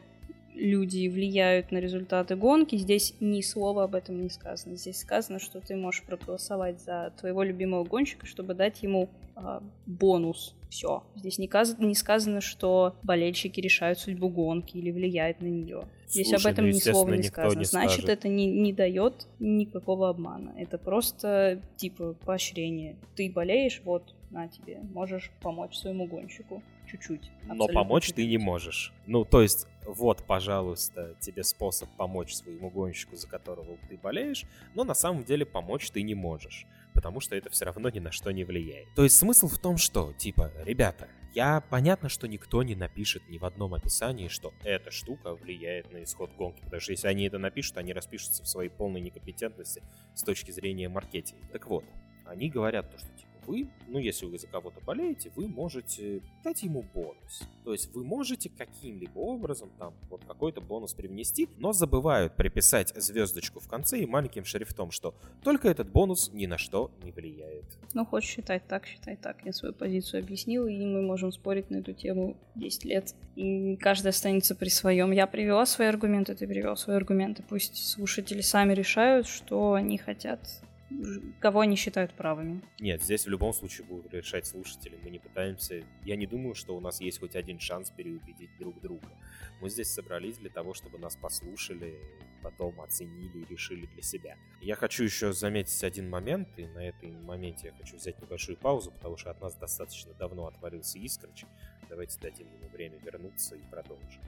люди 0.55 1.07
влияют 1.07 1.71
на 1.71 1.77
результаты 1.77 2.35
гонки, 2.35 2.75
здесь 2.75 3.13
ни 3.19 3.41
слова 3.41 3.83
об 3.83 3.95
этом 3.95 4.21
не 4.21 4.29
сказано. 4.29 4.75
Здесь 4.75 4.99
сказано, 4.99 5.39
что 5.39 5.59
ты 5.59 5.75
можешь 5.75 6.03
проголосовать 6.03 6.81
за 6.81 7.13
твоего 7.19 7.43
любимого 7.43 7.83
гонщика, 7.83 8.25
чтобы 8.25 8.53
дать 8.53 8.81
ему 8.81 9.09
э, 9.35 9.59
бонус. 9.85 10.55
Все. 10.69 11.03
Здесь 11.15 11.37
не, 11.37 11.47
каз- 11.47 11.75
не 11.79 11.95
сказано, 11.95 12.41
что 12.41 12.95
болельщики 13.03 13.59
решают 13.59 13.99
судьбу 13.99 14.29
гонки 14.29 14.77
или 14.77 14.91
влияют 14.91 15.41
на 15.41 15.47
нее. 15.47 15.83
Здесь 16.07 16.29
Слушай, 16.29 16.47
об 16.47 16.53
этом 16.53 16.65
ну, 16.65 16.71
ни 16.71 16.79
слова 16.79 17.13
не 17.13 17.23
сказано. 17.23 17.59
не 17.59 17.65
Значит, 17.65 17.91
скажет. 18.03 18.09
это 18.09 18.27
не, 18.27 18.47
не 18.47 18.73
дает 18.73 19.27
никакого 19.39 20.09
обмана. 20.09 20.53
Это 20.57 20.77
просто 20.77 21.61
типа 21.77 22.15
поощрение. 22.25 22.95
Ты 23.15 23.31
болеешь, 23.31 23.81
вот 23.85 24.14
на 24.29 24.47
тебе, 24.47 24.79
можешь 24.93 25.31
помочь 25.41 25.75
своему 25.77 26.07
гонщику 26.07 26.63
чуть-чуть. 26.89 27.31
Но 27.43 27.67
помочь 27.67 28.07
ты 28.07 28.25
не 28.25 28.33
чуть-чуть. 28.33 28.45
можешь. 28.45 28.93
Ну, 29.05 29.25
то 29.25 29.41
есть, 29.41 29.67
вот, 29.85 30.23
пожалуйста, 30.25 31.15
тебе 31.19 31.43
способ 31.43 31.89
помочь 31.97 32.33
своему 32.33 32.69
гонщику, 32.69 33.15
за 33.15 33.27
которого 33.27 33.77
ты 33.89 33.97
болеешь, 33.97 34.43
но 34.73 34.83
на 34.83 34.93
самом 34.93 35.23
деле 35.23 35.45
помочь 35.45 35.89
ты 35.91 36.01
не 36.01 36.15
можешь, 36.15 36.65
потому 36.93 37.19
что 37.19 37.35
это 37.35 37.49
все 37.49 37.65
равно 37.65 37.89
ни 37.89 37.99
на 37.99 38.11
что 38.11 38.31
не 38.31 38.43
влияет. 38.43 38.87
То 38.95 39.03
есть 39.03 39.17
смысл 39.17 39.47
в 39.47 39.59
том, 39.59 39.77
что, 39.77 40.13
типа, 40.13 40.51
ребята, 40.63 41.07
я 41.33 41.61
понятно, 41.69 42.07
что 42.07 42.27
никто 42.27 42.63
не 42.63 42.75
напишет 42.75 43.27
ни 43.27 43.37
в 43.37 43.43
одном 43.43 43.73
описании, 43.73 44.29
что 44.29 44.53
эта 44.63 44.89
штука 44.89 45.35
влияет 45.35 45.91
на 45.91 46.03
исход 46.03 46.31
гонки, 46.33 46.61
потому 46.61 46.79
что 46.79 46.93
если 46.93 47.07
они 47.07 47.25
это 47.25 47.37
напишут, 47.37 47.77
они 47.77 47.93
распишутся 47.93 48.43
в 48.43 48.47
своей 48.47 48.69
полной 48.69 49.01
некомпетентности 49.01 49.83
с 50.13 50.23
точки 50.23 50.51
зрения 50.51 50.87
маркетинга. 50.87 51.45
Так 51.51 51.67
вот, 51.67 51.83
они 52.25 52.49
говорят 52.49 52.89
то, 52.89 52.97
что 52.97 53.09
вы, 53.47 53.69
ну 53.87 53.99
если 53.99 54.25
вы 54.25 54.37
за 54.37 54.47
кого-то 54.47 54.81
болеете, 54.81 55.31
вы 55.35 55.47
можете 55.47 56.21
дать 56.43 56.63
ему 56.63 56.83
бонус. 56.93 57.43
То 57.63 57.71
есть 57.71 57.93
вы 57.93 58.03
можете 58.03 58.49
каким-либо 58.49 59.17
образом 59.19 59.69
там 59.77 59.93
вот 60.09 60.23
какой-то 60.25 60.61
бонус 60.61 60.93
привнести, 60.93 61.49
но 61.57 61.73
забывают 61.73 62.35
приписать 62.35 62.93
звездочку 62.95 63.59
в 63.59 63.67
конце 63.67 63.99
и 63.99 64.05
маленьким 64.05 64.45
шрифтом, 64.45 64.91
что 64.91 65.15
только 65.43 65.67
этот 65.67 65.89
бонус 65.89 66.31
ни 66.33 66.45
на 66.45 66.57
что 66.57 66.91
не 67.03 67.11
влияет. 67.11 67.65
Ну, 67.93 68.05
хочешь 68.05 68.29
считать 68.29 68.67
так, 68.67 68.85
считай 68.85 69.15
так. 69.15 69.45
Я 69.45 69.53
свою 69.53 69.73
позицию 69.73 70.23
объяснила, 70.23 70.67
и 70.67 70.85
мы 70.85 71.01
можем 71.01 71.31
спорить 71.31 71.69
на 71.69 71.77
эту 71.77 71.93
тему 71.93 72.37
10 72.55 72.85
лет. 72.85 73.15
И 73.35 73.75
каждый 73.77 74.09
останется 74.09 74.55
при 74.55 74.69
своем. 74.69 75.11
Я 75.11 75.27
привела 75.27 75.65
свои 75.65 75.87
аргументы, 75.87 76.35
ты 76.35 76.47
привел 76.47 76.75
свои 76.75 76.95
аргументы. 76.95 77.43
Пусть 77.47 77.75
слушатели 77.77 78.41
сами 78.41 78.73
решают, 78.73 79.27
что 79.27 79.73
они 79.73 79.97
хотят, 79.97 80.39
кого 81.39 81.61
они 81.61 81.75
считают 81.75 82.13
правыми. 82.13 82.61
Нет, 82.79 83.01
здесь 83.01 83.25
в 83.25 83.29
любом 83.29 83.53
случае 83.53 83.85
будут 83.87 84.13
решать 84.13 84.45
слушатели. 84.45 84.97
Мы 85.03 85.09
не 85.09 85.19
пытаемся... 85.19 85.83
Я 86.03 86.15
не 86.15 86.25
думаю, 86.25 86.55
что 86.55 86.75
у 86.75 86.79
нас 86.79 87.01
есть 87.01 87.19
хоть 87.19 87.35
один 87.35 87.59
шанс 87.59 87.89
переубедить 87.91 88.49
друг 88.59 88.79
друга. 88.81 89.07
Мы 89.61 89.69
здесь 89.69 89.89
собрались 89.89 90.37
для 90.37 90.49
того, 90.49 90.73
чтобы 90.73 90.97
нас 90.97 91.15
послушали, 91.15 91.95
потом 92.41 92.79
оценили 92.81 93.39
и 93.39 93.45
решили 93.45 93.85
для 93.87 94.01
себя. 94.01 94.37
Я 94.61 94.75
хочу 94.75 95.03
еще 95.03 95.33
заметить 95.33 95.83
один 95.83 96.09
момент, 96.09 96.49
и 96.57 96.67
на 96.67 96.79
этом 96.79 97.23
моменте 97.23 97.67
я 97.67 97.73
хочу 97.73 97.95
взять 97.97 98.21
небольшую 98.21 98.57
паузу, 98.57 98.91
потому 98.91 99.17
что 99.17 99.31
от 99.31 99.41
нас 99.41 99.55
достаточно 99.55 100.13
давно 100.13 100.47
отвалился 100.47 100.99
Искрыч. 100.99 101.45
Давайте 101.89 102.19
дадим 102.19 102.47
ему 102.47 102.67
время 102.69 102.97
вернуться 102.99 103.55
и 103.55 103.61
продолжим. 103.69 104.21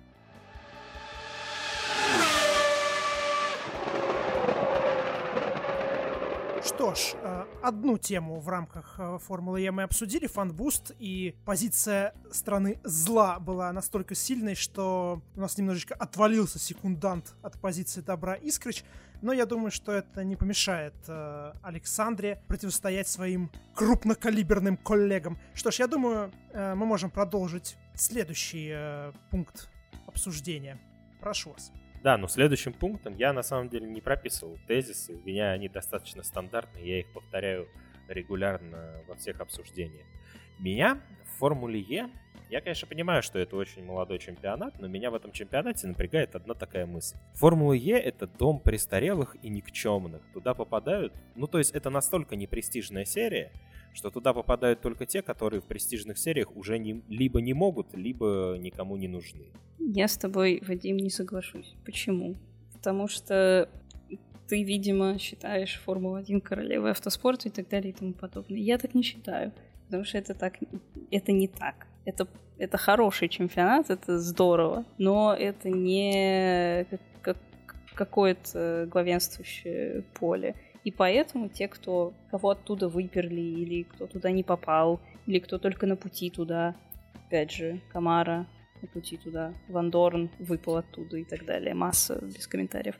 Что 6.67 6.93
ж, 6.93 7.13
э, 7.13 7.45
одну 7.63 7.97
тему 7.97 8.41
в 8.41 8.49
рамках 8.49 8.95
э, 8.99 9.19
Формулы 9.25 9.61
Е 9.61 9.71
мы 9.71 9.83
обсудили, 9.83 10.27
фанбуст, 10.27 10.91
и 10.99 11.33
позиция 11.45 12.13
стороны 12.29 12.81
зла 12.83 13.39
была 13.39 13.71
настолько 13.71 14.15
сильной, 14.15 14.53
что 14.53 15.21
у 15.37 15.39
нас 15.39 15.57
немножечко 15.57 15.95
отвалился 15.95 16.59
секундант 16.59 17.35
от 17.41 17.57
позиции 17.61 18.01
добра 18.01 18.33
Искрыч, 18.33 18.83
но 19.21 19.31
я 19.31 19.45
думаю, 19.45 19.71
что 19.71 19.93
это 19.93 20.25
не 20.25 20.35
помешает 20.35 20.93
э, 21.07 21.53
Александре 21.63 22.43
противостоять 22.49 23.07
своим 23.07 23.49
крупнокалиберным 23.73 24.75
коллегам. 24.75 25.39
Что 25.53 25.71
ж, 25.71 25.79
я 25.79 25.87
думаю, 25.87 26.33
э, 26.51 26.75
мы 26.75 26.85
можем 26.85 27.11
продолжить 27.11 27.77
следующий 27.95 28.71
э, 28.73 29.13
пункт 29.31 29.69
обсуждения. 30.05 30.77
Прошу 31.21 31.51
вас. 31.51 31.71
Да, 32.03 32.17
но 32.17 32.27
следующим 32.27 32.73
пунктом 32.73 33.15
я 33.15 33.33
на 33.33 33.43
самом 33.43 33.69
деле 33.69 33.87
не 33.87 34.01
прописывал 34.01 34.57
тезисы. 34.67 35.13
У 35.13 35.27
меня 35.27 35.51
они 35.51 35.67
достаточно 35.67 36.23
стандартные, 36.23 36.87
я 36.87 36.99
их 36.99 37.11
повторяю 37.11 37.67
регулярно 38.07 39.01
во 39.07 39.15
всех 39.15 39.41
обсуждениях. 39.41 40.05
Меня 40.59 41.01
в 41.25 41.39
Формуле 41.39 41.79
Е, 41.79 42.09
я, 42.49 42.61
конечно, 42.61 42.87
понимаю, 42.87 43.21
что 43.23 43.39
это 43.39 43.57
очень 43.57 43.83
молодой 43.83 44.19
чемпионат, 44.19 44.79
но 44.79 44.87
меня 44.87 45.11
в 45.11 45.15
этом 45.15 45.33
чемпионате 45.33 45.85
напрягает 45.85 46.33
одна 46.33 46.53
такая 46.53 46.85
мысль. 46.85 47.17
Формула 47.33 47.73
Е— 47.73 47.99
это 47.99 48.25
дом 48.25 48.59
престарелых 48.61 49.35
и 49.41 49.49
никчемных. 49.49 50.21
Туда 50.33 50.53
попадают... 50.53 51.13
Ну, 51.35 51.47
то 51.47 51.57
есть 51.57 51.71
это 51.71 51.89
настолько 51.89 52.37
непрестижная 52.37 53.03
серия, 53.03 53.51
что 53.97 54.11
туда 54.11 54.33
попадают 54.33 54.81
только 54.81 55.05
те, 55.07 55.21
которые 55.23 55.59
в 55.59 55.65
престижных 55.65 56.19
сериях 56.19 56.55
уже 56.55 56.77
не, 56.77 57.01
либо 57.09 57.41
не 57.41 57.53
могут, 57.53 57.95
либо 57.95 58.55
никому 58.59 58.95
не 58.95 59.07
нужны. 59.07 59.47
Я 59.79 60.07
с 60.07 60.17
тобой, 60.17 60.61
Вадим, 60.67 60.97
не 60.97 61.09
соглашусь. 61.09 61.75
Почему? 61.83 62.35
Потому 62.73 63.07
что 63.07 63.67
ты, 64.47 64.63
видимо, 64.63 65.17
считаешь 65.17 65.81
Формулу-1 65.83 66.41
королевой 66.41 66.91
автоспорта 66.91 67.49
и 67.49 67.51
так 67.51 67.69
далее 67.69 67.89
и 67.89 67.95
тому 67.95 68.13
подобное. 68.13 68.59
Я 68.59 68.77
так 68.77 68.93
не 68.93 69.01
считаю. 69.01 69.51
Потому 69.87 70.03
что 70.03 70.19
это 70.19 70.35
так, 70.35 70.53
это 71.09 71.31
не 71.31 71.47
так. 71.47 71.87
Это, 72.05 72.27
это 72.59 72.77
хороший 72.77 73.29
чемпионат, 73.29 73.89
это 73.89 74.19
здорово, 74.19 74.85
но 74.97 75.33
это 75.33 75.69
не 75.69 76.85
как, 76.89 77.01
как, 77.21 77.37
какое-то 77.95 78.87
главенствующее 78.91 80.03
поле. 80.13 80.55
И 80.87 80.91
поэтому 80.91 81.49
те, 81.49 81.67
кто 81.67 82.13
кого 82.31 82.51
оттуда 82.51 82.87
выперли, 82.87 83.41
или 83.41 83.83
кто 83.83 84.07
туда 84.07 84.31
не 84.31 84.41
попал, 84.41 85.01
или 85.25 85.39
кто 85.39 85.57
только 85.57 85.85
на 85.85 85.97
пути 85.97 86.29
туда, 86.29 86.77
опять 87.13 87.51
же, 87.51 87.81
Камара 87.91 88.47
на 88.81 88.87
пути 88.87 89.17
туда, 89.17 89.53
Ван 89.67 89.91
Дорн 89.91 90.29
выпал 90.39 90.77
оттуда 90.77 91.17
и 91.17 91.25
так 91.25 91.43
далее, 91.43 91.73
масса 91.73 92.21
без 92.21 92.47
комментариев. 92.47 92.95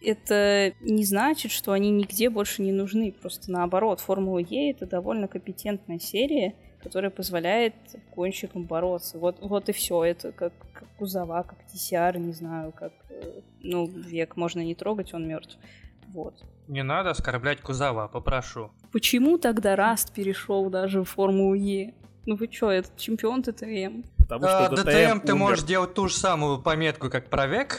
Это 0.00 0.72
не 0.80 1.04
значит, 1.04 1.52
что 1.52 1.72
они 1.72 1.90
нигде 1.90 2.30
больше 2.30 2.62
не 2.62 2.72
нужны, 2.72 3.12
просто 3.12 3.52
наоборот, 3.52 4.00
Формула 4.00 4.38
Е 4.38 4.70
это 4.70 4.86
довольно 4.86 5.28
компетентная 5.28 5.98
серия, 5.98 6.54
которая 6.82 7.10
позволяет 7.10 7.74
гонщикам 8.14 8.64
бороться. 8.64 9.18
Вот, 9.18 9.40
вот 9.42 9.68
и 9.68 9.72
все. 9.72 10.04
Это 10.04 10.32
как, 10.32 10.54
как 10.72 10.88
Кузова, 10.96 11.42
как 11.42 11.58
TCR, 11.70 12.18
не 12.18 12.32
знаю, 12.32 12.72
как... 12.72 12.94
э, 13.10 13.42
Ну, 13.60 13.86
век 13.86 14.36
можно 14.36 14.60
не 14.64 14.74
трогать, 14.74 15.12
он 15.12 15.28
мертв. 15.28 15.58
Вот. 16.14 16.42
Не 16.68 16.82
надо 16.82 17.10
оскорблять 17.10 17.60
Кузова, 17.60 18.08
попрошу. 18.08 18.70
Почему 18.92 19.38
тогда 19.38 19.76
Раст 19.76 20.12
перешел 20.12 20.68
даже 20.70 21.02
в 21.02 21.04
Формулу 21.08 21.54
Е? 21.54 21.94
Ну 22.26 22.34
вы 22.34 22.48
что, 22.50 22.70
этот 22.70 22.96
чемпион 22.96 23.42
ТТМ? 23.42 24.02
Потому 24.18 24.46
А, 24.46 24.66
что 24.66 24.76
ДТМ 24.82 25.20
ты 25.20 25.32
умер. 25.32 25.36
можешь 25.36 25.62
делать 25.64 25.94
ту 25.94 26.08
же 26.08 26.14
самую 26.14 26.60
пометку, 26.60 27.08
как 27.08 27.30
про 27.30 27.46
век, 27.46 27.78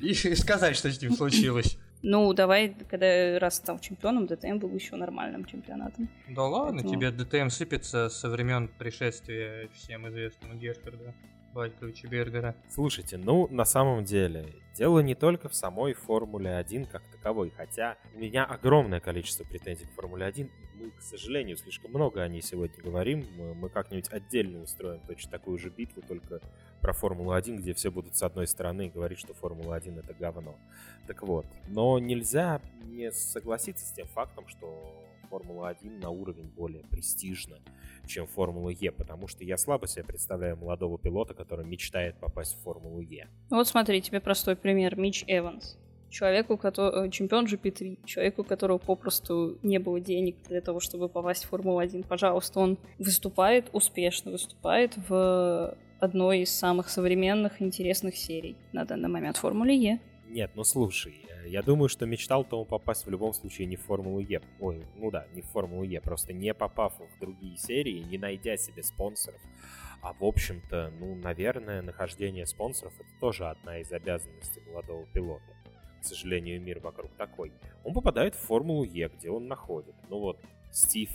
и 0.00 0.12
сказать, 0.34 0.74
что 0.76 0.90
с 0.90 1.00
ним 1.00 1.12
случилось. 1.12 1.78
Ну, 2.02 2.32
давай, 2.34 2.76
когда 2.90 3.38
раз 3.38 3.56
стал 3.56 3.78
чемпионом, 3.78 4.26
ДТМ 4.26 4.58
был 4.58 4.72
еще 4.74 4.96
нормальным 4.96 5.44
чемпионатом. 5.44 6.08
Да 6.28 6.42
ладно, 6.42 6.82
Поэтому- 6.82 6.94
тебе 6.94 7.10
ДТМ 7.10 7.48
сыпется 7.48 8.08
со 8.10 8.28
времен 8.28 8.68
пришествия 8.68 9.68
всем 9.74 10.08
известного 10.08 10.54
Герхарда, 10.54 11.14
Батьковича 11.56 12.06
Бергера. 12.06 12.54
Слушайте, 12.68 13.16
ну, 13.16 13.48
на 13.48 13.64
самом 13.64 14.04
деле, 14.04 14.52
дело 14.74 15.00
не 15.00 15.14
только 15.14 15.48
в 15.48 15.54
самой 15.54 15.94
Формуле 15.94 16.54
1 16.54 16.84
как 16.84 17.02
таковой, 17.10 17.50
хотя 17.56 17.96
у 18.14 18.18
меня 18.18 18.44
огромное 18.44 19.00
количество 19.00 19.44
претензий 19.44 19.86
к 19.86 19.92
Формуле 19.92 20.26
1. 20.26 20.50
Мы, 20.74 20.90
к 20.90 21.00
сожалению, 21.00 21.56
слишком 21.56 21.92
много 21.92 22.20
о 22.20 22.28
ней 22.28 22.42
сегодня 22.42 22.76
говорим. 22.84 23.26
Мы, 23.54 23.70
как-нибудь 23.70 24.12
отдельно 24.12 24.62
устроим 24.62 25.00
точно 25.06 25.30
такую 25.30 25.58
же 25.58 25.70
битву, 25.70 26.02
только 26.02 26.42
про 26.82 26.92
Формулу 26.92 27.32
1, 27.32 27.56
где 27.56 27.72
все 27.72 27.90
будут 27.90 28.16
с 28.16 28.22
одной 28.22 28.46
стороны 28.46 28.90
говорить, 28.90 29.18
что 29.18 29.32
Формула 29.32 29.76
1 29.76 29.98
это 29.98 30.12
говно. 30.12 30.58
Так 31.06 31.22
вот, 31.22 31.46
но 31.68 31.98
нельзя 31.98 32.60
не 32.84 33.10
согласиться 33.12 33.86
с 33.86 33.92
тем 33.92 34.06
фактом, 34.08 34.46
что 34.46 35.06
Формула 35.28 35.68
1 35.68 36.00
на 36.00 36.10
уровень 36.10 36.48
более 36.48 36.82
престижна, 36.84 37.58
чем 38.06 38.26
Формула 38.26 38.70
Е, 38.70 38.92
потому 38.92 39.28
что 39.28 39.44
я 39.44 39.56
слабо 39.56 39.86
себе 39.86 40.04
представляю 40.04 40.56
молодого 40.56 40.98
пилота, 40.98 41.34
который 41.34 41.64
мечтает 41.64 42.16
попасть 42.20 42.56
в 42.56 42.62
Формулу 42.62 43.00
Е. 43.00 43.28
Вот 43.50 43.68
смотри, 43.68 44.00
тебе 44.00 44.20
простой 44.20 44.56
пример. 44.56 44.96
Мич 44.96 45.24
Эванс. 45.26 45.78
Человеку, 46.08 46.56
который 46.56 47.10
чемпион 47.10 47.46
GP3, 47.46 48.06
человеку, 48.06 48.42
у 48.42 48.44
которого 48.44 48.78
попросту 48.78 49.58
не 49.62 49.78
было 49.78 50.00
денег 50.00 50.36
для 50.48 50.60
того, 50.60 50.80
чтобы 50.80 51.08
попасть 51.08 51.44
в 51.44 51.48
Формулу-1. 51.48 52.06
Пожалуйста, 52.06 52.60
он 52.60 52.78
выступает, 52.98 53.68
успешно 53.72 54.30
выступает 54.30 54.96
в 55.08 55.76
одной 55.98 56.40
из 56.40 56.52
самых 56.52 56.88
современных 56.88 57.60
интересных 57.60 58.16
серий 58.16 58.56
на 58.72 58.84
данный 58.84 59.08
момент 59.08 59.36
Формуле 59.36 59.76
Е. 59.76 60.00
Нет, 60.36 60.50
ну 60.54 60.64
слушай, 60.64 61.24
э, 61.30 61.48
я 61.48 61.62
думаю, 61.62 61.88
что 61.88 62.04
мечтал-то 62.04 62.60
он 62.60 62.66
попасть 62.66 63.06
в 63.06 63.08
любом 63.08 63.32
случае 63.32 63.66
не 63.66 63.76
в 63.76 63.80
Формулу 63.80 64.20
Е. 64.20 64.42
Ой, 64.60 64.84
ну 64.96 65.10
да, 65.10 65.26
не 65.32 65.40
в 65.40 65.46
Формулу 65.46 65.82
Е, 65.82 65.98
просто 66.02 66.34
не 66.34 66.52
попав 66.52 66.92
в 66.98 67.18
другие 67.18 67.56
серии, 67.56 68.04
не 68.04 68.18
найдя 68.18 68.58
себе 68.58 68.82
спонсоров. 68.82 69.40
А 70.02 70.12
в 70.12 70.22
общем-то, 70.22 70.92
ну, 71.00 71.14
наверное, 71.14 71.80
нахождение 71.80 72.44
спонсоров 72.44 72.92
это 73.00 73.08
тоже 73.18 73.46
одна 73.48 73.78
из 73.78 73.90
обязанностей 73.90 74.60
молодого 74.66 75.06
пилота. 75.06 75.56
К 76.02 76.04
сожалению, 76.04 76.60
мир 76.60 76.80
вокруг 76.80 77.10
такой. 77.16 77.50
Он 77.82 77.94
попадает 77.94 78.34
в 78.34 78.40
Формулу 78.40 78.84
Е, 78.84 79.08
где 79.08 79.30
он 79.30 79.48
находит. 79.48 79.94
Ну 80.10 80.18
вот, 80.18 80.38
Стив, 80.70 81.08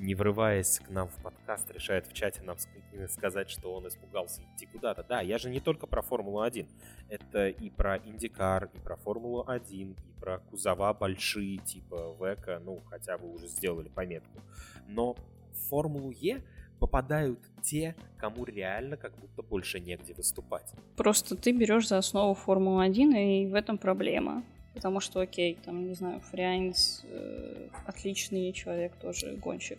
не 0.00 0.14
врываясь 0.14 0.80
к 0.80 0.88
нам 0.88 1.08
в 1.08 1.22
подкаст, 1.22 1.70
решает 1.70 2.06
в 2.06 2.14
чате 2.14 2.40
нам 2.42 2.56
ск- 2.56 3.08
сказать, 3.08 3.50
что 3.50 3.74
он 3.74 3.86
испугался 3.86 4.40
идти 4.42 4.66
куда-то. 4.66 5.04
Да, 5.04 5.20
я 5.20 5.36
же 5.36 5.50
не 5.50 5.60
только 5.60 5.86
про 5.86 6.00
Формулу 6.00 6.40
1. 6.40 6.66
Это 7.10 7.48
и 7.48 7.68
про 7.68 7.98
IndyCar, 7.98 8.70
и 8.72 8.78
про 8.78 8.96
Формулу 8.96 9.44
1, 9.46 9.90
и 9.90 10.20
про 10.20 10.38
кузова 10.38 10.94
большие, 10.94 11.58
типа 11.58 12.16
WEC 12.18 12.44
а, 12.44 12.62
ну, 12.64 12.82
хотя 12.88 13.18
вы 13.18 13.30
уже 13.30 13.46
сделали 13.46 13.88
пометку. 13.88 14.40
Но 14.88 15.14
в 15.52 15.68
Формулу 15.68 16.10
Е 16.12 16.42
попадают 16.78 17.38
те, 17.62 17.94
кому 18.16 18.46
реально 18.46 18.96
как 18.96 19.14
будто 19.18 19.42
больше 19.42 19.80
негде 19.80 20.14
выступать. 20.14 20.72
Просто 20.96 21.36
ты 21.36 21.52
берешь 21.52 21.88
за 21.88 21.98
основу 21.98 22.34
Формулу-1, 22.34 23.44
и 23.44 23.46
в 23.46 23.54
этом 23.54 23.76
проблема. 23.76 24.42
Потому 24.72 25.00
что, 25.00 25.20
окей, 25.20 25.58
там, 25.64 25.88
не 25.88 25.94
знаю, 25.94 26.20
Фрейнс 26.20 27.04
э, 27.04 27.68
отличный 27.86 28.52
человек, 28.52 28.94
тоже 28.96 29.36
гонщик, 29.36 29.78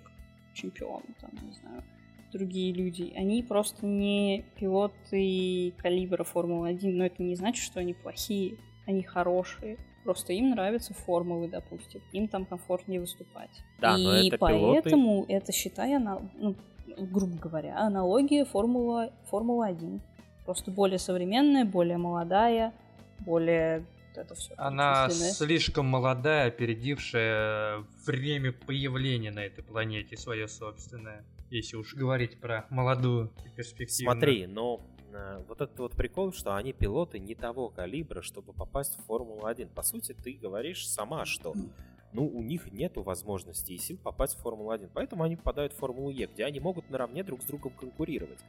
чемпион, 0.54 1.04
там, 1.20 1.32
не 1.46 1.54
знаю, 1.54 1.84
другие 2.32 2.74
люди. 2.74 3.12
Они 3.16 3.44
просто 3.44 3.86
не 3.86 4.46
пилоты 4.60 5.74
калибра 5.78 6.24
Формулы-1, 6.24 6.92
но 6.94 7.06
это 7.06 7.22
не 7.24 7.36
значит, 7.36 7.64
что 7.64 7.80
они 7.80 7.94
плохие, 7.94 8.58
они 8.88 9.04
хорошие. 9.04 9.78
Просто 10.04 10.34
им 10.34 10.50
нравятся 10.52 10.94
формулы, 10.94 11.48
допустим. 11.48 12.02
Им 12.12 12.28
там 12.28 12.46
комфортнее 12.46 13.00
выступать. 13.00 13.52
Да, 13.80 13.96
и 13.98 14.04
но 14.04 14.14
это 14.14 14.38
пилоты- 14.38 14.82
поэтому 14.82 15.26
это, 15.28 15.52
считай, 15.52 15.94
ана- 15.96 16.22
ну, 16.40 16.56
грубо 16.98 17.38
говоря, 17.38 17.78
аналогия 17.78 18.46
Формула, 18.46 19.12
Формула-1. 19.30 20.00
Просто 20.46 20.72
более 20.72 20.98
современная, 20.98 21.66
более 21.66 21.98
молодая, 21.98 22.74
более 23.20 23.86
вот 24.16 24.26
это 24.26 24.36
все. 24.36 24.54
Она 24.58 25.10
слишком 25.10 25.86
молодая, 25.86 26.48
опередившая 26.48 27.84
время 28.06 28.52
появления 28.52 29.32
на 29.32 29.40
этой 29.40 29.64
планете 29.64 30.18
свое 30.18 30.48
собственное. 30.48 31.24
Если 31.50 31.76
уж 31.76 31.94
говорить 31.94 32.40
про 32.40 32.66
молодую 32.70 33.32
и 33.46 33.50
перспективную. 33.50 34.14
Смотри, 34.14 34.48
но 34.48 34.82
э, 35.12 35.44
вот 35.48 35.60
этот 35.60 35.78
вот 35.80 35.96
прикол, 35.96 36.32
что 36.32 36.56
они 36.56 36.72
пилоты 36.72 37.20
не 37.20 37.36
того 37.36 37.70
калибра, 37.70 38.22
чтобы 38.22 38.54
попасть 38.54 38.98
в 38.98 39.06
Формулу-1. 39.06 39.74
По 39.74 39.84
сути, 39.84 40.14
ты 40.14 40.34
говоришь 40.34 40.88
сама, 40.88 41.26
что 41.26 41.54
ну, 42.14 42.28
у 42.28 42.42
них 42.42 42.72
нету 42.72 43.04
возможности 43.04 43.72
и 43.74 43.78
сил 43.78 43.98
попасть 43.98 44.36
в 44.36 44.42
Формулу-1. 44.42 44.90
Поэтому 44.94 45.24
они 45.24 45.36
попадают 45.36 45.74
в 45.74 45.78
Формулу 45.78 46.10
Е, 46.10 46.28
где 46.28 46.46
они 46.46 46.60
могут 46.60 46.90
наравне 46.90 47.24
друг 47.24 47.42
с 47.42 47.46
другом 47.46 47.72
конкурировать. 47.74 48.40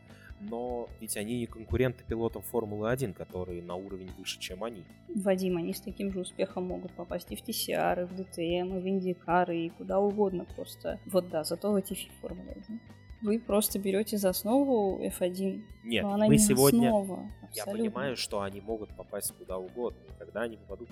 Но 0.41 0.89
ведь 1.01 1.17
они 1.17 1.39
не 1.39 1.47
конкуренты 1.47 2.05
пилотам 2.05 2.43
Формулы-1, 2.43 3.15
которые 3.15 3.63
на 3.63 3.77
уровень 3.77 4.11
выше, 4.19 4.41
чем 4.41 4.65
они. 4.65 4.85
Вадим, 5.15 5.57
они 5.57 5.73
с 5.73 5.81
таким 5.81 6.13
же 6.13 6.21
успехом 6.21 6.65
могут 6.65 6.93
попасть 6.93 7.31
и 7.31 7.37
в 7.37 7.43
TCR, 7.43 8.03
и 8.03 8.05
в 8.07 8.13
DTM, 8.13 8.79
и 8.79 8.81
в 8.81 8.87
IndyCar, 8.87 9.55
и 9.55 9.69
куда 9.71 10.01
угодно 10.01 10.45
просто. 10.57 10.99
Вот 11.07 11.29
да, 11.29 11.45
зато 11.45 11.71
в 11.71 11.77
эти 11.77 11.97
Формулы-1. 12.21 12.81
Вы 13.23 13.39
просто 13.39 13.79
берете 13.79 14.19
за 14.19 14.31
основу 14.31 15.01
F1. 15.01 15.63
Нет, 15.85 16.03
но 16.03 16.15
она 16.15 16.27
мы 16.27 16.33
не 16.33 16.39
сегодня... 16.39 16.89
основа. 16.89 17.31
Я 17.55 17.67
понимаю, 17.67 18.17
что 18.17 18.41
они 18.41 18.61
могут 18.61 18.91
попасть 18.97 19.33
куда 19.39 19.59
угодно. 19.59 20.01
Когда 20.19 20.43
они 20.43 20.57
попадут 20.57 20.89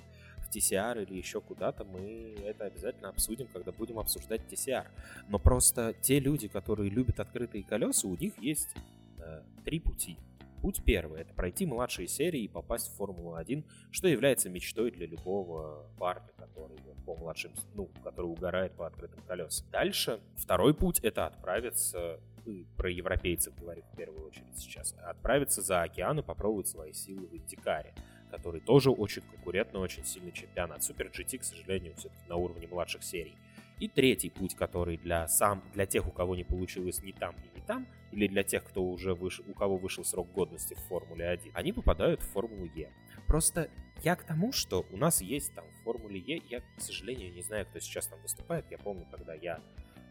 TCR 0.55 1.03
или 1.03 1.17
еще 1.17 1.41
куда-то, 1.41 1.85
мы 1.85 2.37
это 2.45 2.65
обязательно 2.65 3.09
обсудим, 3.09 3.47
когда 3.53 3.73
будем 3.73 3.99
обсуждать 3.99 4.43
TCR. 4.51 4.87
Но 5.29 5.39
просто 5.39 5.95
те 6.01 6.21
люди, 6.21 6.49
которые 6.49 6.91
любят 6.91 7.21
открытые 7.21 7.65
колеса, 7.65 8.09
у 8.09 8.17
них 8.17 8.39
есть 8.39 8.75
э, 9.19 9.43
три 9.65 9.81
пути. 9.81 10.19
Путь 10.63 10.83
первый— 10.85 11.21
это 11.23 11.33
пройти 11.33 11.65
младшие 11.65 12.07
серии 12.07 12.43
и 12.43 12.49
попасть 12.49 12.93
в 12.93 12.97
Формулу-1, 12.97 13.65
что 13.91 14.09
является 14.09 14.51
мечтой 14.51 14.91
для 14.91 15.07
любого 15.07 15.87
парня, 15.99 16.29
который 16.37 16.77
по 17.07 17.17
младшим, 17.17 17.53
ну, 17.75 17.91
который 18.05 18.27
угорает 18.27 18.73
по 18.73 18.87
открытым 18.87 19.23
колесам. 19.27 19.67
Дальше 19.71 20.21
второй 20.37 20.75
путь— 20.75 21.01
это 21.03 21.27
отправиться 21.27 22.21
ну, 22.45 22.65
про 22.77 22.91
европейцев 22.91 23.55
говорю 23.59 23.83
в 23.93 23.97
первую 23.97 24.27
очередь 24.27 24.57
сейчас, 24.57 24.95
отправиться 25.03 25.63
за 25.63 25.83
океан 25.83 26.19
и 26.19 26.23
попробовать 26.23 26.69
свои 26.69 26.93
силы 26.93 27.27
в 27.27 27.35
Индикаре, 27.35 27.95
который 28.31 28.61
тоже 28.61 28.91
очень 28.91 29.23
конкурентный, 29.23 29.81
очень 29.81 30.05
сильный 30.05 30.33
чемпионат. 30.33 30.83
Супер 30.83 31.09
GT, 31.09 31.39
к 31.39 31.45
сожалению, 31.45 31.95
все-таки 31.97 32.23
на 32.29 32.37
уровне 32.37 32.67
младших 32.67 33.03
серий. 33.03 33.37
И 33.79 33.89
третий 33.89 34.29
путь, 34.29 34.55
который 34.55 34.99
для, 34.99 35.27
сам, 35.27 35.63
для 35.73 35.87
тех, 35.87 36.07
у 36.07 36.11
кого 36.11 36.37
не 36.37 36.45
получилось 36.45 37.03
ни 37.03 37.13
там 37.13 37.35
ни 37.55 37.61
там, 37.61 37.87
или 38.13 38.27
для 38.27 38.43
тех, 38.43 38.63
кто 38.65 38.85
уже 38.85 39.15
вышел, 39.15 39.45
у 39.49 39.55
кого 39.55 39.79
вышел 39.79 40.05
срок 40.05 40.31
годности 40.33 40.75
в 40.75 40.81
Формуле 40.81 41.29
1, 41.29 41.53
они 41.55 41.73
попадают 41.73 42.21
в 42.21 42.29
Формулу 42.31 42.67
Е. 42.75 42.93
Просто 43.27 43.71
я 44.03 44.17
к 44.17 44.25
тому, 44.25 44.53
что 44.53 44.85
у 44.91 44.97
нас 44.97 45.23
есть 45.23 45.55
там 45.55 45.65
в 45.71 45.85
Формуле 45.85 46.21
Е, 46.21 46.43
я, 46.51 46.61
к 46.61 46.81
сожалению, 46.81 47.33
не 47.33 47.43
знаю, 47.43 47.67
кто 47.67 47.79
сейчас 47.81 48.07
там 48.07 48.21
выступает, 48.21 48.71
я 48.71 48.79
помню, 48.79 49.07
когда 49.11 49.35
я 49.35 49.61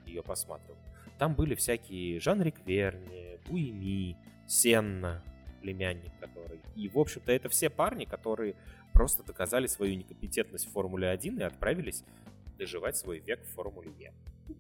ее 0.05 0.23
посматривал. 0.23 0.79
Там 1.19 1.36
были 1.36 1.53
всякие 1.53 2.19
Жан 2.19 2.41
Рикверни, 2.41 3.38
Буеми, 3.47 4.17
Сенна, 4.47 5.21
племянник 5.62 6.12
который. 6.19 6.60
И, 6.76 6.88
в 6.89 6.98
общем-то, 6.98 7.32
это 7.32 7.50
все 7.50 7.69
парни, 7.69 8.06
которые 8.06 8.56
просто 8.93 9.24
доказали 9.24 9.67
свою 9.67 9.95
некомпетентность 9.98 10.67
в 10.67 10.72
Формуле 10.72 11.10
1 11.10 11.39
и 11.39 11.43
отправились 11.43 12.04
доживать 12.58 12.98
свой 12.98 13.19
век 13.19 13.39
в 13.45 13.54
Формуле 13.54 13.91
Е. 14.00 14.12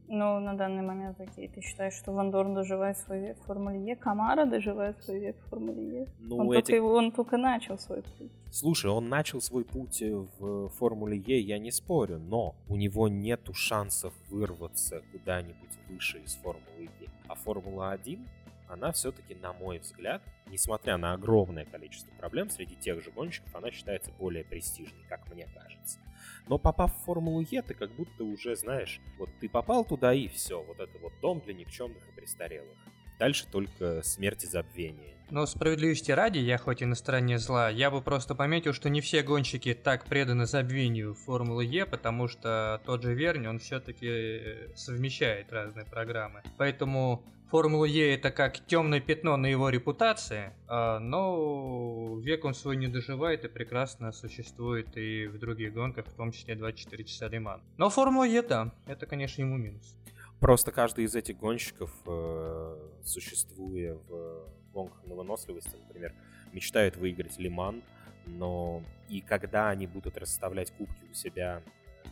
Ну, 0.07 0.39
на 0.39 0.53
данный 0.53 0.83
момент, 0.83 1.19
окей, 1.19 1.47
ты 1.47 1.61
считаешь, 1.61 1.93
что 1.95 2.11
Ван 2.13 2.29
Дорн 2.31 2.53
доживает 2.53 2.97
свой 2.97 3.19
век 3.21 3.37
в 3.39 3.45
Формуле 3.45 3.79
Е, 3.91 3.95
Камара 3.95 4.45
доживает 4.45 5.03
свой 5.03 5.19
век 5.19 5.35
в 5.45 5.49
Формуле 5.49 5.99
Е? 6.01 6.07
Ну, 6.19 6.37
он, 6.37 6.51
эти- 6.51 6.61
только, 6.61 6.75
его- 6.75 6.93
он 6.93 7.11
только 7.11 7.37
начал 7.37 7.77
свой 7.79 8.03
путь. 8.03 8.31
Слушай, 8.51 8.91
он 8.91 9.09
начал 9.09 9.41
свой 9.41 9.63
путь 9.65 10.01
э, 10.01 10.13
в 10.39 10.69
Формуле 10.69 11.17
Е, 11.17 11.39
я 11.39 11.57
не 11.59 11.71
спорю, 11.71 12.19
но 12.19 12.55
у 12.67 12.75
него 12.75 13.07
нету 13.07 13.53
шансов 13.53 14.13
вырваться 14.29 15.01
куда-нибудь 15.11 15.69
выше 15.89 16.19
из 16.19 16.35
Формулы 16.35 16.89
Е. 17.01 17.07
А 17.27 17.35
Формула 17.35 17.91
1, 17.91 18.27
она 18.69 18.91
все-таки, 18.91 19.33
на 19.35 19.51
мой 19.51 19.79
взгляд, 19.79 20.21
несмотря 20.47 20.97
на 20.97 21.13
огромное 21.13 21.65
количество 21.65 22.11
проблем 22.15 22.49
среди 22.49 22.75
тех 22.75 23.03
же 23.03 23.11
гонщиков, 23.11 23.53
она 23.55 23.71
считается 23.71 24.11
более 24.11 24.45
престижной, 24.45 25.03
как 25.09 25.27
мне 25.33 25.47
кажется. 25.47 25.99
Но 26.47 26.57
попав 26.57 26.95
в 26.95 27.03
Формулу 27.03 27.41
Е, 27.41 27.61
ты 27.61 27.73
как 27.73 27.91
будто 27.95 28.23
уже 28.23 28.55
знаешь, 28.55 29.01
вот 29.17 29.29
ты 29.39 29.49
попал 29.49 29.83
туда 29.85 30.13
и 30.13 30.27
все, 30.27 30.61
вот 30.61 30.79
это 30.79 30.97
вот 30.99 31.13
дом 31.19 31.41
для 31.41 31.53
никчемных 31.53 32.07
и 32.07 32.15
престарелых. 32.15 32.77
Дальше 33.17 33.47
только 33.51 34.01
смерть 34.03 34.43
и 34.43 34.47
забвение. 34.47 35.18
Но 35.31 35.45
справедливости 35.45 36.11
ради, 36.11 36.39
я 36.39 36.57
хоть 36.57 36.81
и 36.81 36.85
на 36.85 36.95
стороне 36.95 37.37
зла, 37.37 37.69
я 37.69 37.91
бы 37.91 38.01
просто 38.01 38.33
пометил, 38.33 38.73
что 38.73 38.89
не 38.89 38.99
все 38.99 39.21
гонщики 39.21 39.75
так 39.75 40.05
преданы 40.05 40.47
забвению 40.47 41.13
Формулы 41.13 41.65
Е, 41.65 41.85
потому 41.85 42.27
что 42.27 42.81
тот 42.85 43.03
же 43.03 43.13
Верни, 43.13 43.47
он 43.47 43.59
все-таки 43.59 44.73
совмещает 44.75 45.51
разные 45.51 45.85
программы. 45.85 46.41
Поэтому 46.57 47.23
Формула 47.51 47.85
Е 47.85 48.15
это 48.15 48.31
как 48.31 48.59
темное 48.65 49.01
пятно 49.01 49.37
на 49.37 49.45
его 49.45 49.69
репутации, 49.69 50.51
а, 50.67 50.99
но 50.99 52.19
век 52.19 52.45
он 52.45 52.53
свой 52.53 52.75
не 52.75 52.87
доживает 52.87 53.45
и 53.45 53.47
прекрасно 53.47 54.11
существует 54.11 54.95
и 54.97 55.27
в 55.27 55.37
других 55.39 55.73
гонках, 55.73 56.07
в 56.07 56.13
том 56.13 56.31
числе 56.31 56.55
24 56.55 57.03
часа 57.03 57.27
Лиман. 57.27 57.61
Но 57.77 57.89
Формула 57.89 58.25
Е, 58.25 58.41
да, 58.41 58.73
это, 58.87 59.05
конечно, 59.05 59.41
ему 59.41 59.57
минус. 59.57 59.95
Просто 60.39 60.71
каждый 60.71 61.05
из 61.05 61.15
этих 61.15 61.37
гонщиков, 61.37 61.91
э, 62.05 62.77
существуя 63.03 63.95
в 64.07 64.58
гонках 64.71 65.03
на 65.05 65.15
выносливости, 65.15 65.75
например, 65.75 66.13
мечтает 66.51 66.97
выиграть 66.97 67.37
Лиман, 67.37 67.83
но 68.25 68.81
и 69.07 69.21
когда 69.21 69.69
они 69.69 69.87
будут 69.87 70.17
расставлять 70.17 70.71
кубки 70.71 71.03
у 71.09 71.13
себя 71.13 71.61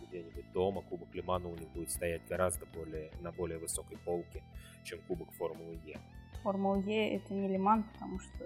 где-нибудь 0.08 0.52
дома, 0.54 0.82
Кубок 0.82 1.14
Лимана 1.14 1.50
у 1.50 1.56
них 1.56 1.70
будет 1.70 1.92
стоять 1.92 2.22
гораздо 2.28 2.66
более, 2.68 3.12
на 3.22 3.32
более 3.32 3.60
высокой 3.60 3.98
полке, 3.98 4.44
чем 4.84 5.00
Кубок 5.08 5.32
Формулы 5.34 5.80
Е. 5.86 6.00
Формула 6.44 6.78
Е 6.78 7.18
это 7.18 7.34
не 7.34 7.48
Лиман, 7.48 7.84
потому 7.84 8.20
что 8.20 8.46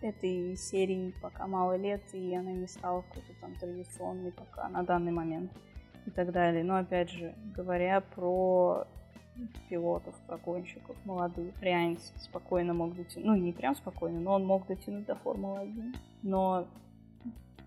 этой 0.00 0.56
серии 0.56 1.14
пока 1.20 1.46
мало 1.46 1.76
лет, 1.76 2.02
и 2.12 2.34
она 2.34 2.52
не 2.52 2.66
стала 2.66 3.02
какой-то 3.02 3.34
там 3.40 3.54
традиционной 3.56 4.32
пока 4.32 4.68
на 4.68 4.82
данный 4.82 5.12
момент 5.12 5.52
и 6.06 6.10
так 6.10 6.32
далее. 6.32 6.64
Но 6.64 6.76
опять 6.76 7.10
же, 7.10 7.34
говоря 7.54 8.00
про 8.00 8.86
пилотов, 9.68 10.14
про 10.26 10.38
гонщиков 10.38 10.96
молодых, 11.04 11.54
Рианс 11.60 12.12
спокойно 12.16 12.74
мог 12.74 12.94
дотянуть, 12.94 13.26
ну 13.26 13.36
не 13.36 13.52
прям 13.52 13.74
спокойно, 13.74 14.20
но 14.20 14.34
он 14.34 14.46
мог 14.46 14.66
дотянуть 14.66 15.06
до 15.06 15.14
Формулы 15.16 15.60
1. 15.60 15.94
Но 16.22 16.66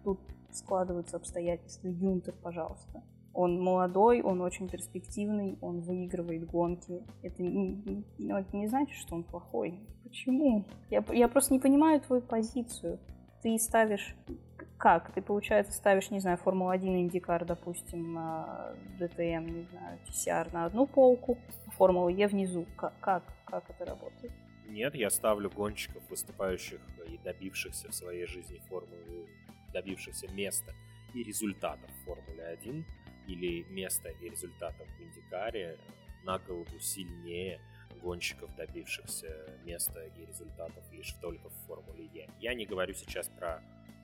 тут 0.04 0.20
складываются 0.52 1.18
обстоятельства. 1.18 1.88
Юнтер, 1.88 2.34
пожалуйста. 2.42 3.04
Он 3.34 3.62
молодой, 3.62 4.22
он 4.22 4.42
очень 4.42 4.68
перспективный, 4.68 5.58
он 5.62 5.80
выигрывает 5.80 6.46
гонки. 6.46 7.02
Это 7.24 7.42
не, 7.42 8.04
ну, 8.18 8.36
это 8.36 8.58
не 8.58 8.68
значит, 8.68 8.98
что 8.98 9.16
он 9.16 9.24
плохой. 9.24 9.80
Почему? 10.04 10.66
Я, 10.90 11.04
я 11.14 11.30
просто 11.30 11.54
не 11.54 11.60
понимаю 11.60 12.02
твою 12.02 12.22
позицию. 12.22 13.00
Ты 13.42 13.58
ставишь... 13.58 14.16
Как? 14.82 15.14
Ты, 15.14 15.22
получается, 15.22 15.74
ставишь, 15.74 16.10
не 16.10 16.20
знаю, 16.20 16.38
Формула-1 16.38 17.02
Индикар, 17.02 17.46
допустим, 17.46 18.14
на 18.14 18.74
ДТМ, 18.98 19.46
не 19.46 19.68
знаю, 19.70 20.00
TCR 20.08 20.52
на 20.52 20.66
одну 20.66 20.88
полку, 20.88 21.38
а 21.68 21.70
Формула 21.70 22.10
Е 22.10 22.28
внизу. 22.28 22.66
Как? 22.78 23.00
Как, 23.00 23.24
как 23.46 23.70
это 23.70 23.86
работает? 23.86 24.34
Нет, 24.68 24.96
я 24.96 25.12
ставлю 25.12 25.52
гонщиков, 25.52 26.02
выступающих 26.10 26.82
и 27.08 27.20
добившихся 27.20 27.90
в 27.90 27.94
своей 27.94 28.26
жизни 28.26 28.60
Формулы 28.70 29.28
добившихся 29.72 30.28
места 30.32 30.74
и 31.14 31.22
результатов 31.22 31.92
в 31.92 32.06
Формуле 32.06 32.44
1 32.48 32.84
или 33.28 33.64
места 33.70 34.10
и 34.10 34.30
результатов 34.30 34.88
в 34.98 35.04
Индикаре 35.04 35.78
на 36.24 36.40
голову 36.40 36.80
сильнее 36.80 37.62
гонщиков, 38.02 38.50
добившихся 38.56 39.60
места 39.64 40.04
и 40.18 40.26
результатов 40.26 40.84
лишь 40.92 41.14
только 41.22 41.50
в 41.50 41.54
Формуле 41.68 42.06
Е. 42.16 42.28
Я 42.40 42.56
не 42.56 42.66
говорю 42.66 42.96
сейчас 42.96 43.30
про 43.30 43.62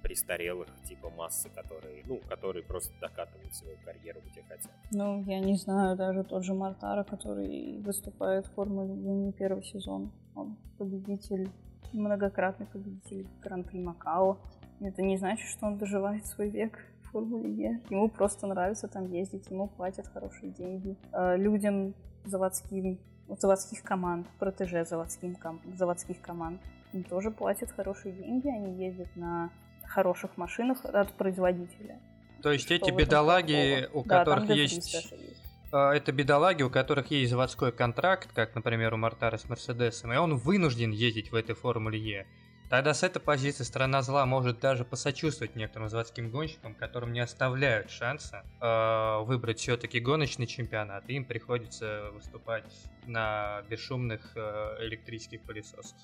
престарелых 0.08 0.70
типа 0.88 1.10
массы, 1.10 1.49
которые, 1.49 2.03
ну, 2.05 2.22
которые 2.30 2.64
просто 2.64 2.93
докатывают 3.01 3.53
свою 3.53 3.78
карьеру 3.84 4.22
где 4.32 4.41
хотят. 4.43 4.72
Ну, 4.91 5.24
я 5.26 5.39
не 5.41 5.55
знаю, 5.58 5.97
даже 5.97 6.24
тот 6.24 6.45
же 6.45 6.53
Мартара, 6.53 7.03
который 7.03 7.82
выступает 7.82 8.47
в 8.47 8.53
Формуле 8.53 8.93
Е 8.93 9.14
не 9.14 9.34
первый 9.34 9.64
сезон. 9.64 10.12
Он 10.34 10.58
победитель, 10.78 11.49
многократный 11.91 12.68
победитель 12.68 13.28
Гран-при 13.41 13.80
Макао. 13.80 14.38
Это 14.80 15.01
не 15.01 15.18
значит, 15.18 15.49
что 15.49 15.66
он 15.66 15.78
доживает 15.78 16.26
свой 16.26 16.49
век 16.49 16.80
в 17.03 17.12
Формуле 17.12 17.51
Е. 17.51 17.82
Ему 17.89 18.10
просто 18.10 18.47
нравится 18.47 18.88
там 18.88 19.12
ездить, 19.12 19.49
ему 19.49 19.68
платят 19.68 20.08
хорошие 20.08 20.51
деньги. 20.53 20.95
А 21.12 21.36
людям 21.36 21.93
заводским, 22.24 22.97
заводских 23.28 23.84
команд, 23.84 24.26
протеже 24.39 24.86
заводским, 24.86 25.36
заводских 25.76 26.22
команд, 26.22 26.62
им 26.93 27.03
тоже 27.03 27.30
платят 27.30 27.72
хорошие 27.72 28.14
деньги, 28.14 28.47
они 28.47 28.86
ездят 28.86 29.14
на 29.18 29.51
хороших 29.88 30.38
машинах 30.38 30.84
от 30.86 31.14
производителя. 31.14 32.00
То 32.42 32.52
есть 32.52 32.72
эти 32.72 32.92
бедолаги, 32.92 33.90
у 33.94 34.04
да, 34.04 34.20
которых 34.20 34.50
есть... 34.50 34.94
есть 34.94 35.14
а, 35.72 35.94
это 35.94 36.12
бедолаги, 36.12 36.64
у 36.64 36.70
которых 36.70 37.12
есть 37.12 37.32
заводской 37.32 37.72
контракт, 37.72 38.30
как, 38.34 38.56
например, 38.56 38.94
у 38.94 38.98
Мартара 38.98 39.38
с 39.38 39.50
Мерседесом, 39.50 40.14
и 40.14 40.18
он 40.18 40.38
вынужден 40.38 40.92
ездить 40.92 41.32
в 41.32 41.36
этой 41.36 41.56
Формуле 41.56 42.00
Е. 42.00 42.28
Тогда 42.70 42.94
с 42.94 43.02
этой 43.02 43.22
позиции 43.22 43.64
страна 43.64 44.02
зла 44.02 44.26
может 44.26 44.60
даже 44.60 44.84
посочувствовать 44.84 45.56
некоторым 45.56 45.88
заводским 45.88 46.30
гонщикам, 46.30 46.76
которым 46.76 47.14
не 47.14 47.22
оставляют 47.22 47.90
шанса 47.90 48.44
э, 48.60 49.24
выбрать 49.24 49.60
все-таки 49.60 50.02
гоночный 50.02 50.48
чемпионат, 50.48 51.10
и 51.10 51.14
им 51.14 51.24
приходится 51.24 52.10
выступать 52.12 52.66
на 53.06 53.62
бесшумных 53.70 54.34
э, 54.36 54.78
электрических 54.82 55.44
пылесосах. 55.44 55.98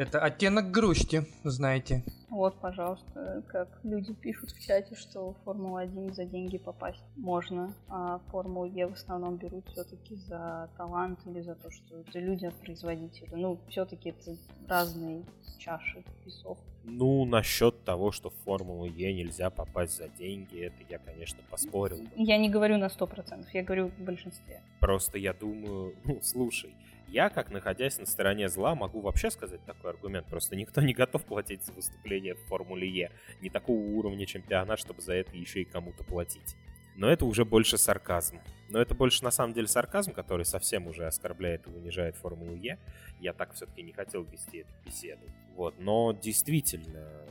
Это 0.00 0.18
оттенок 0.18 0.70
грусти, 0.70 1.26
знаете. 1.44 2.02
Вот, 2.30 2.58
пожалуйста, 2.58 3.44
как 3.48 3.68
люди 3.82 4.14
пишут 4.14 4.50
в 4.50 4.66
чате, 4.66 4.94
что 4.94 5.32
в 5.32 5.44
Формулу-1 5.44 6.14
за 6.14 6.24
деньги 6.24 6.56
попасть 6.56 7.04
можно, 7.16 7.74
а 7.86 8.18
Формулу 8.30 8.64
Е 8.64 8.86
в 8.86 8.94
основном 8.94 9.36
берут 9.36 9.68
все-таки 9.68 10.16
за 10.16 10.70
талант 10.78 11.18
или 11.26 11.42
за 11.42 11.54
то, 11.54 11.70
что 11.70 12.00
это 12.00 12.18
люди 12.18 12.46
от 12.46 12.54
производителя. 12.54 13.28
Ну, 13.32 13.58
все-таки 13.68 14.08
это 14.08 14.38
разные 14.66 15.22
чаши 15.58 16.02
весов. 16.24 16.56
Ну, 16.84 17.26
насчет 17.26 17.84
того, 17.84 18.10
что 18.10 18.30
в 18.30 18.34
Формулу 18.46 18.86
Е 18.86 19.12
нельзя 19.12 19.50
попасть 19.50 19.98
за 19.98 20.08
деньги, 20.08 20.60
это 20.60 20.82
я, 20.88 20.98
конечно, 20.98 21.40
поспорил. 21.50 21.98
Я 22.16 22.38
не 22.38 22.48
говорю 22.48 22.78
на 22.78 22.86
100%, 22.86 23.48
я 23.52 23.62
говорю 23.62 23.88
в 23.98 24.02
большинстве. 24.02 24.62
Просто 24.80 25.18
я 25.18 25.34
думаю, 25.34 25.94
ну, 26.04 26.20
слушай, 26.22 26.74
я, 27.10 27.28
как 27.28 27.50
находясь 27.50 27.98
на 27.98 28.06
стороне 28.06 28.48
зла, 28.48 28.74
могу 28.74 29.00
вообще 29.00 29.30
сказать 29.30 29.64
такой 29.64 29.90
аргумент. 29.90 30.26
Просто 30.26 30.56
никто 30.56 30.80
не 30.80 30.94
готов 30.94 31.24
платить 31.24 31.64
за 31.64 31.72
выступление 31.72 32.34
в 32.34 32.40
Формуле 32.46 32.88
Е. 32.88 33.10
Не 33.40 33.50
такого 33.50 33.78
уровня 33.78 34.26
чемпионат, 34.26 34.78
чтобы 34.78 35.02
за 35.02 35.14
это 35.14 35.36
еще 35.36 35.62
и 35.62 35.64
кому-то 35.64 36.04
платить. 36.04 36.56
Но 36.96 37.08
это 37.10 37.24
уже 37.24 37.44
больше 37.44 37.78
сарказм. 37.78 38.40
Но 38.68 38.80
это 38.80 38.94
больше 38.94 39.24
на 39.24 39.30
самом 39.30 39.54
деле 39.54 39.66
сарказм, 39.66 40.12
который 40.12 40.44
совсем 40.44 40.86
уже 40.86 41.06
оскорбляет 41.06 41.66
и 41.66 41.70
унижает 41.70 42.16
Формулу 42.16 42.54
Е. 42.54 42.78
Я 43.20 43.32
так 43.32 43.54
все-таки 43.54 43.82
не 43.82 43.92
хотел 43.92 44.22
вести 44.22 44.58
эту 44.58 44.72
беседу. 44.84 45.22
Вот, 45.56 45.74
но 45.78 46.12
действительно... 46.12 47.26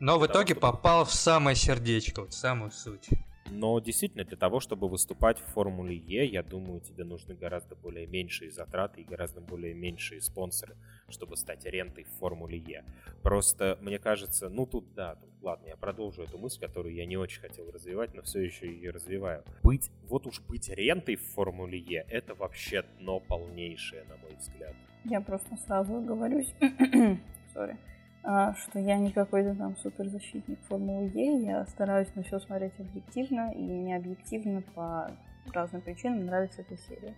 Но 0.00 0.18
в 0.18 0.26
итоге 0.26 0.54
того, 0.54 0.72
попал 0.72 1.04
в 1.04 1.12
самое 1.12 1.54
сердечко, 1.54 2.22
вот 2.22 2.32
в 2.32 2.36
самую 2.36 2.70
суть. 2.70 3.10
Но 3.48 3.78
действительно, 3.80 4.24
для 4.24 4.36
того, 4.36 4.60
чтобы 4.60 4.88
выступать 4.88 5.38
в 5.38 5.44
Формуле 5.52 5.96
Е, 5.96 6.24
я 6.24 6.42
думаю, 6.42 6.80
тебе 6.80 7.04
нужны 7.04 7.34
гораздо 7.34 7.74
более 7.74 8.06
меньшие 8.06 8.50
затраты 8.50 9.00
и 9.00 9.04
гораздо 9.04 9.40
более 9.40 9.74
меньшие 9.74 10.20
спонсоры, 10.20 10.76
чтобы 11.08 11.36
стать 11.36 11.64
рентой 11.64 12.04
в 12.04 12.18
Формуле 12.18 12.58
Е. 12.58 12.84
Просто, 13.22 13.78
мне 13.80 13.98
кажется, 13.98 14.48
ну 14.48 14.66
тут 14.66 14.94
да, 14.94 15.16
тут, 15.16 15.30
ладно, 15.42 15.66
я 15.66 15.76
продолжу 15.76 16.22
эту 16.22 16.38
мысль, 16.38 16.60
которую 16.60 16.94
я 16.94 17.06
не 17.06 17.16
очень 17.16 17.40
хотел 17.40 17.70
развивать, 17.70 18.14
но 18.14 18.22
все 18.22 18.40
еще 18.40 18.66
ее 18.66 18.90
развиваю. 18.90 19.44
Быть, 19.62 19.90
вот 20.04 20.26
уж 20.26 20.40
быть 20.42 20.68
рентой 20.68 21.16
в 21.16 21.22
Формуле 21.32 21.78
Е, 21.78 22.04
это 22.08 22.34
вообще 22.34 22.84
дно 22.98 23.20
полнейшее, 23.20 24.04
на 24.04 24.16
мой 24.18 24.36
взгляд. 24.36 24.74
Я 25.04 25.20
просто 25.20 25.56
сразу 25.56 25.96
оговорюсь. 25.96 26.52
Sorry. 27.54 27.76
А, 28.22 28.54
что 28.54 28.78
я 28.78 28.98
не 28.98 29.10
какой-то 29.10 29.54
там 29.54 29.76
суперзащитник 29.78 30.60
Формулы 30.68 31.10
Е, 31.14 31.42
я 31.42 31.66
стараюсь 31.66 32.14
на 32.14 32.22
все 32.22 32.38
смотреть 32.38 32.78
объективно, 32.78 33.52
и 33.52 33.62
мне 33.62 33.96
объективно 33.96 34.62
по 34.74 35.10
разным 35.52 35.80
причинам 35.80 36.26
нравится 36.26 36.60
эта 36.60 36.76
серия. 36.76 37.14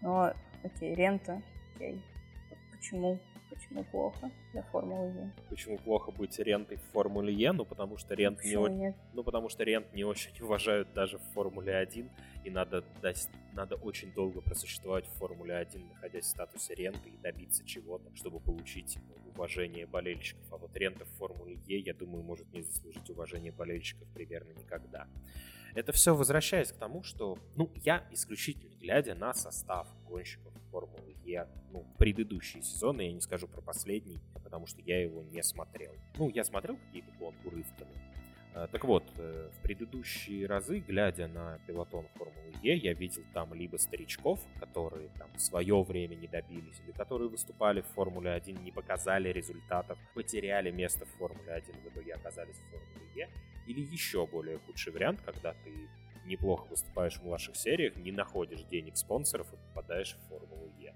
Но, 0.00 0.32
окей, 0.64 0.94
рента, 0.94 1.42
окей, 1.74 2.02
почему 2.72 3.18
Почему 3.58 3.84
плохо 3.84 4.30
для 4.52 4.62
Формулы 4.62 5.08
Е? 5.08 5.32
Почему 5.48 5.78
плохо 5.78 6.12
быть 6.12 6.38
рентой 6.38 6.76
в 6.76 6.82
Формуле 6.92 7.34
Е? 7.34 7.52
Ну, 7.52 7.64
потому 7.64 7.98
что 7.98 8.14
рент 8.14 8.44
не 8.44 8.56
очень... 8.56 8.94
Ну, 9.12 9.24
потому 9.24 9.48
что 9.48 9.64
рент 9.64 9.92
не 9.94 10.04
очень 10.04 10.30
уважают 10.40 10.92
даже 10.92 11.18
в 11.18 11.22
Формуле 11.34 11.74
1, 11.74 12.08
и 12.44 12.50
надо, 12.50 12.84
дать... 13.02 13.28
надо 13.54 13.74
очень 13.74 14.12
долго 14.12 14.40
просуществовать 14.40 15.06
в 15.06 15.12
Формуле 15.18 15.56
1, 15.56 15.88
находясь 15.88 16.26
в 16.26 16.28
статусе 16.28 16.74
ренты 16.74 17.08
и 17.08 17.16
добиться 17.16 17.66
чего-то, 17.66 18.14
чтобы 18.14 18.38
получить 18.38 18.96
уважение 19.34 19.86
болельщиков. 19.86 20.44
А 20.52 20.56
вот 20.56 20.76
рента 20.76 21.04
в 21.04 21.10
Формуле 21.18 21.58
Е, 21.66 21.78
я 21.80 21.94
думаю, 21.94 22.22
может 22.22 22.52
не 22.52 22.62
заслужить 22.62 23.10
уважение 23.10 23.50
болельщиков 23.50 24.06
примерно 24.14 24.52
никогда. 24.52 25.08
Это 25.74 25.92
все 25.92 26.14
возвращаясь 26.14 26.72
к 26.72 26.76
тому, 26.76 27.02
что, 27.02 27.38
ну, 27.56 27.70
я 27.84 28.06
исключительно 28.10 28.74
глядя 28.80 29.14
на 29.14 29.34
состав 29.34 29.86
гонщиков 30.08 30.52
Формулы 30.70 31.14
Е, 31.24 31.46
ну, 31.72 31.84
предыдущие 31.98 32.62
сезоны, 32.62 33.02
я 33.02 33.12
не 33.12 33.20
скажу 33.20 33.48
про 33.48 33.60
последний, 33.60 34.18
потому 34.42 34.66
что 34.66 34.80
я 34.82 35.02
его 35.02 35.22
не 35.22 35.42
смотрел. 35.42 35.92
Ну, 36.16 36.30
я 36.30 36.42
смотрел 36.44 36.76
какие-то 36.76 37.10
гонку 37.18 37.48
урывками, 37.48 37.90
Так 38.66 38.84
вот, 38.84 39.04
э, 39.18 39.50
в 39.52 39.62
предыдущие 39.62 40.46
разы, 40.46 40.80
глядя 40.80 41.28
на 41.28 41.58
пилотон 41.66 42.06
Формулы 42.14 42.52
Е, 42.62 42.76
я 42.76 42.92
видел 42.92 43.22
там 43.32 43.54
либо 43.54 43.76
старичков, 43.76 44.40
которые 44.58 45.10
там 45.18 45.30
в 45.34 45.40
свое 45.40 45.80
время 45.82 46.16
не 46.16 46.26
добились, 46.26 46.80
или 46.84 46.92
которые 46.92 47.28
выступали 47.28 47.82
в 47.82 47.86
Формуле 47.86 48.32
1, 48.32 48.64
не 48.64 48.72
показали 48.72 49.28
результатов, 49.28 49.98
потеряли 50.14 50.70
место 50.70 51.04
в 51.04 51.10
Формуле 51.18 51.52
1, 51.52 51.74
в 51.74 51.88
итоге 51.88 52.14
оказались 52.14 52.56
в 52.56 52.70
Формуле 52.70 53.06
Е, 53.14 53.28
или 53.66 53.80
еще 53.80 54.26
более 54.26 54.58
худший 54.58 54.92
вариант, 54.92 55.20
когда 55.24 55.52
ты 55.52 55.88
неплохо 56.26 56.66
выступаешь 56.68 57.18
в 57.18 57.24
младших 57.24 57.56
сериях, 57.56 57.96
не 57.96 58.12
находишь 58.12 58.62
денег 58.64 58.96
спонсоров 58.96 59.52
и 59.52 59.56
попадаешь 59.56 60.16
в 60.16 60.28
Формулу 60.28 60.68
Е. 60.78 60.94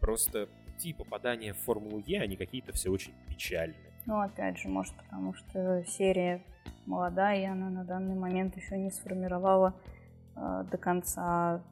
Просто 0.00 0.48
пути 0.66 0.92
попадания 0.92 1.52
в 1.52 1.58
Формулу 1.58 2.02
Е, 2.06 2.20
они 2.20 2.36
какие-то 2.36 2.72
все 2.72 2.90
очень 2.90 3.12
печальные. 3.28 3.90
Ну, 4.06 4.20
опять 4.20 4.58
же, 4.58 4.68
может, 4.68 4.94
потому 4.96 5.34
что 5.34 5.84
серия 5.86 6.42
молодая, 6.90 7.40
и 7.40 7.44
она 7.44 7.70
на 7.70 7.84
данный 7.84 8.16
момент 8.16 8.56
еще 8.56 8.76
не 8.76 8.90
сформировала 8.90 9.74
э, 10.36 10.64
до 10.70 10.76
конца 10.76 11.62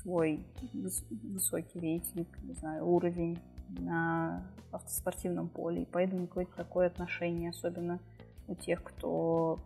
свой 0.00 0.44
выс- 0.72 1.04
высокий 1.22 1.78
рейтинг, 1.78 2.26
не 2.42 2.54
знаю, 2.54 2.86
уровень 2.88 3.38
на 3.68 4.42
автоспортивном 4.72 5.48
поле. 5.48 5.82
И 5.82 5.88
поэтому 5.90 6.26
какое-то 6.26 6.56
такое 6.56 6.86
отношение, 6.86 7.50
особенно 7.50 8.00
у 8.48 8.54
тех, 8.54 8.82
кто 8.82 9.58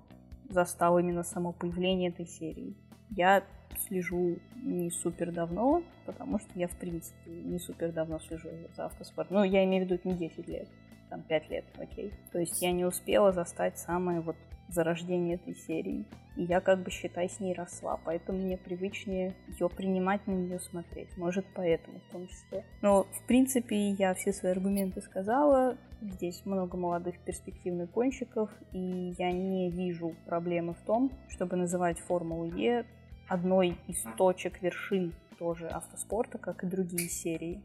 застал 0.50 0.98
именно 0.98 1.22
само 1.22 1.52
появление 1.52 2.10
этой 2.10 2.26
серии. 2.26 2.76
Я 3.10 3.44
слежу 3.88 4.38
не 4.56 4.90
супер 4.90 5.32
давно, 5.32 5.82
потому 6.04 6.38
что 6.38 6.48
я, 6.54 6.68
в 6.68 6.76
принципе, 6.76 7.30
не 7.30 7.58
супер 7.58 7.92
давно 7.92 8.18
слежу 8.20 8.48
за 8.76 8.86
автоспорт. 8.86 9.30
Ну, 9.30 9.44
я 9.44 9.64
имею 9.64 9.86
в 9.86 9.90
виду 9.90 10.00
не 10.04 10.14
10 10.14 10.48
лет, 10.48 10.68
там 11.10 11.22
5 11.22 11.50
лет, 11.50 11.64
окей. 11.78 12.12
То 12.32 12.38
есть 12.38 12.60
я 12.60 12.72
не 12.72 12.84
успела 12.84 13.32
застать 13.32 13.78
самое 13.78 14.20
вот 14.20 14.36
зарождение 14.68 15.36
этой 15.36 15.54
серии. 15.54 16.04
И 16.36 16.42
я 16.42 16.60
как 16.60 16.82
бы, 16.82 16.90
считай, 16.90 17.28
с 17.28 17.38
ней 17.38 17.54
росла, 17.54 17.98
поэтому 18.04 18.38
мне 18.38 18.56
привычнее 18.56 19.34
ее 19.48 19.68
принимать, 19.68 20.26
на 20.26 20.32
нее 20.32 20.58
смотреть. 20.58 21.16
Может, 21.16 21.46
поэтому 21.54 22.00
в 22.00 22.12
том 22.12 22.26
числе. 22.26 22.64
Но, 22.82 23.04
в 23.04 23.26
принципе, 23.26 23.90
я 23.90 24.14
все 24.14 24.32
свои 24.32 24.52
аргументы 24.52 25.00
сказала. 25.00 25.76
Здесь 26.00 26.44
много 26.44 26.76
молодых 26.76 27.18
перспективных 27.20 27.90
гонщиков, 27.92 28.50
и 28.72 29.14
я 29.16 29.32
не 29.32 29.70
вижу 29.70 30.14
проблемы 30.26 30.74
в 30.74 30.80
том, 30.82 31.10
чтобы 31.28 31.56
называть 31.56 31.98
Формулу 32.00 32.44
Е 32.44 32.84
одной 33.28 33.78
из 33.88 34.04
точек 34.18 34.60
вершин 34.62 35.14
тоже 35.38 35.68
автоспорта, 35.68 36.38
как 36.38 36.64
и 36.64 36.66
другие 36.66 37.08
серии. 37.08 37.62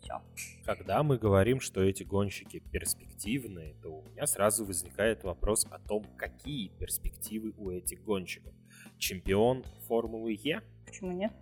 Все. 0.00 0.20
Когда 0.68 1.02
мы 1.02 1.16
говорим, 1.16 1.60
что 1.60 1.82
эти 1.82 2.02
гонщики 2.02 2.58
перспективные, 2.58 3.72
то 3.82 3.88
у 3.88 4.02
меня 4.02 4.26
сразу 4.26 4.66
возникает 4.66 5.24
вопрос 5.24 5.66
о 5.70 5.78
том, 5.78 6.04
какие 6.18 6.68
перспективы 6.68 7.54
у 7.56 7.70
этих 7.70 8.04
гонщиков. 8.04 8.52
Чемпион 8.98 9.64
Формулы 9.86 10.38
Е? 10.38 10.60
Почему 10.84 11.12
нет? 11.12 11.32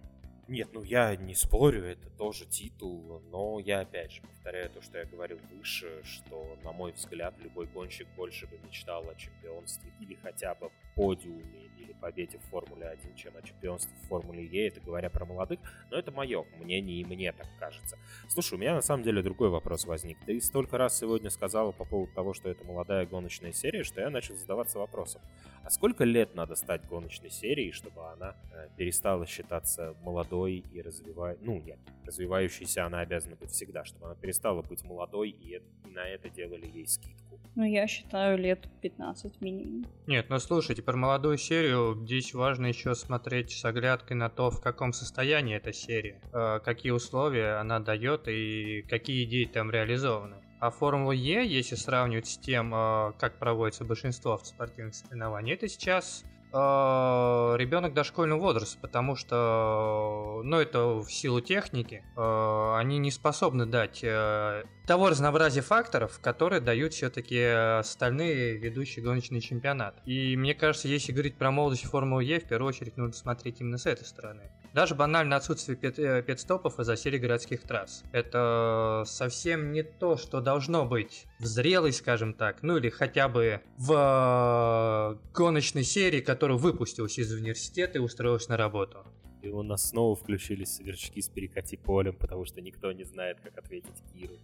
Нет, 0.47 0.69
ну 0.73 0.85
я 0.85 1.17
не 1.17 1.35
спорю, 1.35 1.83
это 1.83 2.09
тоже 2.11 2.47
титул, 2.47 3.21
но 3.33 3.59
я 3.59 3.81
опять 3.81 4.13
же 4.13 4.23
повторяю 4.23 4.71
то, 4.71 4.81
что 4.81 4.99
я 4.99 5.05
говорил 5.07 5.41
выше, 5.51 6.05
что, 6.05 6.57
на 6.63 6.71
мой 6.71 6.93
взгляд, 6.93 7.35
любой 7.43 7.67
гонщик 7.67 8.07
больше 8.17 8.47
бы 8.47 8.61
мечтал 8.65 9.11
о 9.11 9.17
чемпионстве 9.17 9.91
или 9.99 10.15
хотя 10.15 10.55
бы 10.55 10.71
подиуме 10.97 11.67
или 11.79 11.93
победе 11.93 12.39
в 12.39 12.51
Формуле 12.51 12.89
1, 12.89 13.15
чем 13.15 13.37
о 13.37 13.43
чемпионстве 13.43 13.95
в 14.03 14.09
Формуле 14.09 14.45
Е, 14.45 14.69
это 14.69 14.81
говоря 14.81 15.11
про 15.11 15.25
молодых, 15.27 15.61
но 15.91 15.99
это 15.99 16.11
мое 16.11 16.45
мнение 16.59 17.01
и 17.01 17.05
мне 17.05 17.33
так 17.33 17.47
кажется. 17.61 17.99
Слушай, 18.29 18.55
у 18.55 18.59
меня 18.59 18.75
на 18.75 18.81
самом 18.81 19.05
деле 19.05 19.23
другой 19.23 19.51
вопрос 19.51 19.85
возник. 19.85 20.19
Ты 20.25 20.41
столько 20.41 20.79
раз 20.79 20.99
сегодня 20.99 21.31
сказала 21.31 21.73
по 21.73 21.85
поводу 21.85 22.13
того, 22.15 22.33
что 22.35 22.49
это 22.49 22.65
молодая 22.65 23.07
гоночная 23.07 23.53
серия, 23.53 23.85
что 23.85 24.01
я 24.01 24.11
начал 24.11 24.35
задаваться 24.35 24.79
вопросом. 24.79 25.21
А 25.63 25.71
сколько 25.71 26.05
лет 26.05 26.35
надо 26.35 26.55
стать 26.55 26.87
гоночной 26.87 27.31
серией, 27.31 27.73
чтобы 27.73 28.11
она 28.13 28.37
э, 28.53 28.69
перестала 28.77 29.27
считаться 29.27 29.95
молодой 30.03 30.65
и 30.73 30.81
развивай... 30.81 31.37
Ну, 31.43 31.61
нет, 31.61 31.79
развивающейся 32.05 32.87
она 32.87 33.01
обязана 33.01 33.37
быть 33.37 33.51
всегда, 33.51 33.85
чтобы 33.85 34.07
она 34.07 34.15
перестала 34.15 34.63
быть 34.63 34.83
молодой, 34.85 35.31
и, 35.31 35.57
и 35.57 35.89
на 35.89 36.09
это 36.09 36.31
делали 36.31 36.67
ей 36.67 36.87
скидку. 36.87 37.41
Ну, 37.57 37.65
я 37.65 37.87
считаю, 37.87 38.39
лет 38.39 38.69
15 38.83 39.41
минимум. 39.41 39.87
Нет, 40.07 40.27
ну 40.29 40.39
слушайте, 40.39 40.83
про 40.87 40.97
молодую 40.97 41.37
серию 41.37 41.99
здесь 42.05 42.33
важно 42.33 42.67
еще 42.67 42.95
смотреть 42.95 43.51
с 43.51 43.65
оглядкой 43.65 44.17
на 44.17 44.31
то, 44.31 44.51
в 44.51 44.61
каком 44.61 44.93
состоянии 44.93 45.57
эта 45.57 45.73
серия, 45.73 46.21
э, 46.33 46.61
какие 46.65 46.93
условия 46.93 47.61
она 47.61 47.81
дает 47.81 48.29
и 48.29 48.83
какие 48.89 49.25
идеи 49.25 49.47
там 49.47 49.73
реализованы. 49.73 50.37
А 50.61 50.71
Формулу 50.71 51.11
Е, 51.11 51.45
если 51.45 51.75
сравнивать 51.75 52.29
с 52.29 52.39
тем, 52.39 52.73
э, 52.73 53.13
как 53.19 53.39
проводится 53.39 53.85
большинство 53.85 54.35
автоспортивных 54.35 54.95
соревнований, 54.95 55.55
это 55.55 55.67
сейчас 55.67 56.25
ребенок 56.53 57.95
дошкольного 57.95 58.41
возраста, 58.41 58.79
потому 58.81 59.17
что, 59.17 60.41
ну, 60.45 60.59
это 60.59 61.01
в 61.01 61.11
силу 61.11 61.41
техники, 61.41 62.05
э, 62.17 62.75
они 62.77 62.99
не 62.99 63.11
способны 63.11 63.67
дать 63.67 64.01
э, 64.03 64.65
того 64.87 65.09
разнообразия 65.11 65.63
факторов, 65.63 66.19
которые 66.21 66.61
дают 66.61 66.95
все-таки 66.95 67.41
остальные 67.41 68.57
ведущие 68.57 69.05
гоночный 69.05 69.41
чемпионат. 69.41 70.01
И 70.07 70.37
мне 70.37 70.55
кажется, 70.55 70.89
если 70.89 71.13
говорить 71.13 71.37
про 71.37 71.51
молодость 71.51 71.85
Формулы 71.85 72.25
Е, 72.25 72.41
в 72.41 72.49
первую 72.49 72.69
очередь 72.69 72.97
нужно 72.97 73.15
смотреть 73.15 73.61
именно 73.61 73.79
с 73.79 73.87
этой 73.87 74.05
стороны. 74.05 74.51
Даже 74.77 74.95
банально 74.95 75.37
отсутствие 75.37 75.75
пит- 75.75 75.99
э, 75.99 76.23
пит-стопов 76.23 76.79
из-за 76.79 76.97
серии 76.99 77.17
городских 77.17 77.63
трасс. 77.63 78.05
Это 78.13 79.05
совсем 79.07 79.73
не 79.73 79.83
то, 79.83 80.19
что 80.19 80.43
должно 80.43 80.85
быть 80.85 81.25
в 81.39 81.47
зрелой, 81.47 81.95
скажем 81.95 82.35
так, 82.35 82.63
ну 82.63 82.77
или 82.77 82.91
хотя 82.91 83.31
бы 83.31 83.63
в 83.79 83.93
э, 83.95 85.33
гоночной 85.33 85.83
серии, 85.83 86.21
которая 86.21 86.59
выпустилась 86.59 87.19
из 87.19 87.33
университета 87.33 87.97
и 87.97 88.03
устроилась 88.03 88.49
на 88.49 88.59
работу. 88.59 88.99
И 89.41 89.49
у 89.49 89.63
нас 89.63 89.89
снова 89.89 90.15
включились 90.15 90.75
сверчки 90.77 91.23
с 91.23 91.29
перекати 91.31 91.79
полем, 91.79 92.15
потому 92.15 92.45
что 92.45 92.61
никто 92.61 92.93
не 92.93 93.05
знает, 93.05 93.39
как 93.43 93.57
ответить 93.57 93.97
Киру. 94.13 94.35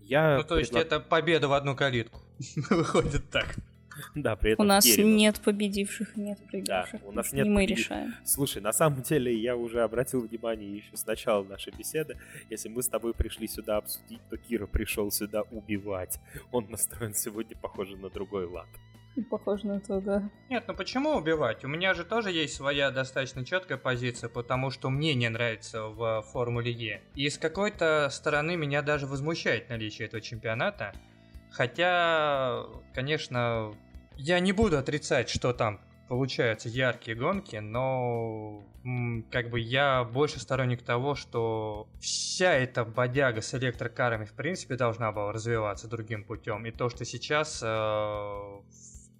Я 0.00 0.38
Ну, 0.38 0.42
то 0.42 0.58
есть 0.58 0.72
предла- 0.72 0.80
это 0.80 0.98
победа 0.98 1.46
в 1.46 1.52
одну 1.52 1.76
калитку. 1.76 2.20
Выходит 2.70 3.30
так. 3.30 3.54
Да, 4.14 4.36
при 4.36 4.50
У 4.50 4.52
этом 4.54 4.66
нас 4.66 4.84
Кире, 4.84 5.04
ну, 5.04 5.16
нет 5.16 5.40
победивших, 5.40 6.16
нет 6.16 6.38
проигравших. 6.48 7.00
у 7.04 7.12
нас 7.12 7.32
нет 7.32 7.46
не 7.46 7.50
мы 7.50 7.64
победив- 7.64 7.76
решаем. 7.78 8.14
Слушай, 8.24 8.62
на 8.62 8.72
самом 8.72 9.02
деле 9.02 9.34
я 9.34 9.56
уже 9.56 9.82
обратил 9.82 10.20
внимание 10.26 10.76
еще 10.76 10.96
с 10.96 11.06
начала 11.06 11.44
нашей 11.44 11.72
беседы. 11.76 12.18
Если 12.50 12.68
мы 12.68 12.82
с 12.82 12.88
тобой 12.88 13.14
пришли 13.14 13.46
сюда 13.48 13.78
обсудить, 13.78 14.20
то 14.30 14.36
Кира 14.36 14.66
пришел 14.66 15.10
сюда 15.10 15.42
убивать. 15.42 16.18
Он 16.52 16.68
настроен 16.70 17.14
сегодня, 17.14 17.56
похоже, 17.56 17.96
на 17.96 18.10
другой 18.10 18.46
лад. 18.46 18.68
Похоже 19.30 19.66
на 19.66 19.80
то, 19.80 19.98
да. 20.02 20.30
Нет, 20.50 20.64
ну 20.68 20.74
почему 20.74 21.12
убивать? 21.16 21.64
У 21.64 21.68
меня 21.68 21.94
же 21.94 22.04
тоже 22.04 22.30
есть 22.30 22.54
своя 22.54 22.90
достаточно 22.90 23.46
четкая 23.46 23.78
позиция, 23.78 24.28
потому 24.28 24.70
что 24.70 24.90
мне 24.90 25.14
не 25.14 25.30
нравится 25.30 25.84
в 25.86 26.20
Формуле 26.32 26.70
Е. 26.70 27.00
И 27.14 27.30
с 27.30 27.38
какой-то 27.38 28.08
стороны 28.10 28.56
меня 28.56 28.82
даже 28.82 29.06
возмущает 29.06 29.70
наличие 29.70 30.06
этого 30.08 30.20
чемпионата. 30.20 30.92
Хотя, 31.50 32.64
конечно, 32.94 33.72
я 34.16 34.40
не 34.40 34.52
буду 34.52 34.78
отрицать, 34.78 35.28
что 35.28 35.52
там 35.52 35.80
получаются 36.08 36.68
яркие 36.68 37.16
гонки, 37.16 37.56
но 37.56 38.64
как 39.30 39.50
бы 39.50 39.58
я 39.58 40.04
больше 40.04 40.38
сторонник 40.38 40.82
того, 40.82 41.14
что 41.14 41.88
вся 42.00 42.52
эта 42.52 42.84
бодяга 42.84 43.40
с 43.40 43.54
электрокарами 43.54 44.24
в 44.24 44.32
принципе 44.32 44.76
должна 44.76 45.10
была 45.12 45.32
развиваться 45.32 45.88
другим 45.88 46.24
путем. 46.24 46.64
И 46.66 46.70
то, 46.70 46.88
что 46.88 47.04
сейчас 47.04 47.60
э, 47.64 48.60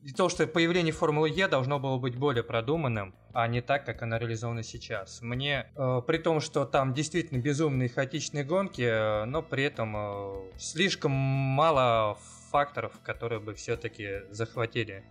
и 0.07 0.13
то, 0.13 0.29
что 0.29 0.47
появление 0.47 0.93
Формулы 0.93 1.31
Е 1.31 1.49
должно 1.49 1.81
было 1.81 1.99
быть 1.99 2.15
более 2.15 2.45
продуманным, 2.45 3.13
а 3.33 3.49
не 3.49 3.61
так, 3.61 3.85
как 3.85 4.03
оно 4.03 4.19
реализовано 4.19 4.63
сейчас. 4.63 5.21
Мне, 5.21 5.67
э, 5.75 6.03
при 6.07 6.19
том, 6.19 6.41
что 6.41 6.65
там 6.65 6.95
действительно 6.95 7.39
безумные 7.39 7.89
хаотичные 7.89 8.45
гонки, 8.45 8.83
э, 8.83 9.25
но 9.25 9.43
при 9.43 9.65
этом 9.65 9.97
э, 9.97 10.43
слишком 10.59 11.11
мало 11.11 12.19
факторов, 12.51 12.93
которые 13.03 13.41
бы 13.41 13.55
все-таки 13.55 14.23
захватили 14.31 15.05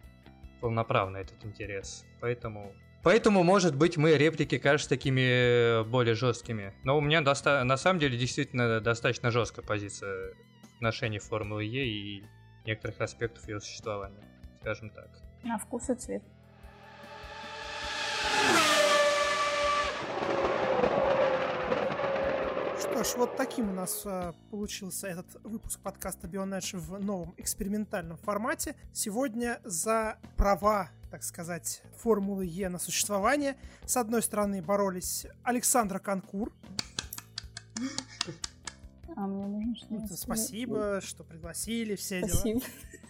полноправно 0.62 1.18
этот 1.18 1.44
интерес. 1.46 2.06
Поэтому... 2.22 2.74
Поэтому, 3.04 3.44
может 3.44 3.76
быть, 3.76 3.98
мои 3.98 4.18
реплики 4.18 4.58
кажутся 4.58 4.90
такими 4.90 5.88
более 5.88 6.16
жесткими. 6.16 6.74
Но 6.84 6.98
у 6.98 7.02
меня 7.02 7.22
доста- 7.22 7.64
на 7.64 7.78
самом 7.78 8.00
деле 8.00 8.18
действительно 8.18 8.80
достаточно 8.80 9.30
жесткая 9.30 9.64
позиция 9.66 10.34
в 10.34 10.76
отношении 10.78 11.20
Формулы 11.20 11.66
Е 11.66 11.86
и 11.86 12.24
некоторых 12.66 13.02
аспектов 13.02 13.48
ее 13.48 13.60
существования 13.60 14.24
скажем 14.66 14.90
так. 14.90 15.10
На 15.44 15.58
вкус 15.60 15.90
и 15.90 15.96
цвет. 15.96 16.24
Что 22.96 23.04
ж, 23.04 23.16
вот 23.18 23.36
таким 23.36 23.72
у 23.72 23.74
нас 23.74 24.04
э, 24.06 24.32
получился 24.52 25.08
этот 25.08 25.26
выпуск 25.44 25.82
подкаста 25.82 26.28
Bionedge 26.28 26.78
в 26.78 26.98
новом 27.04 27.34
экспериментальном 27.36 28.16
формате. 28.16 28.74
Сегодня 28.94 29.60
за 29.66 30.18
права, 30.38 30.90
так 31.12 31.22
сказать, 31.24 31.82
Формулы 31.98 32.46
Е 32.46 32.70
на 32.70 32.80
существование 32.80 33.58
с 33.86 33.98
одной 33.98 34.22
стороны 34.22 34.62
боролись 34.62 35.28
Александра 35.44 36.00
Конкур. 36.00 36.54
А 39.18 39.28
мне 39.28 39.46
нужно 39.46 39.76
что 39.76 39.88
Ну, 39.90 39.98
сказать? 40.06 40.20
Спасибо, 40.20 41.02
что 41.04 41.26
пригласили, 41.26 41.98
все 41.98 42.22
дела. 42.22 42.30
Спасибо. 42.30 42.62
А, 42.62 43.05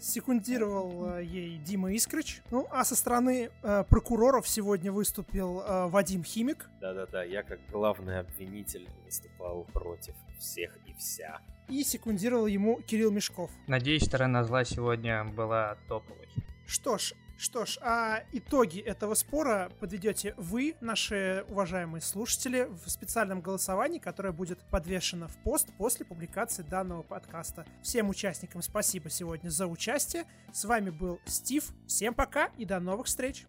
секундировал 0.00 1.04
а, 1.06 1.18
ей 1.20 1.58
Дима 1.58 1.92
Искрыч. 1.92 2.42
Ну, 2.50 2.66
а 2.70 2.84
со 2.84 2.96
стороны 2.96 3.50
а, 3.62 3.84
прокуроров 3.84 4.48
сегодня 4.48 4.92
выступил 4.92 5.62
а, 5.64 5.88
Вадим 5.88 6.24
Химик. 6.24 6.68
Да-да-да, 6.80 7.24
я 7.24 7.42
как 7.42 7.58
главный 7.70 8.20
обвинитель 8.20 8.88
выступал 9.04 9.64
против 9.72 10.14
всех 10.38 10.76
и 10.86 10.92
вся. 10.94 11.40
И 11.68 11.84
секундировал 11.84 12.46
ему 12.46 12.80
Кирилл 12.82 13.10
Мешков. 13.10 13.50
Надеюсь, 13.66 14.04
сторона 14.04 14.44
зла 14.44 14.64
сегодня 14.64 15.24
была 15.24 15.76
топовой. 15.88 16.28
Что 16.66 16.98
ж, 16.98 17.14
что 17.40 17.64
ж, 17.64 17.78
а 17.80 18.22
итоги 18.32 18.80
этого 18.80 19.14
спора 19.14 19.72
подведете 19.80 20.34
вы, 20.36 20.76
наши 20.80 21.44
уважаемые 21.48 22.02
слушатели, 22.02 22.68
в 22.84 22.90
специальном 22.90 23.40
голосовании, 23.40 23.98
которое 23.98 24.32
будет 24.32 24.60
подвешено 24.70 25.26
в 25.26 25.36
пост 25.38 25.68
после 25.78 26.04
публикации 26.04 26.62
данного 26.62 27.02
подкаста. 27.02 27.64
Всем 27.82 28.10
участникам 28.10 28.60
спасибо 28.60 29.08
сегодня 29.08 29.48
за 29.48 29.66
участие. 29.66 30.24
С 30.52 30.66
вами 30.66 30.90
был 30.90 31.18
Стив. 31.24 31.64
Всем 31.86 32.12
пока 32.12 32.50
и 32.58 32.66
до 32.66 32.78
новых 32.78 33.06
встреч. 33.06 33.46